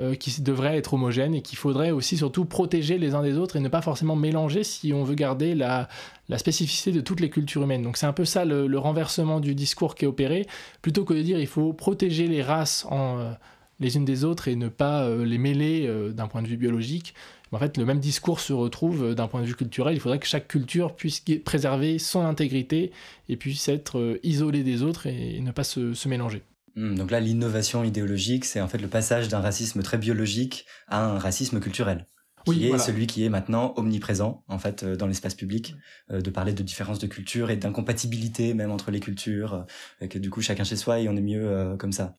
euh, 0.00 0.14
qui 0.14 0.42
devraient 0.42 0.76
être 0.76 0.94
homogènes 0.94 1.34
et 1.34 1.42
qu'il 1.42 1.56
faudrait 1.56 1.92
aussi 1.92 2.16
surtout 2.16 2.44
protéger 2.44 2.98
les 2.98 3.14
uns 3.14 3.22
des 3.22 3.36
autres 3.38 3.56
et 3.56 3.60
ne 3.60 3.68
pas 3.68 3.82
forcément 3.82 4.16
mélanger 4.16 4.64
si 4.64 4.92
on 4.92 5.04
veut 5.04 5.14
garder 5.14 5.54
la, 5.54 5.88
spécificité 6.36 6.90
de 6.90 7.00
toutes 7.00 7.20
les 7.20 7.30
cultures 7.30 7.62
humaines. 7.62 7.82
Donc 7.82 7.96
c'est 7.96 8.06
un 8.06 8.12
peu 8.12 8.24
ça 8.24 8.44
le, 8.44 8.78
renversement 8.78 9.38
du 9.38 9.54
discours 9.54 9.94
qui 9.94 10.04
est 10.04 10.08
opéré, 10.08 10.46
plutôt 10.82 11.04
que 11.04 11.14
de 11.14 11.22
dire 11.22 11.38
il 11.38 11.46
faut 11.46 11.72
protéger 11.72 12.26
les 12.26 12.42
races 12.42 12.86
euh, 12.90 13.32
les 13.80 13.96
unes 13.96 14.04
des 14.04 14.24
autres 14.24 14.48
et 14.48 14.56
ne 14.56 14.68
pas 14.68 15.08
les 15.08 15.38
mêler 15.38 15.92
d'un 16.12 16.28
point 16.28 16.42
de 16.42 16.46
vue 16.46 16.56
biologique 16.56 17.12
en 17.54 17.58
fait, 17.58 17.76
le 17.76 17.84
même 17.84 18.00
discours 18.00 18.40
se 18.40 18.52
retrouve 18.52 19.04
euh, 19.04 19.14
d'un 19.14 19.28
point 19.28 19.40
de 19.40 19.46
vue 19.46 19.54
culturel. 19.54 19.94
Il 19.94 20.00
faudrait 20.00 20.18
que 20.18 20.26
chaque 20.26 20.48
culture 20.48 20.94
puisse 20.94 21.22
préserver 21.44 21.98
son 21.98 22.24
intégrité 22.24 22.92
et 23.28 23.36
puisse 23.36 23.68
être 23.68 23.98
euh, 23.98 24.20
isolée 24.22 24.62
des 24.62 24.82
autres 24.82 25.06
et 25.06 25.40
ne 25.40 25.50
pas 25.52 25.64
se, 25.64 26.08
mélanger. 26.08 26.42
Hmm, 26.76 26.94
donc 26.94 27.10
là, 27.10 27.20
l'innovation 27.20 27.84
idéologique, 27.84 28.44
c'est 28.44 28.60
en 28.60 28.68
fait 28.68 28.78
le 28.78 28.88
passage 28.88 29.28
d'un 29.28 29.40
racisme 29.40 29.82
très 29.82 29.98
biologique 29.98 30.66
à 30.88 31.04
un 31.04 31.18
racisme 31.18 31.60
culturel. 31.60 32.06
qui 32.44 32.66
est 32.66 32.78
celui 32.78 33.06
qui 33.06 33.24
est 33.24 33.30
maintenant 33.30 33.72
omniprésent 33.76 34.44
en 34.48 34.58
fait 34.58 34.84
dans 34.84 35.06
l'espace 35.06 35.34
public, 35.34 35.74
de 36.10 36.30
parler 36.30 36.52
de 36.52 36.62
différences 36.62 36.98
de 36.98 37.06
culture 37.06 37.50
et 37.50 37.56
d'incompatibilité 37.56 38.52
même 38.52 38.70
entre 38.70 38.90
les 38.90 39.00
cultures, 39.00 39.64
et 40.02 40.08
que 40.08 40.18
du 40.18 40.28
coup 40.28 40.42
chacun 40.42 40.62
chez 40.62 40.76
soi 40.76 41.00
et 41.00 41.08
on 41.08 41.16
est 41.16 41.22
mieux 41.22 41.74
comme 41.78 41.92
ça. 41.92 42.18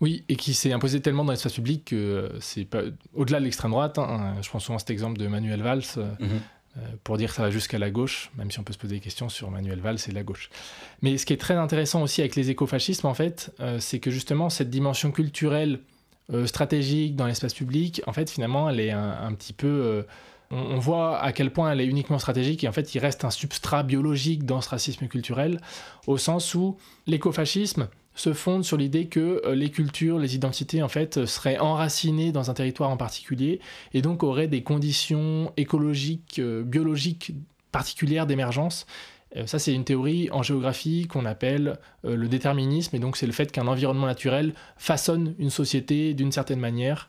Oui, 0.00 0.24
et 0.28 0.36
qui 0.36 0.54
s'est 0.54 0.72
imposé 0.72 1.00
tellement 1.00 1.24
dans 1.24 1.32
l'espace 1.32 1.54
public 1.54 1.84
que 1.84 2.32
c'est 2.40 2.64
pas 2.64 2.82
au-delà 3.14 3.38
de 3.38 3.44
l'extrême 3.44 3.70
droite. 3.72 3.98
Hein, 3.98 4.36
je 4.40 4.48
pense 4.48 4.64
souvent 4.64 4.76
à 4.76 4.78
cet 4.78 4.90
exemple 4.90 5.18
de 5.18 5.26
Manuel 5.26 5.62
Valls. 5.62 5.82
Mhm. 6.18 6.40
Euh, 6.78 6.80
pour 7.02 7.16
dire 7.16 7.30
que 7.30 7.34
ça 7.34 7.42
va 7.42 7.50
jusqu'à 7.50 7.80
la 7.80 7.90
gauche, 7.90 8.30
même 8.38 8.48
si 8.52 8.60
on 8.60 8.62
peut 8.62 8.72
se 8.72 8.78
poser 8.78 8.94
des 8.94 9.00
questions 9.00 9.28
sur 9.28 9.50
Manuel 9.50 9.80
Valls 9.80 9.98
et 10.06 10.12
la 10.12 10.22
gauche. 10.22 10.50
Mais 11.02 11.18
ce 11.18 11.26
qui 11.26 11.32
est 11.32 11.36
très 11.36 11.54
intéressant 11.54 12.00
aussi 12.02 12.20
avec 12.20 12.36
les 12.36 12.50
écofascismes, 12.50 13.08
en 13.08 13.14
fait, 13.14 13.52
euh, 13.58 13.80
c'est 13.80 13.98
que 13.98 14.12
justement 14.12 14.50
cette 14.50 14.70
dimension 14.70 15.10
culturelle 15.10 15.80
euh, 16.32 16.46
stratégique 16.46 17.16
dans 17.16 17.26
l'espace 17.26 17.54
public, 17.54 18.02
en 18.06 18.12
fait, 18.12 18.30
finalement, 18.30 18.70
elle 18.70 18.78
est 18.78 18.92
un, 18.92 19.32
petit 19.32 19.52
peu... 19.52 20.06
on, 20.52 20.78
voit 20.78 21.18
à 21.18 21.32
quel 21.32 21.52
point 21.52 21.72
elle 21.72 21.80
est 21.80 21.86
uniquement 21.86 22.20
stratégique 22.20 22.62
et 22.62 22.68
en 22.68 22.72
fait, 22.72 22.94
il 22.94 23.00
reste 23.00 23.24
un 23.24 23.30
substrat 23.30 23.82
biologique 23.82 24.44
dans 24.44 24.60
ce 24.60 24.68
racisme 24.68 25.08
culturel, 25.08 25.60
au 26.06 26.18
sens 26.18 26.54
où 26.54 26.76
l'écofascisme, 27.08 27.88
se 28.14 28.32
fondent 28.32 28.64
sur 28.64 28.76
l'idée 28.76 29.06
que 29.06 29.42
euh, 29.44 29.54
les 29.54 29.70
cultures, 29.70 30.18
les 30.18 30.34
identités 30.34 30.82
en 30.82 30.88
fait 30.88 31.24
seraient 31.26 31.58
enracinées 31.58 32.32
dans 32.32 32.50
un 32.50 32.54
territoire 32.54 32.90
en 32.90 32.96
particulier 32.96 33.60
et 33.94 34.02
donc 34.02 34.22
auraient 34.22 34.48
des 34.48 34.62
conditions 34.62 35.52
écologiques, 35.56 36.38
euh, 36.38 36.62
biologiques 36.62 37.32
particulières 37.72 38.26
d'émergence. 38.26 38.86
Euh, 39.36 39.46
ça, 39.46 39.58
c'est 39.58 39.72
une 39.72 39.84
théorie 39.84 40.28
en 40.32 40.42
géographie 40.42 41.06
qu'on 41.06 41.24
appelle 41.24 41.78
le 42.02 42.26
déterminisme, 42.26 42.96
et 42.96 42.98
donc 42.98 43.16
c'est 43.16 43.26
le 43.26 43.32
fait 43.32 43.52
qu'un 43.52 43.68
environnement 43.68 44.06
naturel 44.06 44.54
façonne 44.76 45.34
une 45.38 45.50
société 45.50 46.14
d'une 46.14 46.32
certaine 46.32 46.58
manière. 46.58 47.08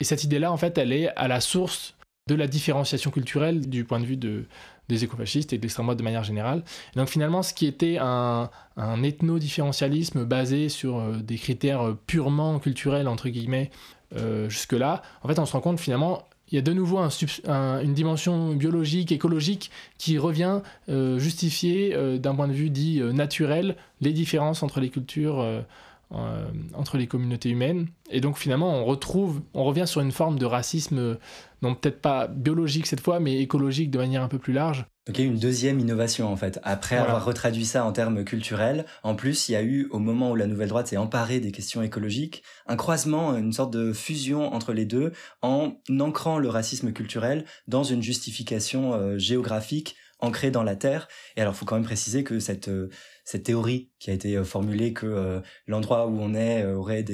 Et 0.00 0.04
cette 0.04 0.24
idée-là, 0.24 0.50
en 0.50 0.56
fait, 0.56 0.78
elle 0.78 0.92
est 0.92 1.08
à 1.16 1.28
la 1.28 1.40
source 1.40 1.94
de 2.28 2.34
la 2.34 2.46
différenciation 2.46 3.10
culturelle 3.10 3.68
du 3.68 3.84
point 3.84 4.00
de 4.00 4.06
vue 4.06 4.16
de, 4.16 4.46
des 4.88 5.04
écofascistes 5.04 5.52
et 5.52 5.58
de 5.58 5.62
l'extrême 5.62 5.86
droite 5.86 5.98
de 5.98 6.04
manière 6.04 6.24
générale. 6.24 6.62
donc 6.94 7.08
finalement, 7.08 7.42
ce 7.42 7.54
qui 7.54 7.66
était 7.66 7.98
un, 8.00 8.50
un 8.76 9.02
ethno-différentialisme 9.02 10.24
basé 10.24 10.68
sur 10.68 10.98
euh, 10.98 11.16
des 11.16 11.36
critères 11.36 11.96
purement 12.06 12.58
culturels, 12.58 13.08
entre 13.08 13.28
guillemets, 13.28 13.70
euh, 14.16 14.48
jusque-là, 14.48 15.02
en 15.22 15.28
fait, 15.28 15.38
on 15.38 15.46
se 15.46 15.52
rend 15.52 15.60
compte 15.60 15.80
finalement, 15.80 16.22
il 16.50 16.56
y 16.56 16.58
a 16.58 16.62
de 16.62 16.72
nouveau 16.72 16.98
une 16.98 17.94
dimension 17.94 18.52
biologique, 18.52 19.10
écologique, 19.12 19.70
qui 19.98 20.18
revient 20.18 20.60
euh, 20.88 21.18
justifier, 21.18 21.96
d'un 22.18 22.34
point 22.34 22.48
de 22.48 22.52
vue 22.52 22.70
dit 22.70 23.00
naturel, 23.00 23.76
les 24.00 24.12
différences 24.12 24.62
entre 24.62 24.80
les 24.80 24.90
cultures 24.90 25.40
euh, 25.40 25.62
entre 26.10 26.96
les 26.96 27.06
communautés 27.06 27.50
humaines. 27.50 27.88
Et 28.10 28.20
donc 28.20 28.38
finalement, 28.38 28.74
on 28.74 28.84
retrouve, 28.84 29.42
on 29.54 29.64
revient 29.64 29.86
sur 29.86 30.00
une 30.00 30.12
forme 30.12 30.38
de 30.38 30.46
racisme, 30.46 30.98
euh, 30.98 31.14
non 31.62 31.74
peut-être 31.74 32.00
pas 32.00 32.26
biologique 32.26 32.86
cette 32.86 33.00
fois, 33.00 33.20
mais 33.20 33.40
écologique 33.40 33.90
de 33.90 33.98
manière 33.98 34.22
un 34.22 34.28
peu 34.28 34.38
plus 34.38 34.52
large. 34.52 34.86
Donc 35.06 35.18
il 35.18 35.24
y 35.24 35.24
a 35.24 35.30
eu 35.30 35.32
une 35.32 35.40
deuxième 35.40 35.80
innovation 35.80 36.32
en 36.32 36.36
fait. 36.36 36.60
Après 36.62 36.96
avoir 36.96 37.24
retraduit 37.24 37.66
ça 37.66 37.84
en 37.84 37.92
termes 37.92 38.24
culturels, 38.24 38.86
en 39.02 39.14
plus 39.14 39.48
il 39.48 39.52
y 39.52 39.56
a 39.56 39.62
eu, 39.62 39.88
au 39.90 39.98
moment 39.98 40.30
où 40.30 40.34
la 40.34 40.46
nouvelle 40.46 40.68
droite 40.68 40.88
s'est 40.88 40.96
emparée 40.96 41.40
des 41.40 41.52
questions 41.52 41.82
écologiques, 41.82 42.42
un 42.66 42.76
croisement, 42.76 43.36
une 43.36 43.52
sorte 43.52 43.72
de 43.72 43.92
fusion 43.92 44.54
entre 44.54 44.72
les 44.72 44.86
deux 44.86 45.12
en 45.42 45.74
ancrant 46.00 46.38
le 46.38 46.48
racisme 46.48 46.92
culturel 46.92 47.44
dans 47.68 47.84
une 47.84 48.02
justification 48.02 48.94
euh, 48.94 49.18
géographique 49.18 49.96
ancrée 50.20 50.50
dans 50.50 50.62
la 50.62 50.76
terre. 50.76 51.08
Et 51.36 51.40
alors, 51.40 51.54
il 51.54 51.56
faut 51.56 51.64
quand 51.64 51.76
même 51.76 51.84
préciser 51.84 52.24
que 52.24 52.40
cette 52.40 52.68
cette 53.24 53.44
théorie 53.44 53.90
qui 53.98 54.10
a 54.10 54.14
été 54.14 54.36
euh, 54.36 54.44
formulée 54.44 54.92
que 54.92 55.06
euh, 55.06 55.40
l'endroit 55.66 56.06
où 56.06 56.18
on 56.20 56.34
est 56.34 56.62
euh, 56.62 56.76
aurait 56.76 57.04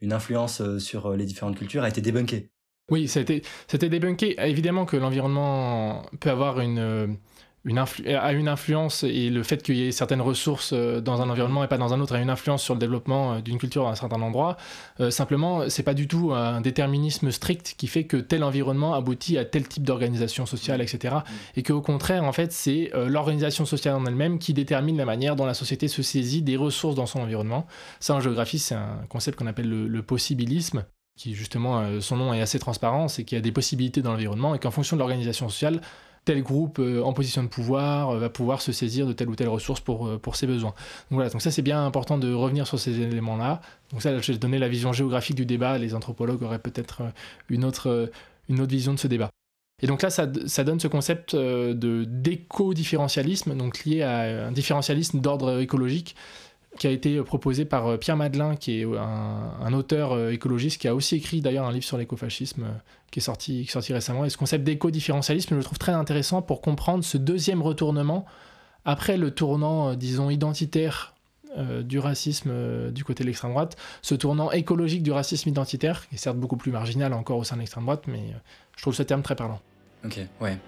une 0.00 0.12
influence 0.12 0.62
sur 0.78 1.14
les 1.16 1.24
différentes 1.24 1.56
cultures 1.56 1.82
a 1.82 1.88
été 1.88 2.00
débunkée. 2.00 2.50
Oui, 2.88 3.08
c'était 3.08 3.42
débunké. 3.88 4.36
Évidemment 4.38 4.86
que 4.86 4.96
l'environnement 4.96 6.06
peut 6.20 6.30
avoir 6.30 6.60
une 6.60 7.18
une 7.66 7.78
a 7.78 8.32
une 8.32 8.46
influence 8.46 9.02
et 9.02 9.28
le 9.28 9.42
fait 9.42 9.60
qu'il 9.60 9.76
y 9.76 9.88
ait 9.88 9.92
certaines 9.92 10.20
ressources 10.20 10.70
euh, 10.72 11.00
dans 11.00 11.20
un 11.20 11.28
environnement 11.28 11.64
et 11.64 11.68
pas 11.68 11.78
dans 11.78 11.92
un 11.92 12.00
autre 12.00 12.14
a 12.14 12.20
une 12.20 12.30
influence 12.30 12.62
sur 12.62 12.74
le 12.74 12.80
développement 12.80 13.34
euh, 13.34 13.40
d'une 13.40 13.58
culture 13.58 13.88
à 13.88 13.90
un 13.90 13.96
certain 13.96 14.22
endroit. 14.22 14.56
Euh, 15.00 15.10
simplement, 15.10 15.68
c'est 15.68 15.82
pas 15.82 15.92
du 15.92 16.06
tout 16.06 16.32
un 16.32 16.60
déterminisme 16.60 17.32
strict 17.32 17.74
qui 17.76 17.88
fait 17.88 18.04
que 18.04 18.18
tel 18.18 18.44
environnement 18.44 18.94
aboutit 18.94 19.36
à 19.36 19.44
tel 19.44 19.66
type 19.66 19.82
d'organisation 19.82 20.46
sociale, 20.46 20.80
etc. 20.80 21.16
Et 21.56 21.64
qu'au 21.64 21.80
contraire, 21.80 22.22
en 22.22 22.32
fait, 22.32 22.52
c'est 22.52 22.92
l'organisation 22.94 23.64
sociale 23.64 23.96
en 23.96 24.06
elle-même 24.06 24.38
qui 24.38 24.54
détermine 24.54 24.96
la 24.96 25.04
manière 25.04 25.34
dont 25.34 25.44
la 25.44 25.54
société 25.54 25.88
se 25.88 26.02
saisit 26.02 26.42
des 26.42 26.56
ressources 26.56 26.94
dans 26.94 27.06
son 27.06 27.20
environnement. 27.20 27.66
Ça, 27.98 28.14
en 28.14 28.20
géographie, 28.20 28.58
c'est 28.58 28.74
un 28.76 29.00
concept 29.08 29.38
qu'on 29.38 29.46
appelle 29.46 29.68
le, 29.68 29.88
le 29.88 30.02
possibilisme 30.02 30.84
qui 31.16 31.34
justement 31.34 32.00
son 32.00 32.16
nom 32.16 32.34
est 32.34 32.42
assez 32.42 32.58
transparent, 32.58 33.08
c'est 33.08 33.24
qu'il 33.24 33.36
y 33.36 33.38
a 33.38 33.42
des 33.42 33.52
possibilités 33.52 34.02
dans 34.02 34.12
l'environnement 34.12 34.54
et 34.54 34.58
qu'en 34.58 34.70
fonction 34.70 34.96
de 34.96 35.00
l'organisation 35.00 35.48
sociale, 35.48 35.80
tel 36.26 36.42
groupe 36.42 36.78
euh, 36.80 37.02
en 37.02 37.14
position 37.14 37.42
de 37.42 37.48
pouvoir 37.48 38.10
euh, 38.10 38.18
va 38.18 38.28
pouvoir 38.28 38.60
se 38.60 38.72
saisir 38.72 39.06
de 39.06 39.14
telle 39.14 39.30
ou 39.30 39.36
telle 39.36 39.48
ressource 39.48 39.80
pour, 39.80 40.06
euh, 40.06 40.20
ses 40.34 40.46
besoins. 40.46 40.74
Donc 41.10 41.22
voilà, 41.22 41.30
ça 41.30 41.50
c'est 41.50 41.62
bien 41.62 41.86
important 41.86 42.18
de 42.18 42.34
revenir 42.34 42.66
sur 42.66 42.78
ces 42.78 43.00
éléments-là. 43.00 43.62
Donc 43.90 44.02
ça, 44.02 44.18
j'ai 44.18 44.36
donné 44.36 44.58
la 44.58 44.68
vision 44.68 44.92
géographique 44.92 45.36
du 45.36 45.46
débat, 45.46 45.78
les 45.78 45.94
anthropologues 45.94 46.42
auraient 46.42 46.58
peut-être 46.58 47.04
une 47.48 47.64
autre, 47.64 48.10
vision 48.48 48.92
de 48.92 48.98
ce 48.98 49.06
débat. 49.06 49.30
Et 49.82 49.86
donc 49.86 50.02
là, 50.02 50.10
ça, 50.10 50.26
donne 50.26 50.80
ce 50.80 50.88
concept 50.88 51.36
d'éco-différentialisme, 51.36 53.56
donc 53.56 53.84
lié 53.84 54.02
à 54.02 54.48
un 54.48 54.52
différentialisme 54.52 55.20
d'ordre 55.20 55.60
écologique, 55.60 56.16
qui 56.78 56.86
a 56.86 56.90
été 56.90 57.20
proposé 57.22 57.64
par 57.64 57.86
euh, 57.86 57.96
Pierre 57.96 58.16
Madelin, 58.16 58.56
qui 58.56 58.80
est 58.80 58.84
un, 58.84 59.72
auteur 59.72 60.12
euh, 60.12 60.30
écologiste, 60.30 60.80
qui 60.80 60.88
a 60.88 60.94
aussi 60.94 61.16
écrit 61.16 61.40
d'ailleurs 61.40 61.66
un 61.66 61.72
livre 61.72 61.84
sur 61.84 61.98
l'écofascisme 61.98 62.64
euh, 62.64 62.72
qui 63.10 63.20
est 63.20 63.22
sorti 63.22 63.92
récemment. 63.92 64.24
Et 64.24 64.30
ce 64.30 64.36
concept 64.36 64.64
d'éco-différentialisme, 64.64 65.50
je 65.50 65.56
le 65.56 65.64
trouve 65.64 65.78
très 65.78 65.92
intéressant 65.92 66.42
pour 66.42 66.60
comprendre 66.60 67.04
ce 67.04 67.18
deuxième 67.18 67.62
retournement, 67.62 68.26
après 68.84 69.16
le 69.16 69.30
tournant, 69.30 69.94
disons, 69.94 70.30
identitaire 70.30 71.14
du 71.84 71.98
racisme 71.98 72.52
du 72.92 73.02
côté 73.02 73.24
de 73.24 73.28
l'extrême 73.28 73.52
droite, 73.52 73.76
ce 74.02 74.14
tournant 74.14 74.52
écologique 74.52 75.02
du 75.02 75.10
racisme 75.10 75.48
identitaire, 75.48 76.06
qui 76.06 76.16
est 76.16 76.18
certes 76.18 76.36
beaucoup 76.36 76.58
plus 76.58 76.70
marginal 76.70 77.14
encore 77.14 77.38
au 77.38 77.44
sein 77.44 77.56
de 77.56 77.60
l'extrême 77.60 77.84
droite, 77.84 78.02
mais 78.08 78.34
je 78.76 78.82
trouve 78.82 78.94
ce 78.94 79.02
terme 79.02 79.22
très 79.22 79.36
parlant. 79.36 79.60
Ok, 80.04 80.20
ouais. 80.42 80.58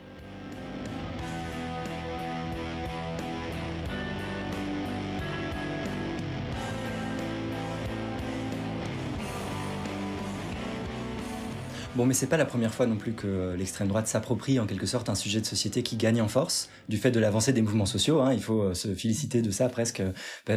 Bon, 11.98 12.06
mais 12.06 12.14
c'est 12.14 12.28
pas 12.28 12.36
la 12.36 12.44
première 12.44 12.72
fois 12.72 12.86
non 12.86 12.94
plus 12.94 13.12
que 13.12 13.56
l'extrême 13.58 13.88
droite 13.88 14.06
s'approprie 14.06 14.60
en 14.60 14.66
quelque 14.66 14.86
sorte 14.86 15.08
un 15.08 15.16
sujet 15.16 15.40
de 15.40 15.46
société 15.46 15.82
qui 15.82 15.96
gagne 15.96 16.22
en 16.22 16.28
force 16.28 16.70
du 16.88 16.96
fait 16.96 17.10
de 17.10 17.18
l'avancée 17.18 17.52
des 17.52 17.60
mouvements 17.60 17.86
sociaux. 17.86 18.20
Hein, 18.20 18.32
il 18.34 18.40
faut 18.40 18.62
euh, 18.62 18.74
se 18.74 18.94
féliciter 18.94 19.42
de 19.42 19.50
ça 19.50 19.68
presque. 19.68 20.00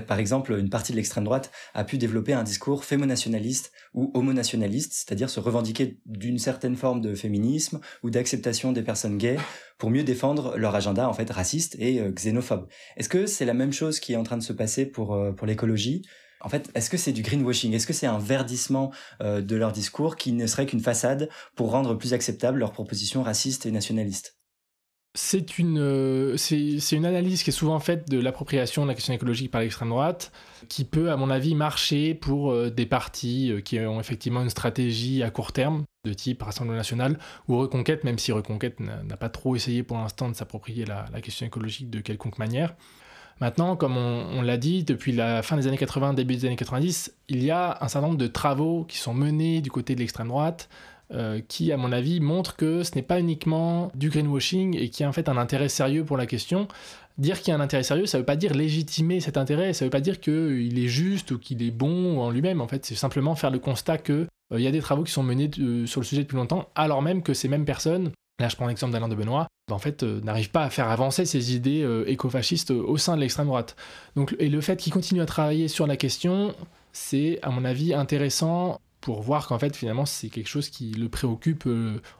Par 0.05 0.19
exemple, 0.19 0.55
une 0.59 0.69
partie 0.69 0.91
de 0.91 0.97
l'extrême 0.97 1.23
droite 1.23 1.51
a 1.73 1.83
pu 1.83 1.97
développer 1.97 2.33
un 2.33 2.43
discours 2.43 2.85
fémonationaliste 2.85 3.71
ou 3.95 4.11
homonationaliste, 4.13 4.93
c'est-à-dire 4.93 5.31
se 5.31 5.39
revendiquer 5.39 5.97
d'une 6.05 6.37
certaine 6.37 6.75
forme 6.75 7.01
de 7.01 7.15
féminisme 7.15 7.79
ou 8.03 8.11
d'acceptation 8.11 8.71
des 8.71 8.83
personnes 8.83 9.17
gays 9.17 9.39
pour 9.79 9.89
mieux 9.89 10.03
défendre 10.03 10.55
leur 10.57 10.75
agenda 10.75 11.09
en 11.09 11.13
fait 11.13 11.31
raciste 11.31 11.75
et 11.79 12.01
euh, 12.01 12.11
xénophobe. 12.11 12.67
Est-ce 12.97 13.09
que 13.09 13.25
c'est 13.25 13.45
la 13.45 13.55
même 13.55 13.73
chose 13.73 13.99
qui 13.99 14.13
est 14.13 14.17
en 14.17 14.23
train 14.23 14.37
de 14.37 14.43
se 14.43 14.53
passer 14.53 14.85
pour 14.85 15.15
euh, 15.15 15.31
pour 15.31 15.47
l'écologie? 15.47 16.03
En 16.43 16.49
fait, 16.49 16.71
est-ce 16.75 16.89
que 16.89 16.97
c'est 16.97 17.11
du 17.11 17.21
greenwashing? 17.21 17.73
Est-ce 17.73 17.87
que 17.87 17.93
c'est 17.93 18.07
un 18.07 18.19
verdissement 18.19 18.91
euh, 19.21 19.41
de 19.41 19.55
leur 19.55 19.71
discours 19.71 20.15
qui 20.15 20.33
ne 20.33 20.47
serait 20.47 20.65
qu'une 20.65 20.79
façade 20.79 21.29
pour 21.55 21.71
rendre 21.71 21.95
plus 21.95 22.13
acceptable 22.13 22.59
leurs 22.59 22.71
propositions 22.71 23.23
racistes 23.23 23.65
et 23.65 23.71
nationalistes? 23.71 24.37
C'est 25.13 25.57
une, 25.59 25.77
euh, 25.77 26.37
c'est, 26.37 26.79
une 26.93 27.05
analyse 27.05 27.43
qui 27.43 27.49
est 27.49 27.53
souvent 27.53 27.79
faite 27.81 28.09
de 28.09 28.17
l'appropriation 28.17 28.83
de 28.83 28.87
la 28.87 28.93
question 28.93 29.13
écologique 29.13 29.51
par 29.51 29.59
l'extrême 29.59 29.89
droite, 29.89 30.31
qui 30.69 30.85
peut, 30.85 31.11
à 31.11 31.17
mon 31.17 31.29
avis, 31.29 31.53
marcher 31.53 32.13
pour 32.13 32.51
euh, 32.51 32.69
des 32.69 32.85
partis 32.85 33.53
qui 33.65 33.77
ont 33.79 33.99
effectivement 33.99 34.41
une 34.41 34.49
stratégie 34.49 35.21
à 35.21 35.29
court 35.29 35.51
terme, 35.51 35.83
de 36.05 36.13
type 36.13 36.41
Rassemblement 36.41 36.77
national 36.77 37.19
ou 37.49 37.57
Reconquête, 37.57 38.05
même 38.05 38.17
si 38.17 38.31
Reconquête 38.31 38.79
n'a, 38.79 39.17
pas 39.17 39.29
trop 39.29 39.55
essayé 39.55 39.83
pour 39.83 39.97
l'instant 39.97 40.29
de 40.29 40.33
s'approprier 40.33 40.85
la, 40.85 41.05
la 41.11 41.21
question 41.21 41.45
écologique 41.45 41.89
de 41.89 41.99
quelconque 41.99 42.37
manière. 42.37 42.73
Maintenant, 43.41 43.75
comme 43.75 43.97
on, 43.97 44.43
l'a 44.43 44.57
dit, 44.57 44.83
depuis 44.83 45.11
la 45.11 45.41
fin 45.41 45.57
des 45.57 45.65
années 45.65 45.77
80, 45.77 46.13
début 46.13 46.35
des 46.35 46.45
années 46.45 46.55
90, 46.55 47.11
il 47.27 47.43
y 47.43 47.49
a 47.49 47.79
un 47.81 47.87
certain 47.87 48.07
nombre 48.07 48.19
de 48.19 48.27
travaux 48.27 48.85
qui 48.87 48.97
sont 48.97 49.15
menés 49.15 49.61
du 49.61 49.71
côté 49.71 49.95
de 49.95 49.99
l'extrême 49.99 50.27
droite, 50.27 50.69
euh, 51.11 51.41
qui, 51.47 51.71
à 51.71 51.77
mon 51.77 51.91
avis, 51.91 52.19
montrent 52.19 52.55
que 52.55 52.83
ce 52.83 52.93
n'est 52.93 53.01
pas 53.01 53.19
uniquement 53.19 53.91
du 53.95 54.11
greenwashing 54.11 54.77
et 54.77 54.89
qu'il 54.89 55.03
y 55.03 55.05
a 55.07 55.09
en 55.09 55.11
fait 55.11 55.27
un 55.27 55.37
intérêt 55.37 55.69
sérieux 55.69 56.05
pour 56.05 56.17
la 56.17 56.27
question. 56.27 56.67
Dire 57.17 57.41
qu'il 57.41 57.49
y 57.49 57.51
a 57.51 57.57
un 57.57 57.61
intérêt 57.61 57.81
sérieux, 57.81 58.05
ça 58.05 58.19
ne 58.19 58.21
veut 58.21 58.27
pas 58.27 58.35
dire 58.35 58.53
légitimer 58.53 59.19
cet 59.19 59.37
intérêt, 59.37 59.73
ça 59.73 59.85
ne 59.85 59.87
veut 59.87 59.91
pas 59.91 60.01
dire 60.01 60.19
qu'il 60.19 60.77
est 60.77 60.87
juste 60.87 61.31
ou 61.31 61.39
qu'il 61.39 61.63
est 61.63 61.71
bon 61.71 62.21
en 62.21 62.29
lui-même. 62.29 62.61
En 62.61 62.67
fait, 62.67 62.85
c'est 62.85 62.93
simplement 62.93 63.33
faire 63.33 63.49
le 63.49 63.59
constat 63.59 63.97
qu'il 63.97 64.27
euh, 64.53 64.59
y 64.59 64.67
a 64.67 64.71
des 64.71 64.81
travaux 64.81 65.03
qui 65.03 65.11
sont 65.11 65.23
menés 65.23 65.49
euh, 65.57 65.87
sur 65.87 65.99
le 65.99 66.05
sujet 66.05 66.21
depuis 66.21 66.37
longtemps, 66.37 66.69
alors 66.75 67.01
même 67.01 67.23
que 67.23 67.33
ces 67.33 67.47
mêmes 67.47 67.65
personnes 67.65 68.11
Là, 68.41 68.49
je 68.49 68.55
prends 68.55 68.65
l'exemple 68.65 68.91
d'Alain 68.91 69.07
de 69.07 69.13
Benoît, 69.13 69.47
en 69.69 69.77
fait, 69.77 70.01
euh, 70.01 70.19
n'arrive 70.21 70.49
pas 70.49 70.63
à 70.63 70.71
faire 70.71 70.89
avancer 70.89 71.25
ses 71.25 71.55
idées 71.55 71.83
euh, 71.83 72.09
écofascistes 72.09 72.71
au 72.71 72.97
sein 72.97 73.15
de 73.15 73.21
l'extrême 73.21 73.45
droite. 73.45 73.75
Donc, 74.15 74.35
et 74.39 74.49
le 74.49 74.59
fait 74.61 74.77
qu'il 74.77 74.91
continue 74.91 75.21
à 75.21 75.27
travailler 75.27 75.67
sur 75.67 75.85
la 75.85 75.95
question, 75.95 76.55
c'est, 76.91 77.37
à 77.43 77.51
mon 77.51 77.63
avis, 77.63 77.93
intéressant 77.93 78.81
pour 78.99 79.21
voir 79.21 79.47
qu'en 79.47 79.59
fait, 79.59 79.75
finalement, 79.75 80.07
c'est 80.07 80.29
quelque 80.29 80.49
chose 80.49 80.69
qui 80.69 80.91
le 80.91 81.07
préoccupe, 81.07 81.67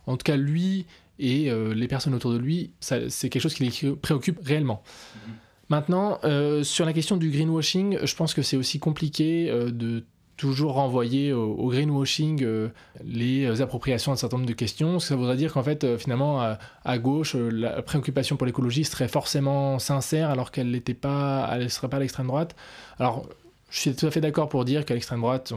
en 0.08 0.18
tout 0.18 0.24
cas 0.24 0.36
lui 0.36 0.86
et 1.20 1.52
les 1.52 1.88
personnes 1.88 2.16
autour 2.16 2.32
de 2.32 2.40
lui, 2.40 2.72
c'est 2.80 3.30
quelque 3.30 3.40
chose 3.40 3.54
qui 3.54 3.64
les 3.64 3.96
préoccupe 3.96 4.40
réellement. 4.44 4.82
Mhm. 5.14 5.34
Maintenant, 5.70 6.20
sur 6.64 6.86
la 6.86 6.94
question 6.94 7.18
du 7.18 7.30
greenwashing, 7.30 8.00
je 8.04 8.16
pense 8.16 8.34
que 8.34 8.42
c'est 8.42 8.58
aussi 8.58 8.80
compliqué 8.80 9.52
de 9.52 10.04
toujours 10.38 10.74
renvoyer 10.74 11.34
au, 11.34 11.68
greenwashing 11.70 12.44
euh, 12.44 12.70
les 13.04 13.62
appropriations 13.62 14.12
d'un 14.12 14.16
certain 14.16 14.38
nombre 14.38 14.50
de 14.50 14.54
questions. 14.54 15.00
Ça 15.00 15.16
voudrait 15.16 15.36
dire 15.36 15.54
qu'en 15.54 15.64
fait, 15.64 15.84
euh, 15.84 15.98
finalement, 15.98 16.42
à, 16.84 16.98
gauche, 16.98 17.36
euh, 17.36 17.50
la 17.50 17.82
préoccupation 17.82 18.38
pour 18.38 18.48
l'écologie 18.48 18.84
serait 18.84 19.08
forcément 19.08 19.78
sincère 19.80 20.30
alors 20.30 20.52
qu'elle 20.52 20.72
n'était 20.72 20.94
pas, 20.94 21.48
elle 21.54 21.70
serait 21.70 21.90
pas 21.90 21.98
à 21.98 22.00
l'extrême 22.00 22.28
droite. 22.28 22.56
Alors, 22.98 23.28
je 23.72 23.80
suis 23.80 23.96
tout 23.96 24.06
à 24.06 24.12
fait 24.12 24.20
d'accord 24.20 24.50
pour 24.50 24.66
dire 24.66 24.84
qu'à 24.84 24.94
l'extrême 24.94 25.22
droite 25.22 25.54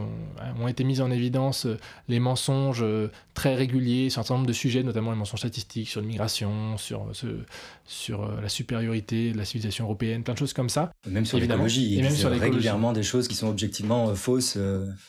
ont, 0.59 0.67
été 0.69 0.85
mis 0.85 1.01
en 1.01 1.11
évidence 1.11 1.65
euh, 1.65 1.77
les 2.07 2.19
mensonges 2.19 2.81
euh, 2.81 3.11
très 3.33 3.55
réguliers 3.55 4.09
sur 4.09 4.21
un 4.21 4.23
certain 4.23 4.35
nombre 4.35 4.47
de 4.47 4.53
sujets, 4.53 4.83
notamment 4.83 5.11
les 5.11 5.17
mensonges 5.17 5.41
statistiques 5.41 5.89
sur 5.89 5.99
l'immigration, 5.99 6.77
sur, 6.77 7.07
euh, 7.25 7.45
sur 7.85 8.41
la 8.41 8.47
supériorité 8.47 9.33
de 9.33 9.37
la 9.37 9.43
civilisation 9.43 9.83
européenne, 9.83 10.23
plein 10.23 10.33
de 10.33 10.39
choses 10.39 10.53
comme 10.53 10.69
ça. 10.69 10.91
Même 11.05 11.25
sur 11.25 11.37
l'écologie, 11.37 11.99
et 11.99 12.01
même 12.01 12.15
sur 12.15 12.31
régulièrement 12.31 12.93
des 12.93 13.03
choses 13.03 13.27
qui 13.27 13.35
sont 13.35 13.47
objectivement 13.47 14.15
fausses 14.15 14.57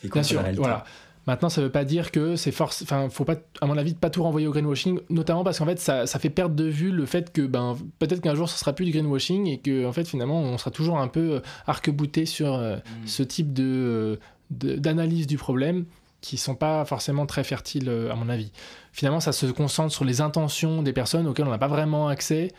et 0.03 0.09
contre 0.09 0.35
la 0.35 0.43
réalité. 0.43 0.61
Voilà. 0.61 0.85
Maintenant, 1.27 1.49
ça 1.49 1.61
ne 1.61 1.67
veut 1.67 1.73
pas 1.73 1.85
dire 1.85 2.13
que 2.13 2.37
c'est 2.37 2.53
force. 2.53 2.83
Enfin, 2.83 3.09
faut 3.11 3.25
pas, 3.25 3.35
à 3.61 3.67
mon 3.67 3.77
avis, 3.77 3.95
pas 3.95 4.11
tout 4.11 4.23
renvoyer 4.23 4.47
au 4.47 4.53
greenwashing, 4.53 5.01
notamment 5.11 5.43
parce 5.43 5.59
qu'en 5.59 5.67
fait, 5.67 5.81
ça, 5.81 6.07
ça, 6.07 6.21
fait 6.21 6.31
perdre 6.31 6.55
de 6.55 6.65
vue 6.65 6.93
le 6.93 7.05
fait 7.05 7.33
que, 7.33 7.43
ben, 7.43 7.77
peut-être 7.99 8.21
qu'un 8.21 8.37
jour, 8.37 8.49
ce 8.49 8.57
sera 8.57 8.73
plus 8.73 8.85
du 8.85 8.93
greenwashing 8.93 9.49
et 9.49 9.59
que, 9.59 9.87
en 9.87 9.93
fait, 9.93 10.07
finalement, 10.07 10.41
on 10.41 10.57
sera 10.57 10.71
toujours 10.71 10.99
un 10.99 11.09
peu 11.09 11.35
euh, 11.35 11.41
arc-bouté 11.67 12.27
sur 12.27 12.55
euh, 12.55 12.77
mm. 12.77 13.07
ce 13.07 13.23
type 13.25 13.53
de, 13.53 14.21
d'analyse 14.51 15.27
du 15.27 15.37
problème 15.37 15.87
qui 16.21 16.37
sont 16.37 16.55
pas 16.55 16.85
forcément 16.85 17.27
très 17.27 17.43
fertiles, 17.43 17.89
euh, 17.89 18.13
à 18.13 18.15
mon 18.15 18.29
avis. 18.29 18.53
Finalement, 18.93 19.21
ça 19.21 19.33
se 19.33 19.47
concentre 19.47 19.93
sur 19.93 20.05
les 20.05 20.21
intentions 20.21 20.83
des 20.83 20.93
personnes 20.93 21.27
auxquelles 21.27 21.49
on 21.49 21.51
n'a 21.51 21.59
pas 21.59 21.67
vraiment 21.67 22.07
accès. 22.07 22.53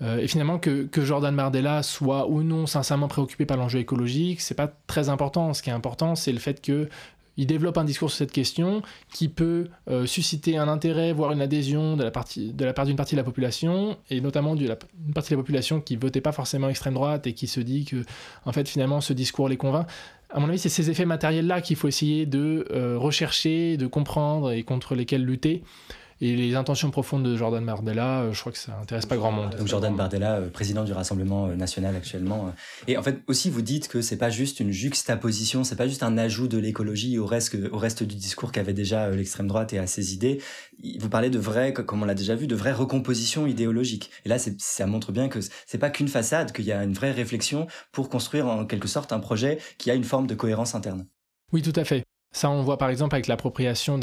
et 0.00 0.28
finalement, 0.28 0.58
que, 0.58 0.84
que, 0.84 1.04
Jordan 1.04 1.34
Bardella 1.34 1.82
soit 1.82 2.28
ou 2.28 2.42
non 2.42 2.66
sincèrement 2.66 3.08
préoccupé 3.08 3.46
par 3.46 3.56
l'enjeu 3.56 3.80
écologique, 3.80 4.40
c'est 4.40 4.54
pas 4.54 4.68
très 4.86 5.08
important. 5.08 5.52
Ce 5.52 5.62
qui 5.62 5.70
est 5.70 5.72
important, 5.72 6.14
c'est 6.14 6.32
le 6.32 6.40
fait 6.40 6.60
que 6.60 6.88
il 7.36 7.46
développe 7.46 7.78
un 7.78 7.84
discours 7.84 8.10
sur 8.10 8.18
cette 8.18 8.32
question 8.32 8.82
qui 9.12 9.28
peut 9.28 9.68
euh, 9.88 10.06
susciter 10.06 10.56
un 10.56 10.68
intérêt, 10.68 11.12
voire 11.12 11.32
une 11.32 11.40
adhésion 11.40 11.96
de 11.96 12.04
la, 12.04 12.10
de 12.10 12.64
la 12.64 12.72
part 12.72 12.86
d'une 12.86 12.96
partie 12.96 13.14
de 13.14 13.20
la 13.20 13.24
population, 13.24 13.96
et 14.10 14.20
notamment 14.20 14.54
d'une 14.54 14.74
partie 15.14 15.30
de 15.30 15.36
la 15.36 15.42
population 15.42 15.80
qui 15.80 15.96
votait 15.96 16.20
pas 16.20 16.32
forcément 16.32 16.68
extrême 16.68 16.94
droite 16.94 17.26
et 17.26 17.32
qui 17.32 17.46
se 17.46 17.60
dit 17.60 17.84
que, 17.84 18.04
en 18.44 18.52
fait, 18.52 18.68
finalement, 18.68 19.00
ce 19.00 19.12
discours 19.12 19.48
les 19.48 19.56
convainc. 19.56 19.86
À 20.30 20.40
mon 20.40 20.48
avis, 20.48 20.58
c'est 20.58 20.68
ces 20.68 20.90
effets 20.90 21.04
matériels-là 21.06 21.60
qu'il 21.60 21.76
faut 21.76 21.88
essayer 21.88 22.26
de 22.26 22.66
euh, 22.72 22.98
rechercher, 22.98 23.76
de 23.76 23.86
comprendre 23.86 24.52
et 24.52 24.62
contre 24.64 24.94
lesquels 24.94 25.24
lutter. 25.24 25.62
Et 26.20 26.36
les 26.36 26.54
intentions 26.54 26.90
profondes 26.90 27.24
de 27.24 27.36
Jordan 27.36 27.64
Bardella, 27.64 28.22
euh, 28.22 28.32
je 28.32 28.40
crois 28.40 28.52
que 28.52 28.58
ça 28.58 28.78
intéresse 28.80 29.06
pas 29.06 29.16
grand 29.16 29.32
monde. 29.32 29.56
Donc 29.58 29.66
Jordan 29.66 29.94
Bardella, 29.96 30.36
euh, 30.36 30.48
président 30.48 30.84
du 30.84 30.92
Rassemblement 30.92 31.46
euh, 31.46 31.56
national 31.56 31.96
actuellement. 31.96 32.52
Et 32.86 32.96
en 32.96 33.02
fait 33.02 33.20
aussi 33.26 33.50
vous 33.50 33.62
dites 33.62 33.88
que 33.88 34.00
c'est 34.00 34.16
pas 34.16 34.30
juste 34.30 34.60
une 34.60 34.70
juxtaposition, 34.70 35.64
c'est 35.64 35.76
pas 35.76 35.88
juste 35.88 36.02
un 36.02 36.16
ajout 36.16 36.48
de 36.48 36.58
l'écologie 36.58 37.18
au 37.18 37.26
reste 37.26 37.56
au 37.72 37.78
reste 37.78 38.02
du 38.02 38.14
discours 38.14 38.52
qu'avait 38.52 38.72
déjà 38.72 39.10
l'extrême 39.10 39.48
droite 39.48 39.72
et 39.72 39.78
à 39.78 39.86
ses 39.86 40.14
idées. 40.14 40.40
Vous 40.98 41.08
parlez 41.08 41.30
de 41.30 41.38
vraies, 41.38 41.72
comme 41.72 42.02
on 42.02 42.06
l'a 42.06 42.14
déjà 42.14 42.34
vu, 42.34 42.46
de 42.46 42.54
vraies 42.54 42.72
recompositions 42.72 43.46
idéologiques. 43.46 44.10
Et 44.24 44.28
là, 44.28 44.36
ça 44.38 44.86
montre 44.86 45.12
bien 45.12 45.28
que 45.28 45.40
c'est 45.66 45.78
pas 45.78 45.90
qu'une 45.90 46.08
façade, 46.08 46.52
qu'il 46.52 46.64
y 46.64 46.72
a 46.72 46.82
une 46.82 46.92
vraie 46.92 47.12
réflexion 47.12 47.66
pour 47.92 48.08
construire 48.08 48.46
en 48.46 48.66
quelque 48.66 48.88
sorte 48.88 49.12
un 49.12 49.20
projet 49.20 49.58
qui 49.78 49.90
a 49.90 49.94
une 49.94 50.04
forme 50.04 50.26
de 50.26 50.34
cohérence 50.34 50.74
interne. 50.74 51.06
Oui, 51.52 51.62
tout 51.62 51.72
à 51.76 51.84
fait. 51.84 52.04
Ça, 52.34 52.50
on 52.50 52.62
voit 52.62 52.78
par 52.78 52.88
exemple 52.88 53.14
avec 53.14 53.28
l'appropriation 53.28 54.00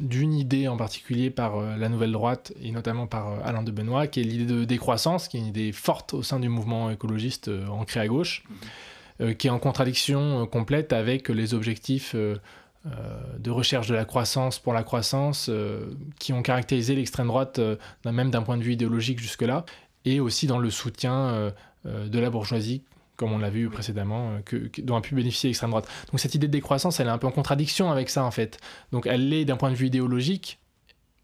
d'une 0.00 0.34
idée 0.34 0.66
en 0.66 0.76
particulier 0.76 1.30
par 1.30 1.58
euh, 1.58 1.76
la 1.76 1.88
nouvelle 1.88 2.10
droite 2.10 2.52
et 2.60 2.72
notamment 2.72 3.06
par 3.06 3.28
euh, 3.28 3.38
Alain 3.44 3.62
de 3.62 3.70
Benoît, 3.70 4.08
qui 4.08 4.18
est 4.18 4.24
l'idée 4.24 4.52
de 4.52 4.64
décroissance, 4.64 5.28
qui 5.28 5.36
est 5.36 5.40
une 5.40 5.46
idée 5.46 5.70
forte 5.70 6.12
au 6.12 6.24
sein 6.24 6.40
du 6.40 6.48
mouvement 6.48 6.90
écologiste 6.90 7.46
euh, 7.46 7.68
ancré 7.68 8.00
à 8.00 8.08
gauche, 8.08 8.42
qui 9.38 9.46
est 9.46 9.50
en 9.50 9.60
contradiction 9.60 10.44
complète 10.46 10.92
avec 10.92 11.28
les 11.28 11.54
objectifs 11.54 12.16
de 12.16 13.50
recherche 13.50 13.86
de 13.86 13.94
la 13.94 14.04
croissance 14.04 14.58
pour 14.58 14.72
la 14.72 14.82
croissance 14.82 15.48
qui 16.18 16.32
ont 16.32 16.42
caractérisé 16.42 16.96
l'extrême 16.96 17.28
droite, 17.28 17.60
même 18.04 18.32
d'un 18.32 18.42
point 18.42 18.56
de 18.56 18.64
vue 18.64 18.72
idéologique 18.72 19.20
jusque-là, 19.20 19.64
et 20.04 20.18
aussi 20.18 20.48
dans 20.48 20.58
le 20.58 20.70
soutien 20.70 21.52
de 21.84 22.18
la 22.18 22.30
bourgeoisie 22.30 22.82
comme 23.16 23.32
on 23.32 23.38
l'a 23.38 23.50
vu 23.50 23.68
précédemment, 23.68 24.32
euh, 24.32 24.38
que, 24.44 24.80
dont 24.80 24.96
a 24.96 25.00
pu 25.00 25.14
bénéficier 25.14 25.48
l'extrême 25.48 25.70
droite. 25.70 25.88
Donc 26.10 26.20
cette 26.20 26.34
idée 26.34 26.46
de 26.46 26.52
décroissance, 26.52 27.00
elle 27.00 27.06
est 27.06 27.10
un 27.10 27.18
peu 27.18 27.26
en 27.26 27.32
contradiction 27.32 27.90
avec 27.90 28.10
ça 28.10 28.24
en 28.24 28.30
fait. 28.30 28.58
Donc 28.90 29.06
elle 29.06 29.28
l'est 29.28 29.44
d'un 29.44 29.56
point 29.56 29.70
de 29.70 29.76
vue 29.76 29.86
idéologique. 29.86 30.58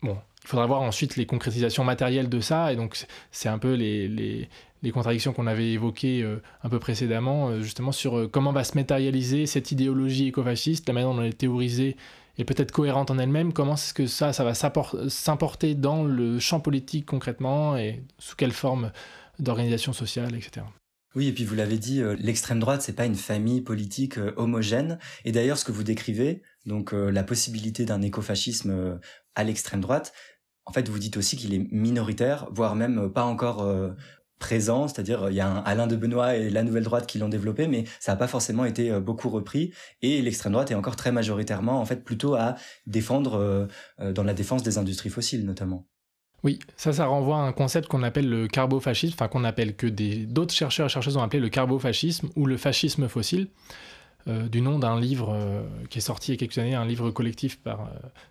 Bon, 0.02 0.16
il 0.44 0.48
faudra 0.48 0.66
voir 0.66 0.82
ensuite 0.82 1.16
les 1.16 1.26
concrétisations 1.26 1.84
matérielles 1.84 2.28
de 2.28 2.40
ça, 2.40 2.72
et 2.72 2.76
donc 2.76 3.04
c'est 3.32 3.48
un 3.48 3.58
peu 3.58 3.74
les, 3.74 4.06
les, 4.06 4.48
les 4.82 4.90
contradictions 4.92 5.32
qu'on 5.32 5.48
avait 5.48 5.72
évoquées 5.72 6.22
euh, 6.22 6.40
un 6.62 6.68
peu 6.68 6.78
précédemment, 6.78 7.48
euh, 7.48 7.62
justement 7.62 7.92
sur 7.92 8.30
comment 8.30 8.52
va 8.52 8.64
se 8.64 8.76
matérialiser 8.76 9.46
cette 9.46 9.72
idéologie 9.72 10.28
écofasciste, 10.28 10.86
la 10.88 10.94
manière 10.94 11.12
dont 11.12 11.20
elle 11.20 11.30
est 11.30 11.32
théorisée 11.38 11.96
est 12.38 12.44
peut-être 12.44 12.70
cohérente 12.70 13.10
en 13.10 13.18
elle-même, 13.18 13.52
comment 13.52 13.74
est-ce 13.74 13.92
que 13.92 14.06
ça, 14.06 14.32
ça 14.32 14.44
va 14.44 14.54
s'importer 14.54 15.74
dans 15.74 16.04
le 16.04 16.38
champ 16.38 16.60
politique 16.60 17.06
concrètement, 17.06 17.76
et 17.76 18.00
sous 18.18 18.36
quelle 18.36 18.52
forme 18.52 18.92
d'organisation 19.40 19.92
sociale, 19.92 20.36
etc. 20.36 20.64
Oui, 21.14 21.28
et 21.28 21.32
puis 21.32 21.44
vous 21.44 21.54
l'avez 21.54 21.78
dit, 21.78 22.02
euh, 22.02 22.16
l'extrême 22.18 22.60
droite, 22.60 22.82
c'est 22.82 22.92
pas 22.92 23.06
une 23.06 23.14
famille 23.14 23.62
politique 23.62 24.18
euh, 24.18 24.32
homogène. 24.36 24.98
Et 25.24 25.32
d'ailleurs, 25.32 25.56
ce 25.56 25.64
que 25.64 25.72
vous 25.72 25.82
décrivez, 25.82 26.42
donc 26.66 26.92
euh, 26.92 27.10
la 27.10 27.24
possibilité 27.24 27.86
d'un 27.86 28.02
écofascisme 28.02 29.00
à 29.34 29.44
l'extrême 29.44 29.80
droite, 29.80 30.12
en 30.66 30.72
fait, 30.72 30.88
vous 30.88 30.98
dites 30.98 31.16
aussi 31.16 31.36
qu'il 31.36 31.54
est 31.54 31.66
minoritaire, 31.72 32.46
voire 32.52 32.74
même 32.74 33.10
pas 33.10 33.24
encore 33.24 33.66
présent, 34.38 34.86
c'est-à-dire 34.86 35.30
il 35.30 35.34
y 35.34 35.40
a 35.40 35.48
un 35.48 35.60
Alain 35.62 35.86
de 35.86 35.96
Benoît 35.96 36.36
et 36.36 36.50
la 36.50 36.62
nouvelle 36.62 36.84
droite 36.84 37.06
qui 37.06 37.18
l'ont 37.18 37.30
développé, 37.30 37.68
mais 37.68 37.84
ça 38.00 38.12
n'a 38.12 38.16
pas 38.16 38.28
forcément 38.28 38.66
été 38.66 39.00
beaucoup 39.00 39.30
repris. 39.30 39.72
Et 40.02 40.20
l'extrême 40.20 40.52
droite 40.52 40.70
est 40.70 40.74
encore 40.74 40.96
très 40.96 41.10
majoritairement, 41.10 41.80
en 41.80 41.86
fait, 41.86 42.04
plutôt 42.04 42.34
à 42.34 42.56
défendre 42.86 43.68
dans 43.98 44.24
la 44.24 44.34
défense 44.34 44.62
des 44.62 44.76
industries 44.76 45.10
fossiles, 45.10 45.46
notamment. 45.46 45.86
Oui, 46.44 46.60
ça, 46.76 46.92
ça 46.92 47.06
renvoie 47.06 47.38
à 47.38 47.40
un 47.40 47.52
concept 47.52 47.88
qu'on 47.88 48.02
appelle 48.02 48.28
le 48.28 48.46
carbofascisme, 48.46 49.14
enfin 49.14 49.28
qu'on 49.28 49.44
appelle 49.44 49.74
que 49.74 49.86
d'autres 49.86 50.54
chercheurs 50.54 50.86
et 50.86 50.88
chercheuses 50.88 51.16
ont 51.16 51.22
appelé 51.22 51.40
le 51.40 51.48
carbofascisme 51.48 52.28
ou 52.36 52.46
le 52.46 52.56
fascisme 52.56 53.08
fossile, 53.08 53.48
euh, 54.28 54.48
du 54.48 54.60
nom 54.60 54.78
d'un 54.78 55.00
livre 55.00 55.32
euh, 55.32 55.62
qui 55.88 55.98
est 55.98 56.02
sorti 56.02 56.32
il 56.32 56.34
y 56.34 56.36
a 56.36 56.38
quelques 56.38 56.58
années, 56.58 56.74
un 56.74 56.84
livre 56.84 57.10
collectif 57.10 57.58
euh, 57.66 57.72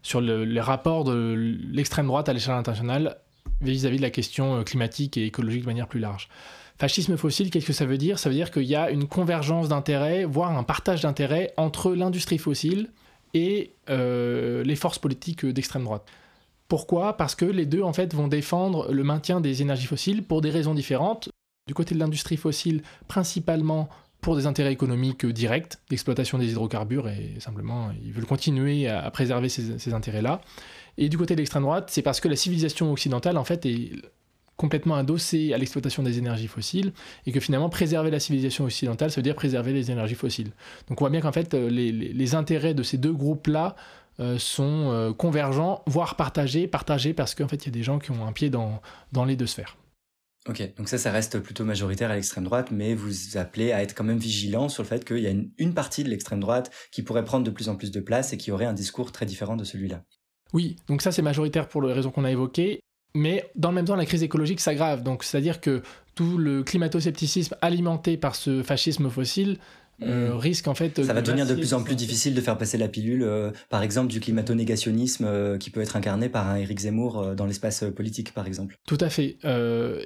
sur 0.04 0.22
les 0.22 0.62
rapports 0.62 1.04
de 1.04 1.58
l'extrême 1.72 2.08
droite 2.08 2.30
à 2.30 2.34
l'échelle 2.34 2.54
internationale 2.54 3.18
vis-à-vis 3.62 3.98
de 3.98 4.04
la 4.04 4.12
question 4.12 4.64
climatique 4.64 5.18
et 5.18 5.26
écologique 5.26 5.62
de 5.62 5.68
manière 5.68 5.88
plus 5.88 6.00
large. 6.00 6.30
Fascisme 6.78 7.18
fossile, 7.18 7.50
qu'est-ce 7.50 7.66
que 7.66 7.74
ça 7.74 7.88
veut 7.88 7.98
dire? 7.98 8.20
Ça 8.20 8.30
veut 8.30 8.36
dire 8.36 8.52
qu'il 8.52 8.64
y 8.64 8.76
a 8.76 8.92
une 8.92 9.08
convergence 9.08 9.68
d'intérêts, 9.68 10.26
voire 10.26 10.56
un 10.56 10.64
partage 10.64 11.02
d'intérêts 11.02 11.54
entre 11.58 11.96
l'industrie 11.96 12.38
fossile 12.38 12.92
et 13.34 13.74
les 13.88 14.76
forces 14.76 15.00
politiques 15.00 15.44
d'extrême 15.46 15.86
droite. 15.86 16.06
Pourquoi? 16.68 17.16
Parce 17.16 17.36
que 17.36 17.46
les 17.46 17.66
deux 17.66 17.82
en 17.82 17.94
fait 17.94 18.14
vont 18.14 18.28
défendre 18.28 18.92
le 18.92 19.04
maintien 19.04 19.40
des 19.40 19.62
énergies 19.62 19.88
fossiles 19.88 20.24
pour 20.24 20.42
des 20.42 20.50
raisons 20.50 20.74
différentes. 20.74 21.30
Du 21.68 21.74
côté 21.74 21.96
de 21.96 22.00
l'industrie 22.00 22.38
fossile, 22.38 22.82
principalement 23.08 23.90
pour 24.22 24.36
des 24.36 24.48
intérêts 24.48 24.74
économiques 24.74 25.26
directs, 25.26 25.76
l'exploitation 25.90 26.38
des 26.38 26.52
hydrocarbures 26.52 27.08
et 27.08 27.36
simplement 27.40 27.92
ils 28.04 28.12
veulent 28.12 28.26
continuer 28.26 28.88
à, 28.88 29.10
préserver 29.12 29.48
ces, 29.48 29.94
intérêts-là. 29.94 30.42
Et 30.98 31.08
du 31.10 31.18
côté 31.18 31.36
de 31.36 31.40
l'extrême 31.40 31.64
droite, 31.64 31.90
c'est 31.92 32.02
parce 32.02 32.20
que 32.20 32.28
la 32.28 32.36
civilisation 32.36 32.92
occidentale 32.92 33.38
en 33.38 33.44
fait 33.44 33.66
est 33.66 33.92
complètement 34.58 34.96
adossée 34.96 35.54
à 35.54 35.58
l'exploitation 35.60 36.02
des 36.02 36.18
énergies 36.18 36.48
fossiles 36.48 36.92
et 37.28 37.32
que 37.32 37.40
finalement 37.40 37.70
préserver 37.70 38.10
la 38.10 38.20
civilisation 38.20 38.66
occidentale, 38.66 39.12
ça 39.12 39.18
veut 39.18 39.24
dire 39.24 39.36
préserver 39.36 39.72
les 39.72 39.92
énergies 39.92 40.16
fossiles. 40.16 40.52
Donc 40.90 41.00
on 41.00 41.04
voit 41.04 41.12
bien 41.12 41.22
qu'en 41.22 41.32
fait 41.32 41.54
les 41.54 42.36
intérêts 42.36 42.74
de 42.74 42.84
ces 42.84 42.98
deux 42.98 43.14
groupes-là 43.14 43.76
euh, 44.20 44.40
sont 44.40 44.92
euh, 44.92 45.14
convergents, 45.14 45.84
voire 45.86 46.16
partagés, 46.16 46.68
partagés 46.68 47.14
parce 47.14 47.36
qu'en 47.36 47.48
fait 47.48 47.58
il 47.58 47.66
y 47.66 47.70
a 47.70 47.72
des 47.72 47.84
gens 47.84 48.00
qui 48.00 48.12
ont 48.12 48.26
un 48.26 48.32
pied 48.32 48.50
dans, 48.50 48.82
dans 49.12 49.26
les 49.26 49.36
deux 49.36 49.46
sphères. 49.46 49.78
Ok, 50.48 50.64
donc 50.78 50.88
ça, 50.88 50.98
ça 50.98 51.12
reste 51.12 51.40
plutôt 51.40 51.66
majoritaire 51.66 52.10
à 52.10 52.16
l'extrême 52.16 52.46
droite, 52.46 52.70
mais 52.72 52.96
vous 52.96 53.38
appelez 53.38 53.74
à 53.74 53.84
être 53.84 53.94
quand 53.94 54.06
même 54.06 54.18
vigilant 54.18 54.70
sur 54.70 54.82
le 54.82 54.88
fait 54.88 55.04
qu'il 55.04 55.20
y 55.20 55.28
a 55.28 55.34
une, 55.58 55.74
partie 55.74 56.04
de 56.04 56.10
l'extrême 56.10 56.40
droite 56.40 56.72
qui 56.92 57.04
pourrait 57.04 57.26
prendre 57.26 57.44
de 57.44 57.52
plus 57.52 57.68
en 57.68 57.76
plus 57.76 57.92
de 57.92 58.00
place 58.00 58.32
et 58.32 58.38
qui 58.38 58.52
aurait 58.52 58.66
un 58.66 58.74
discours 58.74 59.12
très 59.12 59.26
différent 59.26 59.58
de 59.58 59.66
celui-là. 59.66 60.04
Oui, 60.54 60.78
donc 60.88 61.02
ça 61.02 61.12
c'est 61.12 61.22
majoritaire 61.22 61.68
pour 61.68 61.82
les 61.82 61.92
raisons 61.92 62.12
qu'on 62.12 62.24
a 62.24 62.32
évoquées, 62.32 62.80
mais 63.14 63.52
dans 63.56 63.70
le 63.70 63.76
même 63.76 63.86
temps 63.86 63.98
la 63.98 64.06
crise 64.06 64.24
écologique 64.24 64.62
s'aggrave, 64.62 65.04
donc 65.04 65.26
c'est-à-dire 65.26 65.60
que 65.60 65.82
tout 66.16 66.38
le 66.38 66.64
climato-scepticisme 66.64 67.56
alimenté 67.62 68.16
par 68.16 68.36
ce 68.36 68.64
fascisme 68.64 69.10
fossile 69.10 69.58
euh, 70.04 70.34
Mm. 70.34 70.38
risque 70.38 70.68
en 70.68 70.76
fait. 70.76 71.04
Ça 71.04 71.14
va 71.14 71.22
devenir 71.22 71.48
de 71.48 71.56
plus 71.56 71.74
en 71.74 71.82
plus 71.82 71.96
difficile 71.96 72.36
de 72.36 72.42
faire 72.42 72.58
passer 72.58 72.78
la 72.78 72.88
pilule, 72.88 73.24
euh, 73.24 73.52
par 73.70 73.82
exemple, 73.82 74.10
du 74.10 74.20
climato-négationnisme 74.20 75.26
euh, 75.26 75.58
qui 75.58 75.70
peut 75.70 75.82
être 75.82 75.96
incarné 75.96 76.30
par 76.30 76.48
un 76.48 76.56
Éric 76.56 76.80
Zemmour 76.80 77.36
dans 77.36 77.46
l'espace 77.46 77.84
politique, 77.96 78.34
par 78.34 78.46
exemple. 78.46 78.78
Tout 78.86 78.98
à 79.02 79.10
fait. 79.10 79.38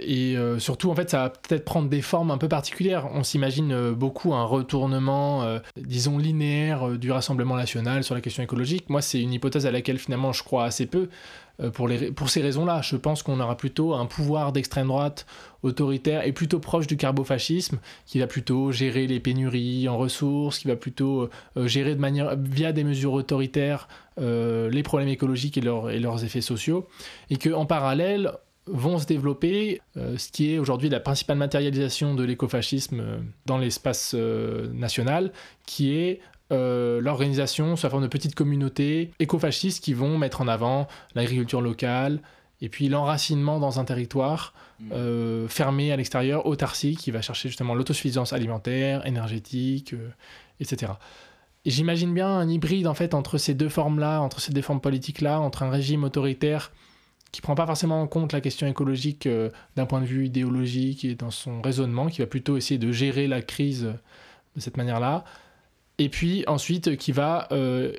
Et 0.06 0.36
surtout, 0.60 0.90
en 0.90 0.96
fait, 0.96 1.10
ça 1.10 1.24
va 1.24 1.30
peut-être 1.30 1.66
prendre 1.66 1.90
des 1.90 2.02
formes 2.02 2.32
un 2.32 2.38
peu 2.38 2.48
particulières. 2.48 3.10
On 3.14 3.24
s'imagine 3.24 3.92
beaucoup 3.92 4.34
un 4.34 4.44
retournement, 4.44 5.60
disons, 5.78 6.18
linéaire 6.18 6.98
du 6.98 7.12
Rassemblement 7.12 7.56
national 7.56 8.04
sur 8.04 8.16
la 8.16 8.22
question 8.22 8.44
écologique. 8.44 8.90
Moi, 8.90 9.02
c'est 9.02 9.22
une 9.22 9.34
hypothèse 9.34 9.66
à 9.66 9.72
laquelle 9.72 9.98
finalement 9.98 10.32
je 10.32 10.44
crois 10.44 10.66
assez 10.66 10.86
peu. 10.86 11.10
Euh, 11.62 11.70
pour, 11.70 12.30
ces 12.30 12.42
raisons-là, 12.42 12.82
je 12.82 12.96
pense 12.96 13.24
qu'on 13.24 13.40
aura 13.40 13.56
plutôt 13.58 13.94
un 13.94 14.06
pouvoir 14.06 14.52
d'extrême 14.52 14.88
droite 14.88 15.26
autoritaire 15.64 16.26
et 16.26 16.32
plutôt 16.32 16.60
proche 16.60 16.88
du 16.88 16.98
carbofascisme, 16.98 17.80
qui 18.06 18.20
va 18.20 18.28
plutôt 18.28 18.72
gérer 18.72 19.08
les 19.08 19.20
pénuries 19.20 19.88
en 19.88 19.98
ressources, 19.98 20.60
qui 20.60 20.68
va 20.68 20.76
plutôt 20.76 21.30
euh, 21.58 21.68
gérer 21.68 21.96
de 21.96 22.00
manière 22.00 22.36
via 22.38 22.72
des 22.72 22.84
mesures 22.84 23.14
autoritaires 23.14 23.88
euh, 24.20 24.70
les 24.70 24.84
problèmes 24.84 25.10
écologiques 25.10 25.58
et, 25.58 25.62
leurs- 25.62 25.90
et 25.92 26.00
leurs 26.00 26.24
effets 26.24 26.42
sociaux, 26.42 26.88
et 27.30 27.38
qu'en 27.38 27.66
parallèle 27.66 28.32
vont 28.68 29.00
se 29.00 29.06
développer 29.06 29.82
euh, 29.98 30.18
ce 30.18 30.32
qui 30.32 30.54
est 30.54 30.60
aujourd'hui 30.60 30.90
la 30.90 31.00
principale 31.00 31.38
matérialisation 31.38 32.14
de 32.14 32.24
l'écofascisme 32.24 33.00
euh, 33.00 33.18
dans 33.46 33.58
l'espace 33.58 34.14
euh, 34.16 34.72
national, 34.74 35.32
qui 35.66 35.96
est 35.96 36.22
euh, 36.52 37.02
l'organisation 37.02 37.76
sous 37.76 37.86
la 37.86 37.90
forme 37.90 38.04
de 38.04 38.08
petites 38.08 38.36
communautés 38.36 39.12
écofascistes 39.20 39.84
qui 39.84 39.94
vont 39.94 40.18
mettre 40.18 40.42
en 40.42 40.48
avant 40.48 40.88
l'agriculture 41.16 41.62
locale 41.62 42.20
et 42.62 42.70
puis 42.70 42.90
l'enracinement 42.90 43.60
dans 43.60 43.80
un 43.80 43.86
territoire 43.86 44.54
euh, 44.92 45.48
fermé 45.48 45.92
à 45.92 45.96
l'extérieur, 45.96 46.46
autarcique, 46.46 47.00
qui 47.00 47.12
va 47.12 47.22
chercher 47.22 47.50
justement 47.50 47.76
l'autosuffisance 47.76 48.34
alimentaire, 48.34 49.06
énergétique, 49.06 49.94
euh, 49.94 50.10
etc. 50.60 50.94
Et 51.66 51.72
j'imagine 51.72 52.14
bien 52.14 52.28
un 52.28 52.50
hybride 52.50 52.88
en 52.88 52.94
fait 52.94 53.14
entre 53.14 53.38
ces 53.38 53.54
deux 53.54 53.70
formes-là, 53.70 54.22
entre 54.22 54.40
ces 54.40 54.52
deux 54.52 54.62
formes 54.62 54.82
politiques-là, 54.82 55.40
entre 55.40 55.64
un 55.64 55.70
régime 55.70 56.04
autoritaire 56.04 56.72
qui 57.32 57.42
prend 57.42 57.56
pas 57.56 57.66
forcément 57.66 58.02
en 58.02 58.08
compte 58.08 58.34
la 58.34 58.42
question 58.42 58.68
écologique 58.68 59.26
euh, 59.26 59.50
d'un 59.76 59.86
point 59.86 60.02
de 60.02 60.06
vue 60.06 60.26
idéologique 60.26 61.06
et 61.06 61.16
dans 61.16 61.32
son 61.32 61.62
raisonnement, 61.62 62.08
qui 62.08 62.22
va 62.22 62.28
plutôt 62.28 62.58
essayer 62.58 62.78
de 62.78 62.92
gérer 62.92 63.28
la 63.28 63.42
crise 63.42 63.84
de 64.56 64.60
cette 64.60 64.78
manière-là, 64.78 65.24
et 66.02 66.10
puis 66.10 66.44
ensuite 66.48 66.98
qui 66.98 67.12
va 67.12 67.48
euh, 67.52 67.94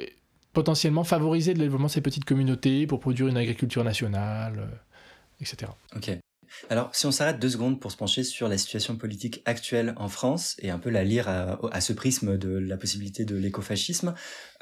potentiellement 0.53 1.05
favoriser 1.05 1.55
le 1.55 1.61
développement 1.61 1.86
de 1.86 1.92
ces 1.92 2.00
petites 2.00 2.24
communautés 2.24 2.88
pour 2.88 2.98
produire 2.98 3.28
une 3.28 3.36
agriculture 3.36 3.84
nationale, 3.84 4.59
euh, 4.59 5.40
etc. 5.40 5.70
Ok. 5.94 6.11
Alors, 6.68 6.94
si 6.94 7.07
on 7.07 7.12
s'arrête 7.12 7.38
deux 7.38 7.48
secondes 7.48 7.80
pour 7.80 7.92
se 7.92 7.96
pencher 7.96 8.24
sur 8.24 8.48
la 8.48 8.59
situation 8.59 8.96
politique 8.96 9.40
actuelle 9.46 9.94
en 9.96 10.09
France 10.09 10.57
et 10.59 10.70
un 10.70 10.78
peu 10.78 10.90
la 10.90 11.05
lire 11.05 11.28
à, 11.28 11.59
à 11.70 11.80
ce 11.80 11.92
prisme 11.92 12.36
de 12.36 12.59
la 12.59 12.76
possibilité 12.76 13.24
de 13.24 13.36
l'écofascisme, 13.36 14.14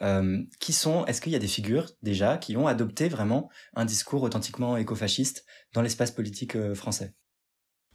euh, 0.03 0.39
qui 0.61 0.73
sont, 0.73 1.07
est-ce 1.07 1.21
qu'il 1.23 1.33
y 1.33 1.37
a 1.37 1.41
des 1.41 1.49
figures 1.49 1.91
déjà 2.03 2.37
qui 2.37 2.57
ont 2.59 2.69
adopté 2.69 3.09
vraiment 3.09 3.51
un 3.75 3.87
discours 3.87 4.23
authentiquement 4.23 4.77
écofasciste 4.77 5.47
dans 5.73 5.83
l'espace 5.83 6.11
politique 6.11 6.57
français? 6.75 7.15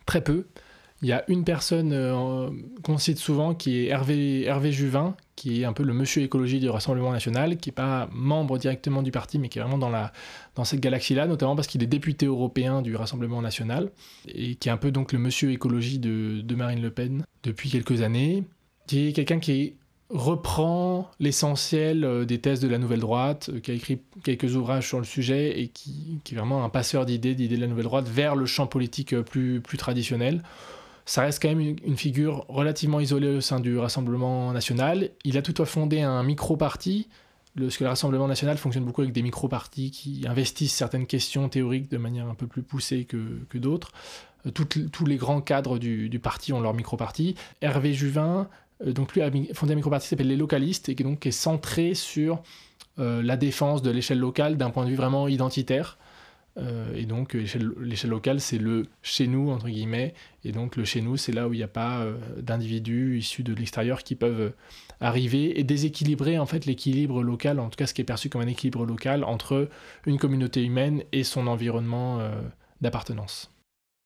Très 0.06 0.22
peu. 0.22 0.48
Il 1.02 1.10
y 1.10 1.12
a 1.12 1.24
une 1.28 1.44
personne 1.44 1.92
euh, 1.92 2.50
qu'on 2.82 2.98
cite 2.98 3.18
souvent 3.18 3.54
qui 3.54 3.78
est 3.78 3.88
Hervé, 3.88 4.46
Hervé 4.46 4.72
Juvin, 4.72 5.16
qui 5.36 5.62
est 5.62 5.66
un 5.66 5.74
peu 5.74 5.84
le 5.84 5.94
monsieur 5.94 6.24
écologie 6.24 6.60
du 6.60 6.70
Rassemblement 6.70 7.12
national, 7.12 7.58
qui 7.58 7.70
n'est 7.70 7.74
pas 7.74 8.08
membre 8.14 8.58
directement 8.58 9.04
du 9.04 9.12
parti, 9.12 9.38
mais 9.38 9.50
qui 9.50 9.60
est 9.60 9.62
vraiment 9.62 9.78
dans, 9.78 9.90
la, 9.90 10.14
dans 10.56 10.64
cette 10.64 10.80
galaxie-là, 10.80 11.28
notamment 11.28 11.56
parce 11.56 11.68
qu'il 11.68 11.84
est 11.84 11.88
député 11.88 12.26
européen 12.26 12.82
du 12.82 12.96
Rassemblement 12.96 13.42
national, 13.42 13.92
et 14.28 14.56
qui 14.56 14.70
est 14.70 14.72
un 14.72 14.78
peu 14.78 14.92
donc 14.92 15.12
le 15.12 15.20
monsieur 15.20 15.52
écologie 15.52 16.00
de, 16.00 16.56
Marine 16.56 16.82
Le 16.82 16.92
Pen 16.92 17.26
depuis 17.44 17.70
quelques 17.70 18.02
années, 18.02 18.46
qui 18.88 19.10
est 19.10 19.14
quelqu'un 19.14 19.40
qui 19.40 19.76
reprend 20.10 21.10
l'essentiel 21.20 22.06
euh, 22.06 22.26
des 22.26 22.40
thèses 22.40 22.60
de 22.60 22.68
la 22.68 22.78
nouvelle 22.78 23.00
droite, 23.00 23.50
euh, 23.52 23.60
qui 23.60 23.72
a 23.72 23.74
écrit 23.74 24.00
quelques 24.24 24.56
ouvrages 24.56 24.88
sur 24.88 25.00
le 25.00 25.04
sujet 25.04 25.60
et 25.60 25.68
qui, 25.68 26.20
qui 26.24 26.36
est 26.36 26.38
vraiment 26.38 26.64
un 26.64 26.70
passeur 26.70 27.06
d'idées, 27.06 27.34
d'idées 27.34 27.58
de 27.58 27.62
la 27.62 27.68
nouvelle 27.68 27.86
droite 27.86 28.08
vers 28.08 28.36
le 28.36 28.46
champ 28.46 28.68
politique 28.68 29.20
plus, 29.22 29.62
plus 29.62 29.80
traditionnel. 29.80 30.44
Ça 31.06 31.22
reste 31.22 31.40
quand 31.42 31.50
même 31.50 31.60
une, 31.62 31.98
figure 31.98 32.46
relativement 32.50 33.00
isolée 33.00 33.30
au 33.30 33.42
sein 33.42 33.60
du 33.60 33.78
Rassemblement 33.78 34.52
national. 34.52 35.12
Il 35.24 35.38
a 35.38 35.44
toutefois 35.44 35.68
fondé 35.68 36.02
un 36.02 36.24
micro-parti, 36.24 37.08
parce 37.58 37.78
que 37.78 37.84
le 37.84 37.90
Rassemblement 37.90 38.28
national 38.28 38.58
fonctionne 38.58 38.86
beaucoup 38.86 39.02
avec 39.02 39.14
des 39.14 39.22
micro-partis 39.22 39.92
qui 39.92 40.26
investissent 40.28 40.74
certaines 40.74 41.06
questions 41.06 41.48
théoriques 41.48 41.92
de 41.92 41.98
manière 41.98 42.28
un 42.28 42.34
peu 42.34 42.48
plus 42.48 42.64
poussée 42.64 43.06
que, 43.06 43.58
d'autres. 43.58 43.92
Euh, 44.48 44.52
tous 44.52 45.06
les 45.06 45.18
grands 45.18 45.42
cadres 45.42 45.78
du, 45.78 46.20
parti 46.20 46.54
ont 46.54 46.60
leur 46.60 46.74
micro-parti. 46.74 47.36
Hervé 47.62 47.94
Juvin, 47.94 48.50
euh, 48.84 48.92
donc 48.92 49.14
lui 49.14 49.22
a 49.22 49.30
fondé 49.54 49.74
un 49.74 49.76
micro-parti 49.76 50.06
qui 50.06 50.10
s'appelle 50.10 50.28
Les 50.28 50.36
Localistes 50.36 50.90
et 50.90 50.96
qui, 50.96 51.04
donc, 51.04 51.24
est 51.28 51.32
centré 51.32 51.94
sur 51.94 52.42
euh, 52.98 53.22
la 53.22 53.38
défense 53.38 53.84
de 53.84 53.92
l'échelle 53.92 54.20
locale 54.20 54.58
d'un 54.58 54.72
point 54.72 54.86
de 54.86 54.90
vue 54.90 54.96
vraiment 54.96 55.28
identitaire. 55.28 56.00
Euh, 56.58 56.94
et 56.96 57.06
donc 57.06 57.34
l'échelle 57.34 58.10
locale, 58.10 58.40
c'est 58.40 58.58
le 58.58 58.88
chez 59.02 59.28
nous, 59.28 59.50
entre 59.50 59.68
guillemets. 59.68 60.14
Et 60.44 60.52
donc 60.52 60.76
le 60.76 60.86
chez 60.86 61.02
nous, 61.02 61.18
c'est 61.18 61.32
là 61.32 61.48
où 61.48 61.54
il 61.54 61.58
n'y 61.58 61.64
a 61.64 61.68
pas 61.68 62.02
euh, 62.02 62.18
d'individus 62.42 63.18
issus 63.18 63.44
de 63.44 63.54
l'extérieur 63.54 64.04
qui 64.04 64.16
peuvent 64.16 64.42
euh, 64.42 64.56
arriver 65.00 65.60
et 65.60 65.64
déséquilibrer 65.64 66.40
en 66.40 66.46
fait 66.46 66.66
l'équilibre 66.66 67.24
local, 67.24 67.60
en 67.60 67.70
tout 67.70 67.78
cas 67.78 67.88
ce 67.88 67.94
qui 67.94 68.02
est 68.02 68.06
perçu 68.06 68.30
comme 68.30 68.42
un 68.42 68.48
équilibre 68.48 68.86
local 68.86 69.24
entre 69.24 69.70
une 70.06 70.18
communauté 70.18 70.64
humaine 70.64 71.04
et 71.12 71.24
son 71.24 71.48
environnement 71.48 72.20
euh, 72.20 72.32
d'appartenance. 72.82 73.52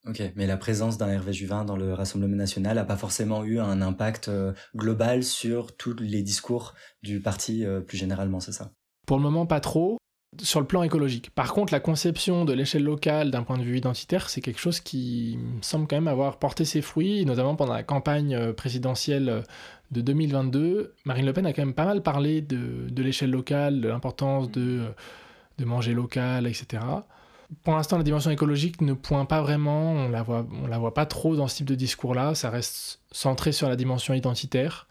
Ok, 0.08 0.22
mais 0.36 0.48
la 0.48 0.58
présence 0.58 0.98
d'un 0.98 1.10
Hervé 1.10 1.34
Juvin 1.34 1.66
dans 1.66 1.76
le 1.76 1.94
Rassemblement 1.94 2.38
national 2.38 2.78
n'a 2.78 2.86
pas 2.86 2.96
forcément 2.96 3.44
eu 3.44 3.60
un 3.60 3.82
impact 3.82 4.30
euh, 4.30 4.54
global 4.76 5.24
sur 5.24 5.76
tous 5.76 5.96
les 6.00 6.24
discours 6.24 6.74
du 7.04 7.20
parti 7.20 7.66
euh, 7.66 7.82
plus 7.82 7.98
généralement, 7.98 8.40
c'est 8.40 8.54
ça? 8.54 8.72
Pour 9.06 9.18
le 9.18 9.24
moment, 9.24 9.46
pas 9.46 9.60
trop 9.60 9.99
sur 10.42 10.60
le 10.60 10.68
plan 10.68 10.84
écologique. 10.84 11.32
Par 11.32 11.54
contre, 11.54 11.74
la 11.74 11.80
conception 11.80 12.46
de 12.46 12.54
l'échelle 12.54 12.84
locale 12.84 13.32
d'un 13.32 13.44
point 13.44 13.58
de 13.58 13.64
vue 13.64 13.78
identitaire, 13.78 14.30
c'est 14.30 14.42
quelque 14.42 14.60
chose 14.60 14.80
qui 14.80 15.40
semble 15.62 15.88
quand 15.88 15.96
même 15.96 16.08
avoir 16.08 16.38
porté 16.38 16.66
ses 16.66 16.82
fruits, 16.82 17.26
notamment 17.26 17.56
pendant 17.56 17.74
la 17.74 17.84
campagne 17.84 18.36
euh, 18.36 18.54
présidentielle 18.54 19.30
euh, 19.30 19.42
de 19.92 20.02
2022. 20.02 20.94
Marine 21.06 21.26
Le 21.26 21.34
Pen 21.34 21.46
a 21.46 21.54
quand 21.54 21.64
même 21.64 21.74
pas 21.74 21.86
mal 21.86 22.04
parlé 22.04 22.42
de, 22.42 22.90
de 22.90 23.04
l'échelle 23.04 23.32
locale, 23.32 23.82
de 23.82 23.88
l'importance 23.88 24.52
de, 24.52 24.82
euh, 24.82 24.90
de 25.58 25.66
manger 25.66 25.94
local, 25.94 26.46
etc. 26.46 26.84
Pour 27.64 27.74
l'instant, 27.74 27.98
la 27.98 28.04
dimension 28.04 28.30
écologique 28.30 28.82
ne 28.82 28.94
pointe 28.94 29.28
pas 29.28 29.42
vraiment, 29.42 29.94
on 29.94 30.10
la 30.10 30.22
voit, 30.22 30.46
on 30.64 30.68
la 30.68 30.78
voit 30.78 30.94
pas 30.94 31.08
trop 31.08 31.36
dans 31.36 31.48
ce 31.48 31.58
type 31.58 31.68
de 31.68 31.76
discours-là, 31.76 32.36
ça 32.36 32.52
reste 32.52 33.02
centré 33.12 33.52
sur 33.52 33.68
la 33.68 33.76
dimension 33.76 34.14
identitaire. 34.14 34.88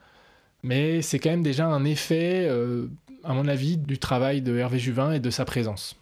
Mais 0.62 1.02
c'est 1.02 1.18
quand 1.18 1.30
même 1.30 1.42
déjà 1.42 1.66
un 1.66 1.84
effet, 1.84 2.46
euh, 2.48 2.88
à 3.24 3.34
mon 3.34 3.46
avis, 3.46 3.76
du 3.76 3.98
travail 3.98 4.42
de 4.42 4.56
Hervé 4.56 4.78
Juvin 4.78 5.12
et 5.12 5.20
de 5.20 5.30
sa 5.30 5.44
présence. 5.44 5.96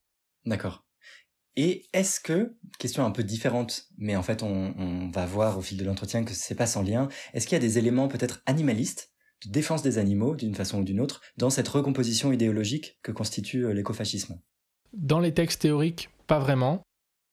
D'accord. 0.45 0.85
Et 1.57 1.87
est-ce 1.93 2.21
que, 2.21 2.55
question 2.79 3.05
un 3.05 3.11
peu 3.11 3.23
différente, 3.23 3.87
mais 3.97 4.15
en 4.15 4.23
fait 4.23 4.43
on, 4.43 4.75
on 4.77 5.11
va 5.11 5.25
voir 5.25 5.57
au 5.57 5.63
fil 5.63 5.79
de 5.79 5.85
l'entretien 5.85 6.23
que 6.23 6.35
c'est 6.35 6.55
pas 6.55 6.67
sans 6.67 6.83
lien, 6.83 7.09
est-ce 7.33 7.47
qu'il 7.47 7.57
y 7.57 7.57
a 7.57 7.61
des 7.61 7.79
éléments 7.79 8.09
peut-être 8.09 8.43
animalistes, 8.45 9.11
de 9.45 9.51
défense 9.51 9.83
des 9.83 9.99
animaux 9.99 10.35
d'une 10.35 10.55
façon 10.55 10.81
ou 10.81 10.85
d'une 10.85 11.01
autre, 11.01 11.21
dans 11.37 11.51
cette 11.51 11.69
recomposition 11.69 12.33
idéologique 12.33 12.99
que 13.03 13.13
constitue 13.13 13.65
euh, 13.65 13.73
l'écofascisme? 13.73 14.39
Dans 14.93 15.21
les 15.21 15.35
textes 15.35 15.63
théoriques, 15.63 16.11
pas 16.27 16.39
vraiment. 16.39 16.83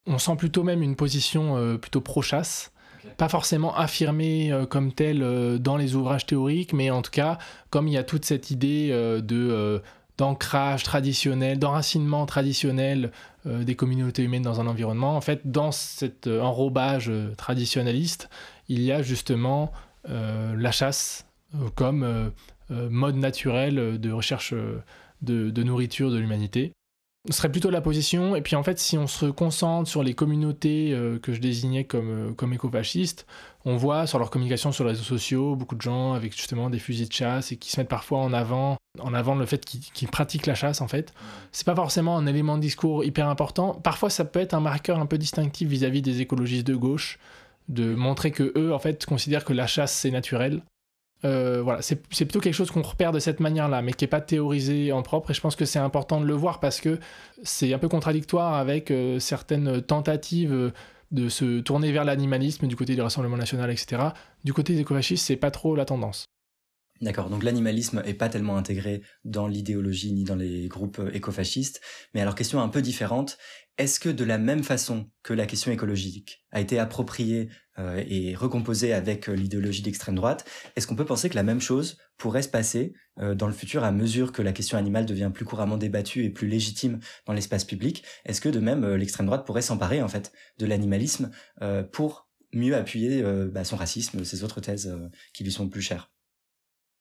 On 0.06 0.18
sent 0.18 0.36
plutôt 0.38 0.64
même 0.64 0.84
une 0.84 0.96
position 0.96 1.58
euh, 1.58 1.78
plutôt 1.78 2.02
pro-chasse. 2.02 2.73
Pas 3.18 3.30
forcément 3.30 3.76
affirmée 3.76 4.52
euh, 4.52 4.66
comme 4.66 4.92
telle 4.92 5.24
euh, 5.24 5.58
dans 5.58 5.78
les 5.78 5.96
ouvrages 5.96 6.26
théoriques, 6.26 6.74
mais 6.74 6.90
en 6.90 7.02
tout 7.02 7.12
cas, 7.12 7.38
comme 7.70 7.88
il 7.88 7.94
y 7.94 7.98
a 7.98 8.04
toute 8.04 8.26
cette 8.26 8.52
idée 8.52 8.90
euh, 8.92 9.80
d'ancrage 10.18 10.84
traditionnel, 10.84 11.60
d'enracinement 11.60 12.26
traditionnel 12.26 13.12
des 13.46 13.76
communautés 13.76 14.24
humaines 14.24 14.44
dans 14.44 14.62
un 14.62 14.68
environnement, 14.68 15.18
en 15.18 15.22
fait, 15.22 15.42
dans 15.44 15.72
cet 15.72 16.28
enrobage 16.28 17.12
traditionnaliste, 17.36 18.30
il 18.70 18.82
y 18.82 18.92
a 18.92 19.02
justement 19.02 19.74
la 20.08 20.72
chasse 20.72 21.26
comme 21.76 22.32
mode 22.70 23.16
naturel 23.16 24.00
de 24.00 24.12
recherche 24.12 24.54
de 25.24 25.64
nourriture 25.64 26.12
de 26.12 26.18
l'humanité. 26.18 26.74
Ce 27.30 27.38
serait 27.38 27.52
plutôt 27.52 27.70
la 27.70 27.80
position. 27.80 28.36
Et 28.36 28.42
puis 28.42 28.58
en 28.58 28.64
fait, 28.64 28.80
si 28.80 28.98
on 28.98 29.08
se 29.08 29.26
concentre 29.28 29.90
sur 29.90 30.04
les 30.04 30.14
communautés 30.14 30.92
euh, 30.92 31.20
que 31.20 31.32
je 31.32 31.40
désignais 31.40 31.86
comme, 31.86 32.10
euh, 32.10 32.34
comme 32.34 32.54
écofascistes, 32.54 33.26
on 33.64 33.78
voit 33.78 34.08
sur 34.08 34.20
leur 34.20 34.30
communication 34.30 34.74
sur 34.74 34.84
les 34.84 34.90
réseaux 34.90 35.04
sociaux 35.04 35.56
beaucoup 35.56 35.76
de 35.76 35.82
gens 35.82 36.14
avec 36.14 36.36
justement 36.36 36.70
des 36.70 36.80
fusils 36.80 37.08
de 37.08 37.14
chasse 37.14 37.54
et 37.54 37.56
qui 37.56 37.72
se 37.72 37.80
mettent 37.80 37.88
parfois 37.88 38.20
en 38.20 38.34
avant, 38.34 38.76
en 39.00 39.14
avant 39.14 39.36
le 39.36 39.46
fait 39.46 39.64
qu'ils 39.64 40.10
pratiquent 40.10 40.48
la 40.48 40.56
chasse 40.56 40.82
en 40.82 40.90
fait. 40.90 41.14
C'est 41.54 41.66
pas 41.66 41.76
forcément 41.76 42.18
un 42.18 42.26
élément 42.26 42.58
de 42.58 42.62
discours 42.62 43.06
hyper 43.06 43.30
important. 43.30 43.76
Parfois, 43.76 44.10
ça 44.10 44.26
peut 44.26 44.42
être 44.42 44.54
un 44.54 44.60
marqueur 44.60 45.00
un 45.00 45.06
peu 45.06 45.18
distinctif 45.18 45.70
vis-à-vis 45.70 46.02
des 46.02 46.20
écologistes 46.20 46.68
de 46.68 46.76
gauche, 46.76 47.20
de 47.70 47.96
montrer 47.96 48.32
que 48.32 48.52
eux 48.58 48.74
en 48.74 48.80
fait 48.80 49.06
considèrent 49.06 49.46
que 49.46 49.54
la 49.54 49.68
chasse 49.68 49.94
c'est 49.94 50.12
naturel. 50.12 50.62
Euh, 51.26 51.62
voilà, 51.62 51.82
c'est 51.82 51.96
plutôt 51.96 52.40
quelque 52.40 52.54
chose 52.54 52.72
qu'on 52.72 52.82
repère 52.82 53.12
de 53.12 53.20
cette 53.20 53.40
manière-là, 53.40 53.82
mais 53.82 53.94
qui 53.94 54.04
n'est 54.04 54.10
pas 54.10 54.22
théorisé 54.22 54.92
en 54.92 55.02
propre. 55.02 55.32
Et 55.32 55.34
je 55.34 55.42
pense 55.42 55.56
que 55.56 55.66
c'est 55.66 55.80
important 55.80 56.20
de 56.20 56.26
le 56.26 56.34
voir 56.34 56.60
parce 56.60 56.82
que 56.82 57.00
c'est 57.44 57.74
un 57.74 57.80
peu 57.80 57.88
contradictoire 57.88 58.56
avec 58.56 58.92
euh, 58.92 59.20
certaines 59.20 59.82
tentatives 59.82 60.72
de 61.12 61.30
se 61.30 61.60
tourner 61.60 61.92
vers 61.92 62.04
l'animalisme 62.04 62.68
du 62.68 62.76
côté 62.76 62.96
du 62.96 63.02
Rassemblement 63.02 63.38
national, 63.38 63.72
etc. 63.72 64.02
Du 64.44 64.52
côté 64.52 64.74
des 64.74 64.82
écofascistes, 64.82 65.26
c'est 65.26 65.36
pas 65.36 65.52
trop 65.52 65.76
la 65.76 65.86
tendance. 65.86 66.26
D'accord, 67.04 67.30
donc 67.30 67.44
l'animalisme 67.44 68.02
est 68.06 68.14
pas 68.14 68.30
tellement 68.30 68.56
intégré 68.56 69.02
dans 69.26 69.46
l'idéologie 69.46 70.14
ni 70.14 70.24
dans 70.24 70.38
les 70.38 70.70
groupes 70.70 71.00
euh, 71.00 71.14
écofascistes. 71.14 71.82
Mais 72.14 72.22
alors, 72.22 72.34
question 72.34 72.62
un 72.62 72.70
peu 72.70 72.82
différente, 72.82 73.38
est-ce 73.78 74.00
que 74.00 74.08
de 74.08 74.24
la 74.24 74.38
même 74.38 74.64
façon 74.64 75.10
que 75.22 75.34
la 75.34 75.46
question 75.46 75.74
écologique 75.74 76.46
a 76.52 76.62
été 76.62 76.80
appropriée 76.80 77.50
euh, 77.78 78.02
et 78.08 78.36
recomposée 78.36 78.94
avec 78.94 79.28
euh, 79.28 79.34
l'idéologie 79.34 79.82
d'extrême 79.82 80.16
droite, 80.16 80.46
est-ce 80.78 80.88
qu'on 80.88 80.96
peut 80.96 81.04
penser 81.04 81.28
que 81.30 81.36
la 81.36 81.44
même 81.44 81.60
chose 81.60 81.98
pourrait 82.18 82.42
se 82.42 82.48
passer 82.48 82.94
dans 83.18 83.48
le 83.48 83.54
futur 83.54 83.84
à 83.84 83.92
mesure 83.92 84.32
que 84.32 84.42
la 84.42 84.54
question 84.54 84.78
animale 84.78 85.06
devient 85.06 85.30
plus 85.32 85.46
couramment 85.46 85.78
débattue 85.78 86.24
et 86.24 86.30
plus 86.30 86.48
légitime 86.48 87.00
dans 87.26 87.34
l'espace 87.34 87.66
public? 87.66 88.04
Est-ce 88.26 88.40
que 88.40 88.50
de 88.50 88.60
même 88.60 88.96
l'extrême 88.96 89.26
droite 89.26 89.46
pourrait 89.46 89.62
s'emparer 89.62 90.02
en 90.02 90.08
fait 90.08 90.32
de 90.58 90.66
l'animalisme 90.66 91.32
pour 91.92 92.30
mieux 92.54 92.76
appuyer 92.76 93.24
bah, 93.52 93.66
son 93.66 93.76
racisme, 93.76 94.24
ses 94.24 94.44
autres 94.44 94.62
thèses 94.62 94.96
qui 95.34 95.44
lui 95.44 95.52
sont 95.52 95.68
plus 95.68 95.82
chères? 95.82 96.13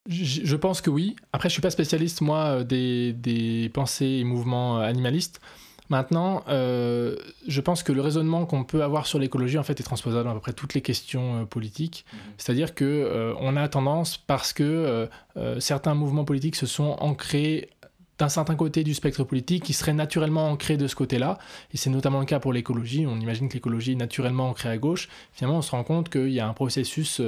Je 0.08 0.56
pense 0.56 0.80
que 0.80 0.90
oui. 0.90 1.16
Après, 1.32 1.48
je 1.48 1.52
suis 1.52 1.62
pas 1.62 1.70
spécialiste, 1.70 2.20
moi, 2.20 2.62
euh, 2.62 3.12
des, 3.12 3.70
pensées 3.72 4.06
et 4.20 4.24
mouvements 4.24 4.80
euh, 4.80 4.82
animalistes. 4.82 5.40
Maintenant, 5.90 6.42
euh, 6.48 7.16
je 7.46 7.60
pense 7.60 7.82
que 7.82 7.92
le 7.92 8.00
raisonnement 8.00 8.46
qu'on 8.46 8.64
peut 8.64 8.82
avoir 8.82 9.06
sur 9.06 9.18
l'écologie, 9.18 9.58
en 9.58 9.62
fait, 9.62 9.78
est 9.78 9.84
transposable 9.84 10.28
à 10.28 10.32
peu 10.32 10.40
près 10.40 10.52
toutes 10.54 10.74
les 10.74 10.80
questions 10.80 11.44
politiques. 11.46 12.04
Mhm. 12.12 12.18
C'est-à-dire 12.38 12.74
que 12.74 13.34
on 13.38 13.56
a 13.56 13.68
tendance, 13.68 14.16
parce 14.16 14.52
que 14.52 15.08
certains 15.58 15.94
mouvements 15.94 16.24
politiques 16.24 16.56
se 16.56 16.66
sont 16.66 16.96
ancrés 17.00 17.68
d'un 18.18 18.28
certain 18.28 18.54
côté 18.54 18.84
du 18.84 18.94
spectre 18.94 19.24
politique 19.24 19.64
qui 19.64 19.72
serait 19.72 19.92
naturellement 19.92 20.48
ancré 20.48 20.76
de 20.76 20.86
ce 20.86 20.94
côté-là, 20.94 21.38
et 21.74 21.76
c'est 21.76 21.90
notamment 21.90 22.20
le 22.20 22.26
cas 22.26 22.38
pour 22.38 22.52
l'écologie, 22.52 23.04
on 23.06 23.18
imagine 23.18 23.48
que 23.48 23.54
l'écologie 23.54 23.92
est 23.92 23.96
naturellement 23.96 24.48
ancrée 24.48 24.68
à 24.68 24.78
gauche, 24.78 25.08
finalement 25.32 25.58
on 25.58 25.62
se 25.62 25.72
rend 25.72 25.82
compte 25.82 26.08
qu'il 26.08 26.30
y 26.30 26.38
a 26.38 26.46
un 26.46 26.52
processus 26.52 27.20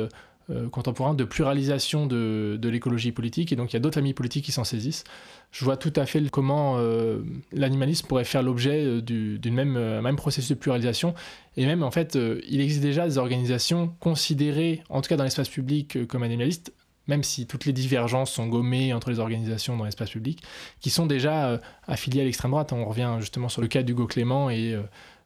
euh, 0.51 0.69
contemporain 0.69 1.15
de 1.15 1.25
pluralisation 1.25 2.07
de, 2.07 2.61
l'écologie 2.65 3.13
politique, 3.13 3.51
et 3.51 3.57
donc 3.57 3.73
il 3.73 3.75
y 3.75 3.79
a 3.79 3.81
d'autres 3.81 3.95
familles 3.95 4.13
politiques 4.13 4.45
qui 4.45 4.53
s'en 4.53 4.65
saisissent. 4.65 5.05
Je 5.53 5.65
vois 5.65 5.79
tout 5.79 5.93
à 5.97 6.05
fait 6.05 6.23
comment 6.29 6.77
euh, 6.77 7.21
l'animalisme 7.51 8.07
pourrait 8.07 8.25
faire 8.25 8.43
l'objet 8.43 8.85
euh, 8.85 9.01
d'une 9.01 9.55
même, 9.55 10.01
même 10.03 10.17
processus 10.17 10.51
de 10.51 10.55
pluralisation, 10.55 11.15
et 11.57 11.65
même 11.65 11.83
en 11.83 11.91
fait, 11.91 12.19
il 12.47 12.61
existe 12.61 12.83
déjà 12.83 13.09
des 13.09 13.17
organisations 13.17 13.95
considérées, 14.01 14.83
en 14.91 15.01
tout 15.01 15.09
cas 15.09 15.17
dans 15.17 15.25
l'espace 15.25 15.49
public, 15.49 16.07
comme 16.09 16.23
animalistes, 16.23 16.75
même 17.07 17.23
si 17.23 17.47
toutes 17.47 17.65
les 17.65 17.73
divergences 17.73 18.31
sont 18.31 18.47
gommées 18.47 18.93
entre 18.93 19.09
les 19.09 19.21
organisations 19.21 19.79
dans 19.79 19.85
l'espace 19.85 20.11
public, 20.11 20.43
qui 20.81 20.91
sont 20.91 21.07
déjà 21.07 21.59
affiliées 21.87 22.21
à 22.21 22.25
l'extrême 22.25 22.51
droite. 22.51 22.73
On 22.73 22.85
revient 22.85 23.17
justement 23.21 23.49
sur 23.49 23.63
le 23.63 23.69
cas 23.69 23.83
d'Hugo 23.83 24.07
Clément 24.07 24.51
et 24.51 24.75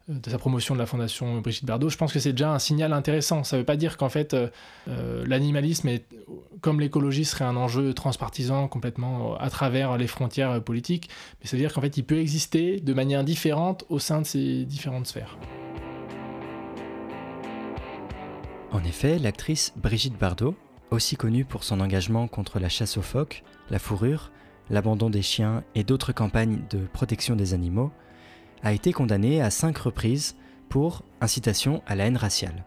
de 0.09 0.31
sa 0.31 0.39
promotion 0.39 0.75
de 0.75 0.81
la 0.81 0.87
fondation 0.87 1.41
Brigitte 1.41 1.67
Bardot, 1.67 1.91
je 1.91 1.99
pense 1.99 2.13
que 2.13 2.19
c'est 2.19 2.33
déjà 2.33 2.53
un 2.53 2.59
signal 2.59 2.93
intéressant. 2.93 3.45
Ça 3.45 3.57
ne 3.57 3.61
veut 3.61 3.67
pas 3.67 3.77
dire 3.77 3.97
qu'en 3.97 4.09
fait 4.09 4.33
euh, 4.33 4.49
euh, 4.89 5.25
l'animalisme, 5.27 5.91
comme 6.61 6.81
l'écologie, 6.81 7.27
serait 7.27 7.45
un 7.45 7.57
enjeu 7.57 7.93
transpartisan 7.93 8.69
complètement 8.69 9.37
à 9.39 9.51
travers 9.51 9.99
les 9.99 10.07
frontières 10.07 10.63
politiques, 10.63 11.11
mais 11.41 11.47
ça 11.47 11.57
veut 11.57 11.63
dire 11.63 11.73
qu'en 11.73 11.83
fait 11.83 11.97
il 11.97 12.05
peut 12.05 12.19
exister 12.19 12.81
de 12.81 12.95
manière 12.95 13.23
différente 13.23 13.85
au 13.91 13.99
sein 13.99 14.23
de 14.23 14.27
ces 14.27 14.65
différentes 14.65 15.07
sphères. 15.07 15.37
En 18.71 18.85
effet, 18.85 19.19
l'actrice 19.19 19.73
Brigitte 19.77 20.19
Bardot, 20.19 20.55
aussi 20.91 21.17
connue 21.17 21.45
pour 21.45 21.65
son 21.65 21.81
engagement 21.81 22.29
contre 22.29 22.59
la 22.59 22.69
chasse 22.69 22.97
aux 22.97 23.03
phoques, 23.03 23.43
la 23.71 23.79
fourrure, 23.79 24.31
l'abandon 24.71 25.11
des 25.11 25.23
chiens 25.23 25.65
et 25.75 25.85
d'autres 25.85 26.13
campagnes 26.13 26.61
de 26.71 26.79
protection 26.93 27.37
des 27.37 27.55
animaux, 27.55 27.91
a 28.63 28.73
été 28.73 28.93
condamné 28.93 29.41
à 29.41 29.51
cinq 29.51 29.79
reprises 29.79 30.37
pour 30.69 31.03
incitation 31.21 31.83
à 31.87 31.95
la 31.95 32.07
haine 32.07 32.17
raciale. 32.17 32.65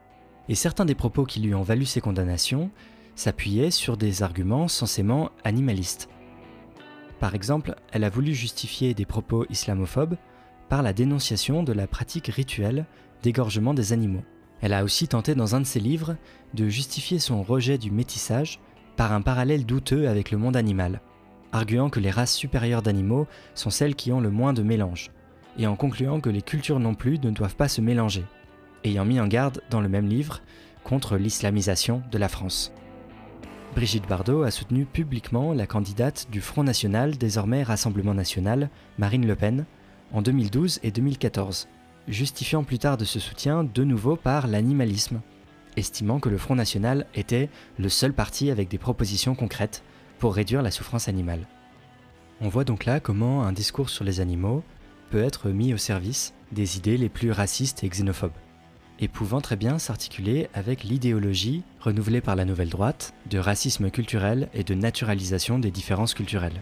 Et 0.49 0.55
certains 0.55 0.85
des 0.85 0.95
propos 0.95 1.25
qui 1.25 1.39
lui 1.39 1.53
ont 1.53 1.61
valu 1.61 1.85
ces 1.85 2.01
condamnations 2.01 2.71
s'appuyaient 3.15 3.71
sur 3.71 3.97
des 3.97 4.23
arguments 4.23 4.67
censément 4.67 5.29
animalistes. 5.43 6.09
Par 7.19 7.35
exemple, 7.35 7.75
elle 7.91 8.03
a 8.03 8.09
voulu 8.09 8.33
justifier 8.33 8.93
des 8.93 9.05
propos 9.05 9.45
islamophobes 9.49 10.17
par 10.69 10.81
la 10.81 10.93
dénonciation 10.93 11.63
de 11.63 11.73
la 11.73 11.85
pratique 11.85 12.27
rituelle 12.27 12.85
d'égorgement 13.21 13.73
des 13.73 13.93
animaux. 13.93 14.23
Elle 14.61 14.73
a 14.73 14.83
aussi 14.83 15.07
tenté 15.07 15.35
dans 15.35 15.55
un 15.55 15.61
de 15.61 15.65
ses 15.65 15.79
livres 15.79 16.15
de 16.53 16.67
justifier 16.67 17.19
son 17.19 17.43
rejet 17.43 17.77
du 17.77 17.91
métissage 17.91 18.59
par 18.95 19.11
un 19.11 19.21
parallèle 19.21 19.65
douteux 19.65 20.07
avec 20.07 20.31
le 20.31 20.37
monde 20.37 20.55
animal, 20.55 21.01
arguant 21.51 21.89
que 21.89 21.99
les 21.99 22.11
races 22.11 22.33
supérieures 22.33 22.81
d'animaux 22.81 23.27
sont 23.53 23.69
celles 23.69 23.95
qui 23.95 24.11
ont 24.11 24.21
le 24.21 24.29
moins 24.29 24.53
de 24.53 24.63
mélange, 24.63 25.11
et 25.57 25.67
en 25.67 25.75
concluant 25.75 26.19
que 26.19 26.29
les 26.29 26.41
cultures 26.41 26.79
non 26.79 26.95
plus 26.95 27.19
ne 27.19 27.31
doivent 27.31 27.55
pas 27.55 27.67
se 27.67 27.81
mélanger, 27.81 28.23
ayant 28.83 29.05
mis 29.05 29.19
en 29.19 29.27
garde 29.27 29.61
dans 29.69 29.81
le 29.81 29.89
même 29.89 30.07
livre 30.07 30.41
contre 30.83 31.17
l'islamisation 31.17 32.01
de 32.11 32.17
la 32.17 32.29
France. 32.29 32.73
Brigitte 33.75 34.07
Bardot 34.07 34.43
a 34.43 34.51
soutenu 34.51 34.85
publiquement 34.85 35.53
la 35.53 35.65
candidate 35.65 36.27
du 36.29 36.41
Front 36.41 36.63
National, 36.63 37.17
désormais 37.17 37.63
Rassemblement 37.63 38.13
National, 38.13 38.69
Marine 38.97 39.25
Le 39.25 39.35
Pen, 39.35 39.65
en 40.11 40.21
2012 40.21 40.79
et 40.83 40.91
2014, 40.91 41.69
justifiant 42.07 42.63
plus 42.63 42.79
tard 42.79 42.97
de 42.97 43.05
ce 43.05 43.19
soutien 43.19 43.63
de 43.63 43.83
nouveau 43.83 44.17
par 44.17 44.47
l'animalisme, 44.47 45.21
estimant 45.77 46.19
que 46.19 46.27
le 46.27 46.37
Front 46.37 46.55
National 46.55 47.05
était 47.15 47.49
le 47.77 47.87
seul 47.87 48.11
parti 48.11 48.51
avec 48.51 48.67
des 48.67 48.77
propositions 48.77 49.35
concrètes 49.35 49.83
pour 50.19 50.35
réduire 50.35 50.61
la 50.61 50.71
souffrance 50.71 51.07
animale. 51.07 51.47
On 52.41 52.49
voit 52.49 52.65
donc 52.65 52.85
là 52.85 52.99
comment 52.99 53.43
un 53.43 53.53
discours 53.53 53.89
sur 53.89 54.03
les 54.03 54.19
animaux, 54.19 54.63
peut 55.11 55.21
être 55.21 55.49
mis 55.49 55.73
au 55.73 55.77
service 55.77 56.33
des 56.53 56.77
idées 56.77 56.95
les 56.95 57.09
plus 57.09 57.31
racistes 57.31 57.83
et 57.83 57.89
xénophobes, 57.89 58.31
et 58.97 59.09
pouvant 59.09 59.41
très 59.41 59.57
bien 59.57 59.77
s'articuler 59.77 60.47
avec 60.53 60.85
l'idéologie 60.85 61.63
renouvelée 61.81 62.21
par 62.21 62.37
la 62.37 62.45
nouvelle 62.45 62.69
droite 62.69 63.13
de 63.29 63.37
racisme 63.37 63.91
culturel 63.91 64.47
et 64.53 64.63
de 64.63 64.73
naturalisation 64.73 65.59
des 65.59 65.69
différences 65.69 66.13
culturelles. 66.13 66.61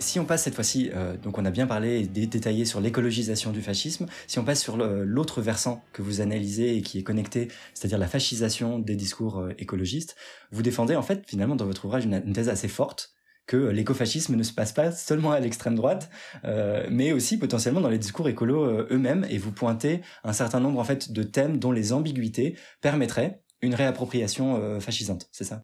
Si 0.00 0.18
on 0.18 0.26
passe 0.26 0.44
cette 0.44 0.54
fois-ci, 0.54 0.90
euh, 0.94 1.16
donc 1.16 1.38
on 1.38 1.44
a 1.46 1.50
bien 1.50 1.66
parlé 1.66 2.00
et 2.00 2.06
détaillé 2.06 2.66
sur 2.66 2.80
l'écologisation 2.80 3.52
du 3.52 3.62
fascisme, 3.62 4.06
si 4.26 4.38
on 4.38 4.44
passe 4.44 4.60
sur 4.60 4.76
l'autre 4.76 5.40
versant 5.40 5.82
que 5.92 6.02
vous 6.02 6.20
analysez 6.20 6.76
et 6.76 6.82
qui 6.82 6.98
est 6.98 7.02
connecté, 7.02 7.48
c'est-à-dire 7.72 7.98
la 7.98 8.08
fascisation 8.08 8.78
des 8.78 8.96
discours 8.96 9.38
euh, 9.38 9.54
écologistes, 9.58 10.16
vous 10.52 10.62
défendez 10.62 10.96
en 10.96 11.02
fait 11.02 11.22
finalement 11.26 11.56
dans 11.56 11.66
votre 11.66 11.86
ouvrage 11.86 12.04
une 12.04 12.32
thèse 12.32 12.50
assez 12.50 12.68
forte 12.68 13.14
que 13.50 13.56
l'écofascisme 13.56 14.36
ne 14.36 14.42
se 14.44 14.52
passe 14.52 14.72
pas 14.72 14.92
seulement 14.92 15.32
à 15.32 15.40
l'extrême 15.40 15.74
droite, 15.74 16.08
euh, 16.44 16.86
mais 16.88 17.12
aussi 17.12 17.36
potentiellement 17.36 17.80
dans 17.80 17.88
les 17.88 17.98
discours 17.98 18.28
écolos 18.28 18.64
euh, 18.64 18.86
eux-mêmes, 18.92 19.26
et 19.28 19.38
vous 19.38 19.50
pointez 19.50 20.02
un 20.22 20.32
certain 20.32 20.60
nombre 20.60 20.78
en 20.78 20.84
fait 20.84 21.10
de 21.10 21.24
thèmes 21.24 21.58
dont 21.58 21.72
les 21.72 21.92
ambiguïtés 21.92 22.56
permettraient 22.80 23.42
une 23.60 23.74
réappropriation 23.74 24.56
euh, 24.56 24.78
fascisante, 24.78 25.28
c'est 25.32 25.42
ça? 25.42 25.62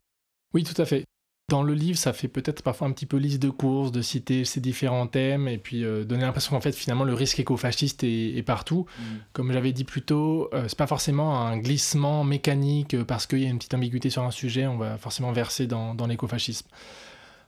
Oui, 0.53 0.65
tout 0.65 0.79
à 0.81 0.85
fait. 0.85 1.05
Dans 1.49 1.63
le 1.63 1.73
livre, 1.73 1.97
ça 1.97 2.11
fait 2.11 2.27
peut-être 2.27 2.61
parfois 2.61 2.89
un 2.89 2.91
petit 2.91 3.05
peu 3.05 3.15
liste 3.15 3.41
de 3.41 3.49
courses, 3.49 3.93
de 3.93 4.01
citer 4.01 4.43
ces 4.43 4.59
différents 4.59 5.07
thèmes 5.07 5.47
et 5.47 5.57
puis 5.57 5.83
donner 5.83 6.23
l'impression 6.23 6.51
qu'en 6.51 6.59
fait 6.59 6.73
finalement 6.73 7.05
le 7.05 7.13
risque 7.13 7.39
écofasciste 7.39 8.03
est, 8.03 8.45
partout. 8.45 8.85
Mm. 8.99 9.03
Comme 9.31 9.53
j'avais 9.53 9.71
dit 9.71 9.85
plus 9.85 10.01
tôt, 10.01 10.49
c'est 10.67 10.77
pas 10.77 10.87
forcément 10.87 11.39
un 11.39 11.57
glissement 11.57 12.25
mécanique 12.25 13.01
parce 13.03 13.27
qu'il 13.27 13.39
y 13.39 13.45
a 13.45 13.49
une 13.49 13.59
petite 13.59 13.73
ambiguïté 13.73 14.09
sur 14.09 14.23
un 14.23 14.31
sujet, 14.31 14.67
on 14.67 14.77
va 14.77 14.97
forcément 14.97 15.31
verser 15.31 15.67
dans, 15.67 15.95
dans 15.95 16.05
l'écofascisme. 16.05 16.67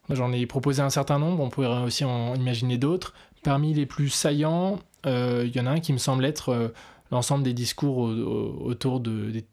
J'en 0.10 0.32
ai 0.32 0.46
proposé 0.46 0.82
un 0.82 0.90
certain 0.90 1.20
nombre, 1.20 1.44
on 1.44 1.50
pourrait 1.50 1.68
aussi 1.84 2.04
en 2.04 2.34
imaginer 2.36 2.78
d'autres. 2.78 3.14
Parmi 3.44 3.74
les 3.74 3.86
plus 3.86 4.10
saillants, 4.10 4.80
euh, 5.06 5.44
il 5.46 5.56
y 5.56 5.60
en 5.60 5.68
a 5.68 5.72
un 5.72 5.80
qui 5.80 5.94
me 5.94 5.98
semble 5.98 6.26
être 6.26 6.50
euh, 6.50 6.70
l'ensemble 7.12 7.44
des 7.44 7.54
discours 7.54 7.98
autour 7.98 9.00
de, 9.00 9.44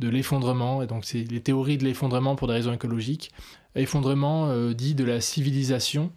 l'effondrement, 0.00 0.82
et 0.82 0.86
donc 0.86 1.04
c'est 1.04 1.24
les 1.30 1.40
théories 1.40 1.78
de 1.78 1.84
l'effondrement 1.84 2.34
pour 2.34 2.48
des 2.48 2.54
raisons 2.54 2.72
écologiques. 2.72 3.30
Effondrement 3.74 4.48
euh, 4.48 4.72
dit 4.72 4.94
de 4.94 5.04
la 5.04 5.20
civilisation. 5.20 6.10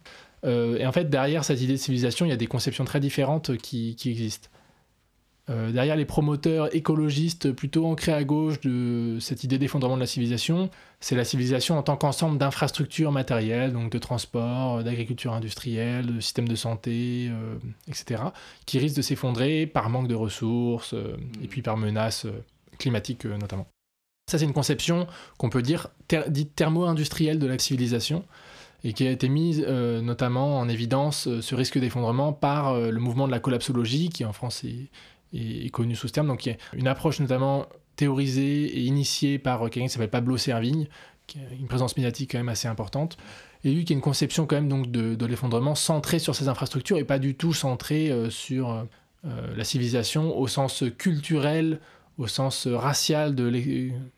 et 0.46 0.86
en 0.86 0.92
fait, 0.94 1.10
derrière 1.10 1.44
cette 1.44 1.62
idée 1.62 1.74
de 1.74 1.78
civilisation, 1.78 2.26
il 2.26 2.30
y 2.30 2.34
a 2.34 2.38
des 2.38 2.48
conceptions 2.48 2.86
très 2.86 3.00
différentes 3.02 3.58
qui 3.58 3.96
existent. 4.06 4.50
Euh, 5.50 5.72
derrière 5.72 5.96
les 5.96 6.06
promoteurs 6.06 6.74
écologistes 6.76 7.52
plutôt 7.52 7.88
ancrés 7.88 8.14
à 8.14 8.24
gauche 8.24 8.60
de 8.62 9.18
cette 9.20 9.44
idée 9.44 9.58
d'effondrement 9.58 9.96
de 9.96 10.02
la 10.02 10.06
civilisation, 10.06 10.70
c'est 11.00 11.16
la 11.16 11.26
civilisation 11.26 11.78
en 11.78 11.82
tant 11.82 11.98
qu'ensemble 11.98 12.38
d'infrastructures 12.38 13.12
matérielles, 13.12 13.74
donc 13.74 13.92
de 13.92 13.98
transport, 13.98 14.78
euh, 14.78 14.84
d'agriculture 14.84 15.34
industrielle, 15.34 16.06
de 16.06 16.20
système 16.20 16.48
de 16.48 16.56
santé, 16.56 17.30
euh, 17.32 17.56
etc., 17.88 18.22
qui 18.68 18.78
risquent 18.78 18.98
de 18.98 19.02
s'effondrer 19.02 19.66
par 19.66 19.90
manque 19.90 20.08
de 20.08 20.16
ressources 20.16 20.94
et 21.42 21.48
puis 21.48 21.62
par 21.62 21.78
menaces 21.78 22.28
climatiques 22.78 23.26
notamment. 23.26 23.68
Ça, 24.30 24.38
c'est 24.38 24.46
une 24.46 24.54
conception 24.54 25.08
qu'on 25.40 25.50
peut 25.50 25.64
dire 25.64 25.88
dite 26.28 26.56
thermo-industrielle 26.56 27.40
de 27.40 27.48
la 27.48 27.58
civilisation 27.58 28.24
et 28.84 28.94
qui 28.94 29.08
a 29.08 29.12
été 29.12 29.28
mise 29.28 29.66
notamment 29.66 30.60
en 30.60 30.70
évidence 30.70 31.28
ce 31.42 31.56
risque 31.56 31.80
d'effondrement 31.80 32.32
par 32.32 32.80
le 32.80 33.00
mouvement 33.00 33.26
de 33.26 33.32
la 33.32 33.40
collapsologie, 33.40 34.10
qui 34.10 34.24
en 34.24 34.34
France 34.34 34.64
est, 34.64 34.90
est, 35.34 35.70
connu 35.70 35.96
sous 35.96 36.08
ce 36.08 36.14
terme. 36.14 36.28
Donc 36.28 36.46
il 36.46 36.50
y 36.50 36.52
a 36.54 36.58
une 36.74 36.88
approche 36.88 37.20
notamment 37.20 37.68
théorisée 37.96 38.66
et 38.66 38.82
initiée 38.82 39.40
par 39.40 39.60
quelqu'un 39.70 39.88
qui 39.88 39.90
s'appelle 39.90 40.10
Pablo 40.10 40.38
Servigne, 40.38 40.88
qui 41.28 41.40
a 41.40 41.54
une 41.60 41.68
présence 41.68 41.98
médiatique 41.98 42.32
quand 42.32 42.40
même 42.40 42.50
assez 42.50 42.68
importante, 42.68 43.18
et 43.64 43.72
lui 43.72 43.86
qui 43.86 43.94
a 43.94 43.96
une 43.96 44.02
conception 44.02 44.46
quand 44.46 44.56
même 44.56 44.70
donc 44.70 44.90
de, 44.90 45.26
l'effondrement 45.26 45.76
centrée 45.76 46.20
sur 46.20 46.36
ces 46.36 46.48
infrastructures 46.48 46.98
et 46.98 47.04
pas 47.04 47.20
du 47.20 47.36
tout 47.36 47.54
centrée 47.54 48.10
euh, 48.10 48.30
sur 48.30 48.72
euh, 48.72 48.86
la 49.56 49.64
civilisation 49.64 50.38
au 50.38 50.48
sens 50.48 50.84
culturel 50.98 51.80
au 52.20 52.28
sens 52.28 52.68
racial 52.68 53.34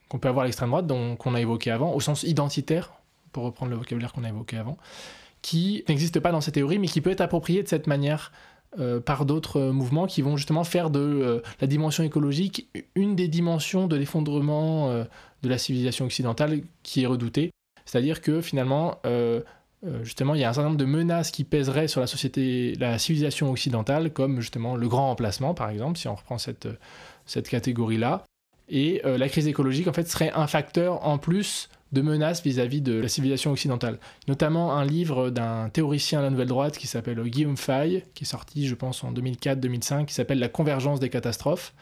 qu'on 0.09 0.19
peut 0.19 0.27
avoir 0.27 0.43
à 0.43 0.45
l'extrême 0.45 0.69
droite, 0.69 0.87
qu'on 1.17 1.35
a 1.35 1.39
évoqué 1.39 1.71
avant, 1.71 1.93
au 1.93 1.99
sens 1.99 2.23
identitaire, 2.23 2.91
pour 3.31 3.43
reprendre 3.43 3.71
le 3.71 3.77
vocabulaire 3.77 4.11
qu'on 4.11 4.23
a 4.23 4.29
évoqué 4.29 4.57
avant, 4.57 4.77
qui 5.41 5.83
n'existe 5.87 6.19
pas 6.19 6.31
dans 6.31 6.41
cette 6.41 6.55
théorie, 6.55 6.79
mais 6.79 6.87
qui 6.87 6.99
peut 6.99 7.11
être 7.11 7.21
approprié 7.21 7.63
de 7.63 7.67
cette 7.67 7.87
manière 7.87 8.31
euh, 8.79 9.01
par 9.01 9.25
d'autres 9.25 9.59
euh, 9.59 9.71
mouvements 9.73 10.07
qui 10.07 10.21
vont 10.21 10.37
justement 10.37 10.63
faire 10.63 10.89
de 10.89 10.99
euh, 11.01 11.41
la 11.59 11.67
dimension 11.67 12.05
écologique 12.05 12.69
une 12.95 13.17
des 13.17 13.27
dimensions 13.27 13.85
de 13.85 13.97
l'effondrement 13.97 14.89
de 14.89 15.49
la 15.49 15.57
civilisation 15.57 16.05
occidentale 16.05 16.61
qui 16.81 17.03
est 17.03 17.05
redoutée. 17.05 17.51
C'est-à-dire 17.85 18.21
que 18.21 18.41
finalement, 18.41 18.99
justement, 20.03 20.35
il 20.35 20.41
y 20.41 20.43
a 20.43 20.49
un 20.49 20.53
certain 20.53 20.69
nombre 20.69 20.79
de 20.79 20.85
menaces 20.85 21.31
qui 21.31 21.43
pèseraient 21.43 21.87
sur 21.87 21.99
la 21.99 22.07
société, 22.07 22.75
la 22.79 22.99
civilisation 22.99 23.49
occidentale, 23.51 24.13
comme 24.13 24.39
justement 24.39 24.75
le 24.75 24.87
grand 24.87 25.11
emplacement, 25.11 25.53
par 25.53 25.69
exemple, 25.69 25.97
si 25.97 26.07
on 26.07 26.15
reprend 26.15 26.37
cette, 26.37 26.67
cette 27.25 27.49
catégorie-là. 27.49 28.23
Et 28.69 29.01
la 29.03 29.27
crise 29.27 29.47
écologique, 29.47 29.87
en 29.87 29.93
fait, 29.93 30.07
serait 30.07 30.31
un 30.33 30.47
facteur 30.47 31.05
en 31.05 31.17
plus 31.17 31.69
de 31.91 32.01
menaces 32.01 32.41
vis-à-vis 32.43 32.81
de 32.81 32.93
la 32.93 33.07
civilisation 33.07 33.51
occidentale. 33.51 33.99
Notamment 34.27 34.73
un 34.73 34.85
livre 34.85 35.29
d'un 35.29 35.69
théoricien 35.69 36.19
de 36.19 36.25
la 36.25 36.29
nouvelle 36.29 36.47
droite 36.47 36.77
qui 36.77 36.87
s'appelle 36.87 37.21
Guillaume 37.23 37.57
Fay, 37.57 38.05
qui 38.13 38.23
est 38.23 38.27
sorti, 38.27 38.67
je 38.67 38.75
pense, 38.75 39.03
en 39.03 39.11
2004-2005, 39.11 40.05
qui 40.05 40.13
s'appelle 40.13 40.39
La 40.39 40.49
convergence 40.49 40.99
des 40.99 41.09
catastrophes, 41.09 41.73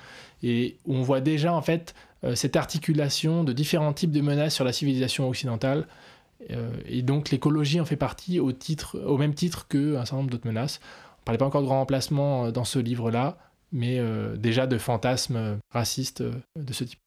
et 0.43 0.77
où 0.85 0.95
on 0.95 1.01
voit 1.01 1.21
déjà 1.21 1.53
en 1.53 1.61
fait 1.61 1.93
euh, 2.23 2.35
cette 2.35 2.55
articulation 2.55 3.43
de 3.43 3.53
différents 3.53 3.93
types 3.93 4.11
de 4.11 4.21
menaces 4.21 4.55
sur 4.55 4.65
la 4.65 4.73
civilisation 4.73 5.27
occidentale. 5.27 5.87
Euh, 6.51 6.71
et 6.85 7.01
donc 7.01 7.29
l'écologie 7.31 7.79
en 7.79 7.85
fait 7.85 7.97
partie 7.97 8.39
au, 8.39 8.53
même 9.17 9.33
titre 9.33 9.67
qu'un 9.67 10.05
certain 10.05 10.17
nombre 10.17 10.29
d'autres 10.29 10.47
menaces. 10.47 10.79
On 10.83 11.21
ne 11.21 11.25
parlait 11.25 11.37
pas 11.37 11.45
encore 11.45 11.61
de 11.61 11.67
grand 11.67 11.81
emplacement 11.81 12.45
euh, 12.45 12.51
dans 12.51 12.63
ce 12.63 12.79
livre-là, 12.79 13.37
mais 13.71 14.01
déjà 14.35 14.65
de 14.65 14.79
fantasmes 14.79 15.59
racistes 15.71 16.23
de 16.23 16.73
ce 16.73 16.83
type. 16.83 16.99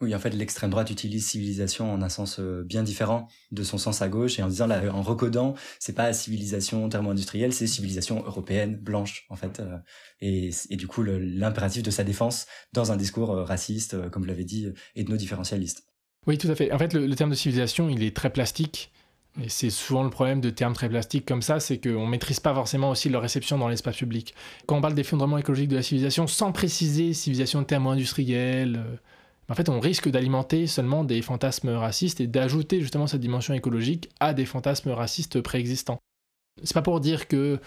Oui, 0.00 0.14
en 0.14 0.20
fait, 0.20 0.30
l'extrême 0.30 0.70
droite 0.70 0.90
utilise 0.90 1.26
civilisation 1.26 1.92
en 1.92 2.02
un 2.02 2.08
sens 2.08 2.38
euh, 2.38 2.62
bien 2.62 2.84
différent 2.84 3.26
de 3.50 3.64
son 3.64 3.78
sens 3.78 4.00
à 4.00 4.08
gauche 4.08 4.38
et 4.38 4.42
en 4.44 4.48
disant, 4.48 4.68
là, 4.68 4.80
en 4.94 5.02
recodant, 5.02 5.54
c'est 5.80 5.94
pas 5.94 6.12
civilisation 6.12 6.88
thermo-industrielle, 6.88 7.52
c'est 7.52 7.66
civilisation 7.66 8.22
européenne, 8.24 8.76
blanche, 8.76 9.26
en 9.28 9.34
fait. 9.34 9.58
Euh, 9.58 9.76
et, 10.20 10.50
et 10.70 10.76
du 10.76 10.86
coup, 10.86 11.02
l'impératif 11.02 11.82
de 11.82 11.90
sa 11.90 12.04
défense 12.04 12.46
dans 12.72 12.92
un 12.92 12.96
discours 12.96 13.32
euh, 13.32 13.42
raciste, 13.42 14.08
comme 14.10 14.22
vous 14.22 14.28
l'avez 14.28 14.44
dit, 14.44 14.68
ethno-différentialiste. 14.94 15.84
Oui, 16.28 16.38
tout 16.38 16.48
à 16.48 16.54
fait. 16.54 16.70
En 16.70 16.78
fait, 16.78 16.92
le, 16.92 17.12
terme 17.16 17.30
de 17.30 17.34
civilisation, 17.34 17.88
il 17.88 18.04
est 18.04 18.14
très 18.14 18.30
plastique. 18.30 18.92
Et 19.42 19.48
c'est 19.48 19.70
souvent 19.70 20.04
le 20.04 20.10
problème 20.10 20.40
de 20.40 20.50
termes 20.50 20.74
très 20.74 20.88
plastiques 20.88 21.26
comme 21.26 21.42
ça, 21.42 21.60
c'est 21.60 21.78
qu'on 21.78 22.06
ne 22.06 22.10
maîtrise 22.10 22.40
pas 22.40 22.54
forcément 22.54 22.90
aussi 22.90 23.08
leur 23.08 23.22
réception 23.22 23.58
dans 23.58 23.68
l'espace 23.68 23.96
public. 23.96 24.34
Quand 24.66 24.76
on 24.76 24.80
parle 24.80 24.94
d'effondrement 24.94 25.38
écologique 25.38 25.68
de 25.68 25.76
la 25.76 25.82
civilisation, 25.82 26.26
sans 26.26 26.50
préciser 26.50 27.14
civilisation 27.14 27.62
thermo-industrielle, 27.62 28.84
en 29.50 29.54
fait, 29.54 29.68
on 29.68 29.80
risque 29.80 30.08
d'alimenter 30.08 30.66
seulement 30.66 31.04
des 31.04 31.22
fantasmes 31.22 31.70
racistes 31.70 32.20
et 32.20 32.26
d'ajouter 32.26 32.80
justement 32.80 33.06
cette 33.06 33.20
dimension 33.20 33.54
écologique 33.54 34.10
à 34.20 34.34
des 34.34 34.44
fantasmes 34.44 34.90
racistes 34.90 35.40
préexistants. 35.40 35.98
C'est 36.62 36.74
pas 36.74 36.82
pour 36.82 37.00
dire 37.00 37.28
que 37.28 37.58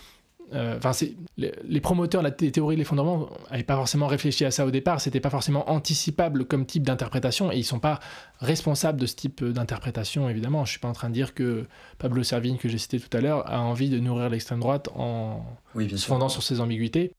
euh, 0.54 0.78
enfin, 0.78 0.92
les, 1.38 1.80
promoteurs 1.80 2.22
de 2.22 2.28
la 2.28 2.32
théorie 2.32 2.76
de 2.76 2.80
l'effondrement 2.80 3.30
n'avaient 3.50 3.64
pas 3.64 3.78
forcément 3.78 4.08
réfléchi 4.08 4.44
à 4.44 4.52
ça 4.52 4.66
au 4.66 4.72
départ, 4.72 5.00
c'était 5.00 5.22
pas 5.22 5.30
forcément 5.30 5.70
anticipable 5.72 6.46
comme 6.46 6.66
type 6.66 6.84
d'interprétation, 6.84 7.52
et 7.52 7.58
ils 7.58 7.64
sont 7.64 7.80
pas 7.80 8.00
responsables 8.40 9.00
de 9.00 9.06
ce 9.06 9.16
type 9.16 9.44
d'interprétation, 9.46 10.30
évidemment. 10.30 10.66
Je 10.66 10.72
suis 10.72 10.80
pas 10.80 10.90
en 10.90 10.94
train 10.94 11.08
de 11.08 11.14
dire 11.14 11.34
que 11.34 11.68
Pablo 12.00 12.24
Servigne, 12.24 12.58
que 12.58 12.68
j'ai 12.68 12.78
cité 12.78 13.00
tout 13.00 13.16
à 13.16 13.22
l'heure, 13.22 13.50
a 13.50 13.62
envie 13.62 13.90
de 13.90 14.00
nourrir 14.00 14.30
l'extrême 14.30 14.60
droite 14.60 14.90
en 14.94 15.46
se 15.76 16.06
fondant 16.06 16.30
sur 16.30 16.44
ses 16.44 16.60
ambiguïtés. 16.60 17.14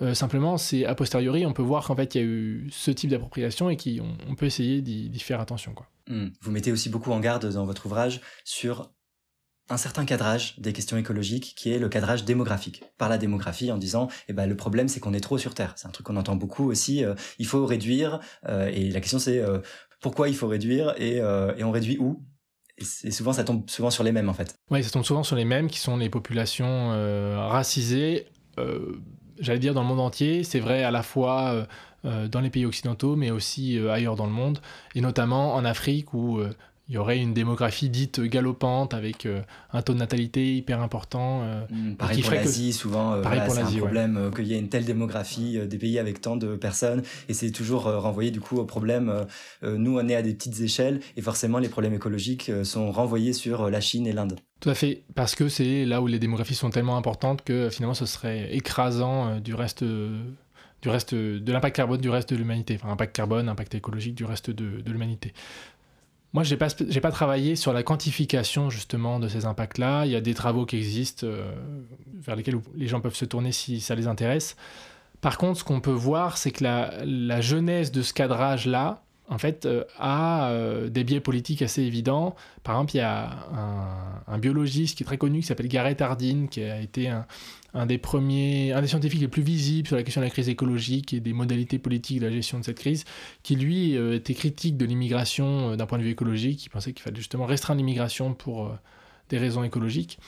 Euh, 0.00 0.14
simplement, 0.14 0.56
c'est 0.56 0.84
a 0.84 0.94
posteriori, 0.94 1.44
on 1.44 1.52
peut 1.52 1.62
voir 1.62 1.86
qu'en 1.86 1.96
fait, 1.96 2.14
il 2.14 2.18
y 2.18 2.20
a 2.20 2.24
eu 2.24 2.68
ce 2.70 2.90
type 2.90 3.10
d'appropriation 3.10 3.68
et 3.68 3.76
qu'on 3.76 4.16
on 4.28 4.34
peut 4.34 4.46
essayer 4.46 4.80
d'y 4.80 5.18
faire 5.20 5.40
attention. 5.40 5.74
Quoi. 5.74 5.88
Hmm. 6.08 6.28
Vous 6.40 6.50
mettez 6.50 6.72
aussi 6.72 6.88
beaucoup 6.88 7.12
en 7.12 7.20
garde 7.20 7.52
dans 7.52 7.64
votre 7.64 7.86
ouvrage 7.86 8.20
sur 8.44 8.92
un 9.70 9.76
certain 9.76 10.06
cadrage 10.06 10.58
des 10.58 10.72
questions 10.72 10.96
écologiques 10.96 11.54
qui 11.56 11.70
est 11.72 11.78
le 11.78 11.88
cadrage 11.88 12.24
démographique. 12.24 12.84
Par 12.96 13.08
la 13.08 13.18
démographie 13.18 13.70
en 13.70 13.76
disant, 13.76 14.08
eh 14.28 14.32
ben, 14.32 14.46
le 14.46 14.56
problème 14.56 14.88
c'est 14.88 15.00
qu'on 15.00 15.12
est 15.12 15.20
trop 15.20 15.36
sur 15.36 15.54
Terre. 15.54 15.74
C'est 15.76 15.86
un 15.86 15.90
truc 15.90 16.06
qu'on 16.06 16.16
entend 16.16 16.36
beaucoup 16.36 16.70
aussi. 16.70 17.04
Euh, 17.04 17.14
il 17.38 17.46
faut 17.46 17.66
réduire. 17.66 18.20
Euh, 18.48 18.70
et 18.72 18.90
la 18.90 19.00
question 19.00 19.18
c'est 19.18 19.42
pourquoi 20.00 20.28
il 20.28 20.36
faut 20.36 20.46
réduire 20.46 20.94
et, 20.96 21.16
et 21.16 21.64
on 21.64 21.70
réduit 21.70 21.98
où? 21.98 22.24
Et 23.04 23.10
souvent, 23.10 23.32
ça 23.32 23.42
tombe 23.42 23.68
souvent 23.68 23.90
sur 23.90 24.04
les 24.04 24.12
mêmes, 24.12 24.28
en 24.28 24.34
fait. 24.34 24.54
Oui, 24.70 24.84
ça 24.84 24.90
tombe 24.90 25.02
souvent 25.02 25.24
sur 25.24 25.34
les 25.34 25.44
mêmes, 25.44 25.68
qui 25.68 25.80
sont 25.80 25.96
les 25.96 26.08
populations 26.08 26.90
racisées, 27.48 28.28
j'allais 29.40 29.58
dire 29.58 29.74
dans 29.74 29.82
le 29.82 29.88
monde 29.88 30.00
entier. 30.00 30.44
C'est 30.44 30.60
vrai 30.60 30.82
à 30.84 30.90
la 30.90 31.02
fois 31.02 31.52
euh, 31.52 31.64
euh, 32.04 32.28
dans 32.28 32.40
les 32.40 32.50
pays 32.50 32.66
occidentaux, 32.66 33.16
mais 33.16 33.30
aussi 33.30 33.78
euh, 33.78 33.92
ailleurs 33.92 34.16
dans 34.16 34.26
le 34.26 34.32
monde, 34.32 34.60
et 34.94 35.00
notamment 35.00 35.54
en 35.54 35.64
Afrique 35.64 36.14
où 36.14 36.40
il 36.88 36.94
y 36.94 36.98
aurait 36.98 37.18
une 37.18 37.34
démographie 37.34 37.90
dite 37.90 38.20
galopante 38.20 38.94
avec 38.94 39.26
euh, 39.26 39.42
un 39.74 39.82
taux 39.82 39.92
de 39.92 39.98
natalité 39.98 40.56
hyper 40.56 40.80
important. 40.80 41.42
Euh, 41.42 41.60
mmh, 41.70 41.94
pareil 41.96 42.22
pour 42.22 42.32
l'Asie, 42.32 42.72
souvent, 42.72 43.12
euh, 43.12 43.22
c'est 43.22 43.60
un 43.60 43.78
problème 43.78 44.30
qu'il 44.34 44.46
y 44.46 44.54
ait 44.54 44.58
une 44.58 44.70
telle 44.70 44.86
démographie 44.86 45.58
des 45.66 45.78
pays 45.78 45.98
avec 45.98 46.22
tant 46.22 46.36
de 46.36 46.56
personnes, 46.56 47.02
et 47.28 47.34
c'est 47.34 47.50
toujours 47.50 47.82
renvoyé 47.84 48.30
du 48.30 48.40
coup 48.40 48.56
au 48.56 48.64
problème. 48.64 49.26
nous, 49.62 49.98
on 49.98 50.08
est 50.08 50.14
à 50.14 50.22
des 50.22 50.34
petites 50.34 50.60
échelles, 50.60 51.00
et 51.16 51.22
forcément, 51.22 51.58
les 51.58 51.68
problèmes 51.68 51.94
écologiques 51.94 52.50
sont 52.64 52.90
renvoyés 52.90 53.32
sur 53.32 53.70
la 53.70 53.80
Chine 53.80 54.06
et 54.06 54.12
l'Inde. 54.12 54.36
Tout 54.60 54.70
à 54.70 54.74
fait, 54.74 55.02
parce 55.14 55.34
que 55.34 55.48
c'est 55.48 55.84
là 55.84 56.00
où 56.00 56.06
les 56.06 56.18
démographies 56.18 56.54
sont 56.54 56.70
tellement 56.70 56.96
importantes 56.96 57.42
que 57.42 57.68
finalement, 57.70 57.94
ce 57.94 58.06
serait 58.06 58.54
écrasant 58.54 59.40
du 59.40 59.54
reste 59.54 59.84
du 60.80 60.88
reste 60.88 61.14
de 61.14 61.52
l'impact 61.52 61.76
carbone 61.76 62.00
du 62.00 62.08
reste 62.08 62.30
de 62.30 62.36
l'humanité, 62.36 62.78
enfin 62.80 62.92
impact 62.92 63.14
carbone, 63.14 63.48
impact 63.48 63.74
écologique 63.74 64.14
du 64.14 64.24
reste 64.24 64.50
de, 64.50 64.80
de 64.80 64.92
l'humanité. 64.92 65.32
Moi, 66.34 66.42
je 66.42 66.50
n'ai 66.50 66.58
pas, 66.58 66.68
pas 66.68 67.10
travaillé 67.10 67.56
sur 67.56 67.72
la 67.72 67.82
quantification 67.82 68.68
justement 68.68 69.18
de 69.18 69.28
ces 69.28 69.46
impacts-là. 69.46 70.04
Il 70.04 70.12
y 70.12 70.16
a 70.16 70.20
des 70.20 70.34
travaux 70.34 70.66
qui 70.66 70.76
existent 70.76 71.26
euh, 71.26 71.50
vers 72.14 72.36
lesquels 72.36 72.60
les 72.74 72.86
gens 72.86 73.00
peuvent 73.00 73.14
se 73.14 73.24
tourner 73.24 73.50
si 73.50 73.80
ça 73.80 73.94
les 73.94 74.06
intéresse. 74.06 74.56
Par 75.20 75.38
contre, 75.38 75.60
ce 75.60 75.64
qu'on 75.64 75.80
peut 75.80 75.90
voir, 75.90 76.36
c'est 76.36 76.50
que 76.50 76.62
la, 76.62 76.92
la, 77.04 77.40
genèse 77.40 77.90
de 77.92 78.02
ce 78.02 78.12
cadrage-là, 78.12 79.02
en 79.30 79.38
fait, 79.38 79.64
euh, 79.64 79.84
a 79.98 80.50
euh, 80.50 80.88
des 80.90 81.02
biais 81.02 81.20
politiques 81.20 81.62
assez 81.62 81.82
évidents. 81.82 82.36
Par 82.62 82.76
exemple, 82.76 82.94
il 82.94 82.98
y 82.98 83.00
a 83.00 83.30
un, 83.52 84.32
un 84.32 84.38
biologiste 84.38 84.98
qui 84.98 85.04
est 85.04 85.06
très 85.06 85.18
connu 85.18 85.40
qui 85.40 85.46
s'appelle 85.46 85.68
Gareth 85.68 86.02
Hardin, 86.02 86.46
qui 86.48 86.62
a 86.62 86.78
été 86.78 87.08
un, 87.08 87.26
un 87.78 87.86
des 87.86 87.98
premiers, 87.98 88.72
un 88.72 88.80
des 88.80 88.88
scientifiques 88.88 89.20
les 89.20 89.28
plus 89.28 89.42
visibles 89.42 89.86
sur 89.86 89.96
la 89.96 90.02
question 90.02 90.20
de 90.20 90.26
la 90.26 90.30
crise 90.30 90.48
écologique 90.48 91.14
et 91.14 91.20
des 91.20 91.32
modalités 91.32 91.78
politiques 91.78 92.20
de 92.20 92.26
la 92.26 92.32
gestion 92.32 92.58
de 92.58 92.64
cette 92.64 92.78
crise, 92.78 93.04
qui 93.42 93.54
lui 93.54 93.96
euh, 93.96 94.16
était 94.16 94.34
critique 94.34 94.76
de 94.76 94.84
l'immigration 94.84 95.70
euh, 95.70 95.76
d'un 95.76 95.86
point 95.86 95.98
de 95.98 96.02
vue 96.02 96.10
écologique, 96.10 96.58
qui 96.58 96.68
pensait 96.68 96.92
qu'il 96.92 97.02
fallait 97.02 97.16
justement 97.16 97.46
restreindre 97.46 97.78
l'immigration 97.78 98.34
pour 98.34 98.66
euh, 98.66 98.70
des 99.28 99.38
raisons 99.38 99.62
écologiques. 99.62 100.18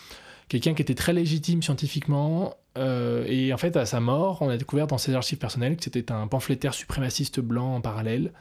Quelqu'un 0.48 0.74
qui 0.74 0.82
était 0.82 0.94
très 0.94 1.12
légitime 1.12 1.62
scientifiquement, 1.62 2.54
et 2.76 3.52
en 3.52 3.56
fait 3.56 3.76
à 3.76 3.86
sa 3.86 4.00
mort, 4.00 4.42
on 4.42 4.48
a 4.48 4.56
découvert 4.56 4.88
dans 4.88 4.98
ses 4.98 5.14
archives 5.14 5.38
personnelles 5.38 5.76
que 5.76 5.84
c'était 5.84 6.10
un 6.10 6.26
pamphlétaire 6.26 6.74
suprémaciste 6.74 7.38
blanc 7.38 7.76
en 7.76 7.80
parallèle, 7.80 8.32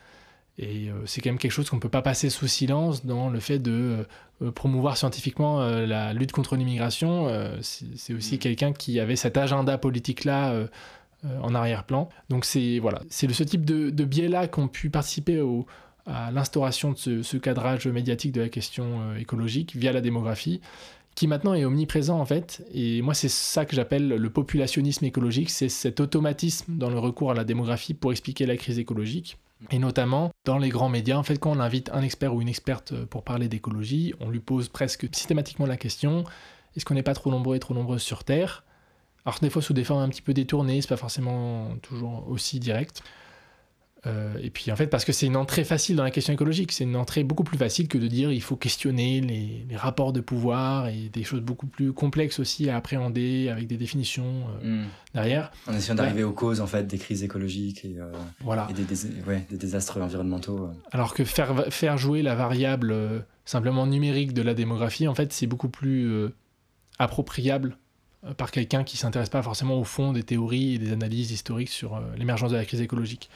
et 0.60 0.90
euh, 0.90 1.06
c'est 1.06 1.22
quand 1.22 1.30
même 1.30 1.40
quelque 1.40 1.52
chose 1.52 1.70
qu'on 1.70 1.78
ne 1.78 1.82
peut 1.82 1.90
pas 1.90 2.02
passer 2.02 2.30
sous 2.30 2.48
silence 2.48 3.06
dans 3.06 3.30
le 3.30 3.40
fait 3.40 3.60
de 3.60 3.72
euh, 3.72 4.04
euh, 4.42 4.52
promouvoir 4.52 4.98
scientifiquement 4.98 5.60
la 5.62 6.14
lutte 6.14 6.34
contre 6.34 6.58
l'immigration. 6.58 7.28
c'est 7.62 8.14
aussi 8.14 8.36
mm. 8.36 8.40
quelqu'un 8.40 8.74
qui 8.74 9.00
avait 9.00 9.16
cet 9.16 9.38
agenda 9.38 9.78
politique-là 9.78 10.68
en 11.42 11.56
arrière-plan. 11.56 12.10
Donc 12.30 12.46
c'est 12.46 12.80
voilà, 12.80 13.02
c'est 13.10 13.32
ce 13.32 13.44
type 13.44 13.66
de, 13.66 14.04
biais-là 14.04 14.48
qui 14.48 14.60
ont 14.60 14.68
pu 14.68 14.90
participer 14.90 15.42
à 16.06 16.32
l'instauration 16.32 16.92
de 16.92 16.98
ce, 16.98 17.24
ce, 17.24 17.38
cadrage 17.38 17.88
médiatique 17.88 18.32
de 18.32 18.42
la 18.42 18.50
question 18.50 19.16
écologique 19.16 19.76
via 19.76 19.92
la 19.92 20.02
démographie 20.02 20.62
qui 21.16 21.28
maintenant 21.28 21.54
est 21.54 21.66
omniprésent 21.66 22.18
en 22.18 22.26
fait. 22.26 22.66
Et 22.74 23.02
moi, 23.02 23.14
c'est 23.14 23.30
ça 23.30 23.66
que 23.66 23.76
j'appelle 23.76 24.08
le 24.08 24.30
populationnisme 24.30 25.04
écologique, 25.04 25.50
c'est 25.50 25.70
cet 25.70 26.00
automatisme 26.00 26.78
dans 26.78 26.90
le 26.90 26.98
recours 26.98 27.32
à 27.32 27.34
la 27.34 27.44
démographie 27.44 27.94
pour 27.94 28.12
expliquer 28.12 28.46
la 28.46 28.56
crise 28.56 28.80
écologique. 28.80 29.38
Et 29.72 29.80
notamment 29.80 30.32
dans 30.46 30.58
les 30.58 30.70
grands 30.70 30.90
médias, 30.90 31.18
en 31.18 31.24
fait, 31.24 31.38
quand 31.38 31.52
on 31.52 31.60
invite 31.60 31.90
un 31.94 32.02
expert 32.02 32.34
ou 32.34 32.42
une 32.42 32.48
experte 32.48 32.94
euh, 32.94 33.06
pour 33.06 33.24
parler 33.24 33.50
d'écologie, 33.50 34.14
on 34.20 34.30
lui 34.30 34.40
pose 34.40 34.70
presque 34.70 35.08
systématiquement 35.14 35.66
la 35.66 35.78
question 35.78 36.24
est-ce 36.76 36.86
qu'on 36.86 36.94
n'est 36.94 37.04
pas 37.04 37.14
trop 37.14 37.32
nombreux 37.32 37.56
et 37.56 37.60
trop 37.60 37.74
nombreuses 37.74 38.02
sur 38.02 38.24
Terre? 38.24 38.64
Alors, 39.26 39.40
des 39.40 39.50
fois, 39.50 39.62
sous 39.62 39.74
des 39.74 39.84
formes 39.84 40.02
un 40.02 40.10
petit 40.10 40.22
peu 40.22 40.34
détournées, 40.34 40.82
c'est 40.82 40.88
pas 40.88 40.98
forcément 40.98 41.76
toujours 41.82 42.28
aussi 42.30 42.60
direct. 42.60 43.04
Euh, 44.06 44.34
et 44.42 44.50
puis 44.50 44.72
en 44.72 44.76
fait, 44.76 44.88
parce 44.88 45.04
que 45.04 45.12
c'est 45.12 45.26
une 45.26 45.36
entrée 45.36 45.66
facile 45.66 45.98
dans 45.98 46.04
la 46.04 46.12
question 46.12 46.34
écologique, 46.34 46.72
c'est 46.72 46.86
une 46.86 46.96
entrée 46.96 47.24
beaucoup 47.24 47.44
plus 47.44 47.58
facile 47.58 47.90
que 47.90 47.98
de 47.98 48.08
dire 48.08 48.32
il 48.32 48.42
faut 48.42 48.56
questionner 48.56 49.20
les, 49.20 49.66
rapports 49.76 50.14
de 50.14 50.22
pouvoir 50.22 50.88
et 50.88 51.10
des 51.10 51.24
choses 51.24 51.42
beaucoup 51.42 51.68
plus 51.68 51.94
complexes 51.94 52.40
aussi 52.40 52.70
à 52.70 52.78
appréhender 52.78 53.50
avec 53.50 53.68
des 53.68 53.78
définitions 53.78 54.44
euh, 54.64 54.84
hmm. 54.84 54.88
derrière. 55.14 55.52
En 55.68 55.74
essayant 55.74 55.96
d'arriver 55.96 56.24
aux 56.24 56.32
causes 56.32 56.60
en 56.60 56.68
fait 56.68 56.88
des 56.88 56.98
crises 56.98 57.24
écologiques 57.24 57.86
et, 57.86 57.96
euh, 57.98 58.12
voilà. 58.42 58.68
et 58.70 58.74
des, 58.74 58.84
des, 58.84 59.58
désastres 59.58 59.98
environnementaux. 59.98 60.70
Alors 60.92 61.14
que 61.14 61.24
faire, 61.24 61.66
faire 61.70 61.98
jouer 61.98 62.22
la 62.22 62.36
variable 62.36 62.96
simplement 63.46 63.86
numérique 63.86 64.34
de 64.34 64.42
la 64.42 64.54
démographie, 64.54 65.08
en 65.08 65.16
fait, 65.16 65.32
c'est 65.34 65.48
beaucoup 65.48 65.70
plus 65.70 66.30
appropriable 67.00 67.78
par 68.38 68.52
quelqu'un 68.52 68.84
qui 68.84 68.98
s'intéresse 68.98 69.30
pas 69.30 69.42
forcément 69.42 69.80
au 69.80 69.86
fond 69.86 70.12
des 70.12 70.24
théories 70.24 70.76
et 70.76 70.78
des 70.78 70.92
analyses 70.92 71.32
historiques 71.32 71.70
sur 71.70 72.02
l'émergence 72.18 72.52
de 72.52 72.58
la 72.58 72.66
crise 72.66 72.82
écologique. 72.82 73.30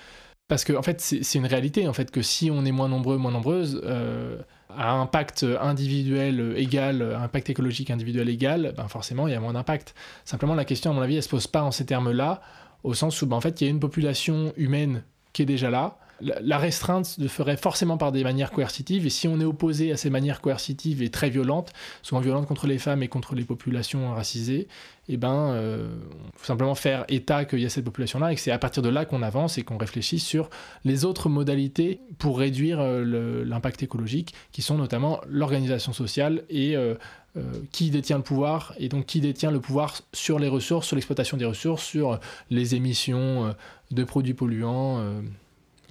Parce 0.48 0.66
que 0.66 0.74
en 0.74 0.82
fait, 0.84 1.00
c'est 1.02 1.38
une 1.38 1.46
réalité 1.46 1.88
en 1.88 1.94
fait 1.94 2.12
que 2.12 2.22
si 2.22 2.52
on 2.52 2.66
est 2.66 2.72
moins 2.72 2.90
nombreux, 2.90 3.18
moins 3.18 3.32
nombreuses, 3.32 3.82
euh, 3.86 4.38
à 4.70 4.92
impact 4.92 5.46
individuel 5.62 6.54
égal, 6.58 7.16
impact 7.16 7.50
écologique 7.50 7.92
individuel 7.92 8.30
égal, 8.30 8.74
ben 8.76 8.88
forcément 8.88 9.28
il 9.28 9.32
y 9.32 9.36
a 9.36 9.40
moins 9.40 9.54
d'impact. 9.54 9.96
Simplement 10.26 10.56
la 10.56 10.66
question 10.66 10.92
à 10.92 10.94
mon 10.94 11.02
avis, 11.02 11.16
elle 11.16 11.24
se 11.24 11.30
pose 11.30 11.48
pas 11.48 11.64
en 11.64 11.72
ces 11.72 11.86
termes-là, 11.86 12.42
au 12.84 12.94
sens 12.94 13.22
où 13.22 13.28
ben, 13.28 13.38
en 13.38 13.42
fait 13.42 13.62
il 13.62 13.66
y 13.66 13.68
a 13.68 13.70
une 13.70 13.80
population 13.80 14.52
humaine 14.58 15.04
qui 15.32 15.44
est 15.44 15.46
déjà 15.46 15.70
là, 15.70 15.98
la 16.22 16.58
restreinte 16.58 17.06
se 17.06 17.28
ferait 17.28 17.58
forcément 17.58 17.98
par 17.98 18.12
des 18.12 18.24
manières 18.24 18.52
coercitives, 18.52 19.06
et 19.06 19.10
si 19.10 19.28
on 19.28 19.40
est 19.40 19.46
opposé 19.46 19.92
à 19.92 19.98
ces 19.98 20.10
manières 20.10 20.42
coercitives 20.42 21.02
et 21.02 21.10
très 21.10 21.30
violentes, 21.30 21.74
souvent 22.02 22.22
violentes 22.22 22.48
contre 22.48 22.68
les 22.68 22.78
femmes 22.78 23.04
et 23.04 23.08
contre 23.08 23.36
les 23.36 23.44
populations 23.44 24.14
racisées, 24.14 24.68
eh 25.10 25.18
ben, 25.18 25.52
euh, 25.52 25.96
faut 26.36 26.46
simplement 26.46 26.76
faire 26.76 27.04
état 27.10 27.44
qu'il 27.46 27.60
y 27.60 27.66
a 27.66 27.70
cette 27.70 27.84
population-là, 27.84 28.32
et 28.32 28.36
que 28.36 28.42
c'est 28.42 28.52
à 28.52 28.58
partir 28.58 28.82
de 28.82 28.90
là 28.90 29.06
qu'on 29.06 29.22
avance 29.22 29.58
et 29.58 29.64
qu'on 29.64 29.78
réfléchit 29.78 30.20
sur 30.20 30.50
les 30.86 31.04
autres 31.04 31.30
modalités 31.30 32.00
pour 32.20 32.40
réduire 32.40 32.80
euh, 32.80 33.44
l'impact 33.46 33.84
écologique, 33.84 34.34
qui 34.52 34.62
sont 34.62 34.78
notamment 34.78 35.20
l'organisation 35.28 35.94
sociale 35.94 36.44
et 36.50 36.78
euh, 36.78 36.96
euh, 37.36 37.42
qui 37.72 37.90
détient 37.90 38.18
le 38.18 38.24
pouvoir, 38.24 38.74
et 38.78 38.88
donc 38.88 39.08
qui 39.08 39.20
détient 39.20 39.52
le 39.52 39.60
pouvoir 39.60 40.00
sur 40.14 40.40
les 40.40 40.48
ressources, 40.48 40.88
sur 40.88 40.96
l'exploitation 40.96 41.36
des 41.36 41.46
ressources, 41.46 41.84
sur 41.84 42.20
les 42.50 42.76
émissions 42.76 43.56
de 43.92 44.04
produits 44.04 44.36
polluants 44.36 45.04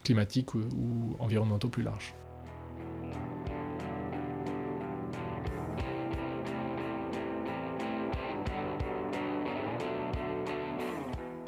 climatiques 0.03 0.55
ou, 0.55 0.69
environnementaux 1.19 1.69
plus 1.69 1.83
larges. 1.83 2.15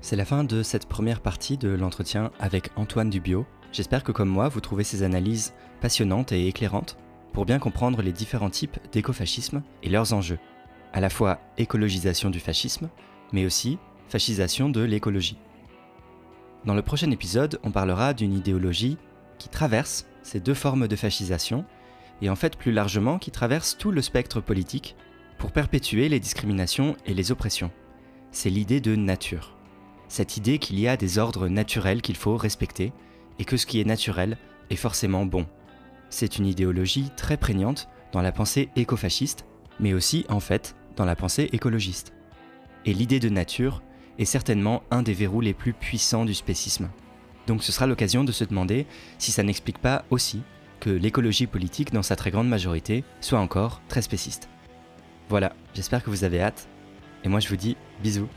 C'est 0.01 0.17
la 0.17 0.27
fin 0.27 0.45
de 0.45 0.63
cette 0.63 0.87
première 0.87 1.21
partie 1.21 1.57
de 1.57 1.71
l'entretien 1.71 2.31
avec 2.39 2.71
Antoine 2.77 3.09
Dubio. 3.09 3.47
J'espère 3.73 4.05
que 4.05 4.13
comme 4.13 4.29
moi, 4.29 4.49
vous 4.49 4.61
trouvez 4.61 4.85
ces 4.85 5.03
analyses 5.03 5.55
passionnantes 5.81 6.31
et 6.31 6.47
éclairantes 6.47 6.99
pour 7.33 7.47
bien 7.47 7.59
comprendre 7.59 8.03
les 8.03 8.13
différents 8.13 8.51
types 8.51 8.79
d'écofascisme 8.93 9.63
et 9.83 9.89
leurs 9.89 10.13
enjeux. 10.13 10.39
À 10.93 11.01
la 11.01 11.09
fois 11.09 11.41
écologisation 11.57 12.31
du 12.31 12.39
fascisme, 12.39 12.91
mais 13.33 13.47
aussi 13.47 13.79
fascisation 14.09 14.69
de 14.69 14.83
l'écologie. 14.83 15.39
Dans 16.65 16.75
le 16.75 16.83
prochain 16.83 17.11
épisode, 17.11 17.59
on 17.63 17.71
parlera 17.71 18.15
d'une 18.15 18.33
idéologie 18.33 18.97
qui 19.39 19.51
traverse 19.51 20.07
ces 20.23 20.41
deux 20.41 20.55
formes 20.55 20.89
de 20.89 20.97
fascisation, 20.97 21.65
et 22.23 22.31
en 22.31 22.37
fait 22.37 22.57
plus 22.57 22.73
largement 22.73 23.19
qui 23.19 23.31
traverse 23.31 23.77
tout 23.77 23.91
le 23.91 24.01
spectre 24.01 24.41
politique 24.41 24.97
pour 25.37 25.53
perpétuer 25.53 26.09
les 26.09 26.21
discriminations 26.21 26.97
et 27.05 27.13
les 27.13 27.33
oppressions. 27.33 27.71
C'est 28.31 28.49
l'idée 28.49 28.81
de 28.81 28.97
nature. 28.97 29.57
Cette 30.09 30.39
idée 30.39 30.59
qu'il 30.59 30.81
y 30.81 30.89
a 30.89 30.97
des 30.97 31.19
ordres 31.19 31.49
naturels 31.49 32.01
qu'il 32.01 32.17
faut 32.17 32.37
respecter, 32.37 32.93
et 33.39 33.45
que 33.45 33.57
ce 33.57 33.67
qui 33.67 33.81
est 33.81 33.85
naturel 33.85 34.39
est 34.71 34.77
forcément 34.77 35.27
bon. 35.27 35.47
C'est 36.09 36.39
une 36.39 36.47
idéologie 36.47 37.11
très 37.17 37.37
prégnante 37.37 37.89
dans 38.13 38.23
la 38.23 38.33
pensée 38.33 38.71
écofasciste, 38.77 39.45
mais 39.81 39.93
aussi 39.93 40.25
en 40.29 40.41
fait 40.41 40.77
dans 40.97 41.05
la 41.05 41.17
pensée 41.17 41.51
écologiste. 41.53 42.15
Et 42.87 42.95
l'idée 42.95 43.21
de 43.21 43.29
nature 43.29 43.83
est 44.19 44.25
certainement 44.25 44.83
un 44.91 45.03
des 45.03 45.15
verrous 45.15 45.41
les 45.41 45.55
plus 45.55 45.73
puissants 45.73 46.25
du 46.25 46.35
spécisme. 46.35 46.89
Donc 47.47 47.63
ce 47.63 47.73
sera 47.73 47.87
l'occasion 47.87 48.25
de 48.25 48.33
se 48.33 48.45
demander 48.45 48.87
si 49.19 49.33
ça 49.33 49.43
n'explique 49.43 49.79
pas 49.79 50.05
aussi 50.11 50.43
que 50.81 50.91
l'écologie 50.91 51.47
politique, 51.47 51.93
dans 51.93 52.03
sa 52.03 52.17
très 52.17 52.31
grande 52.31 52.49
majorité, 52.49 53.05
soit 53.21 53.41
encore 53.41 53.81
très 53.89 54.03
spéciste. 54.03 54.49
Voilà, 55.29 55.55
j'espère 55.75 56.03
que 56.03 56.11
vous 56.11 56.25
avez 56.25 56.41
hâte, 56.41 56.69
et 57.25 57.29
moi 57.29 57.41
je 57.41 57.49
vous 57.49 57.57
dis 57.57 57.77
bisous 58.03 58.29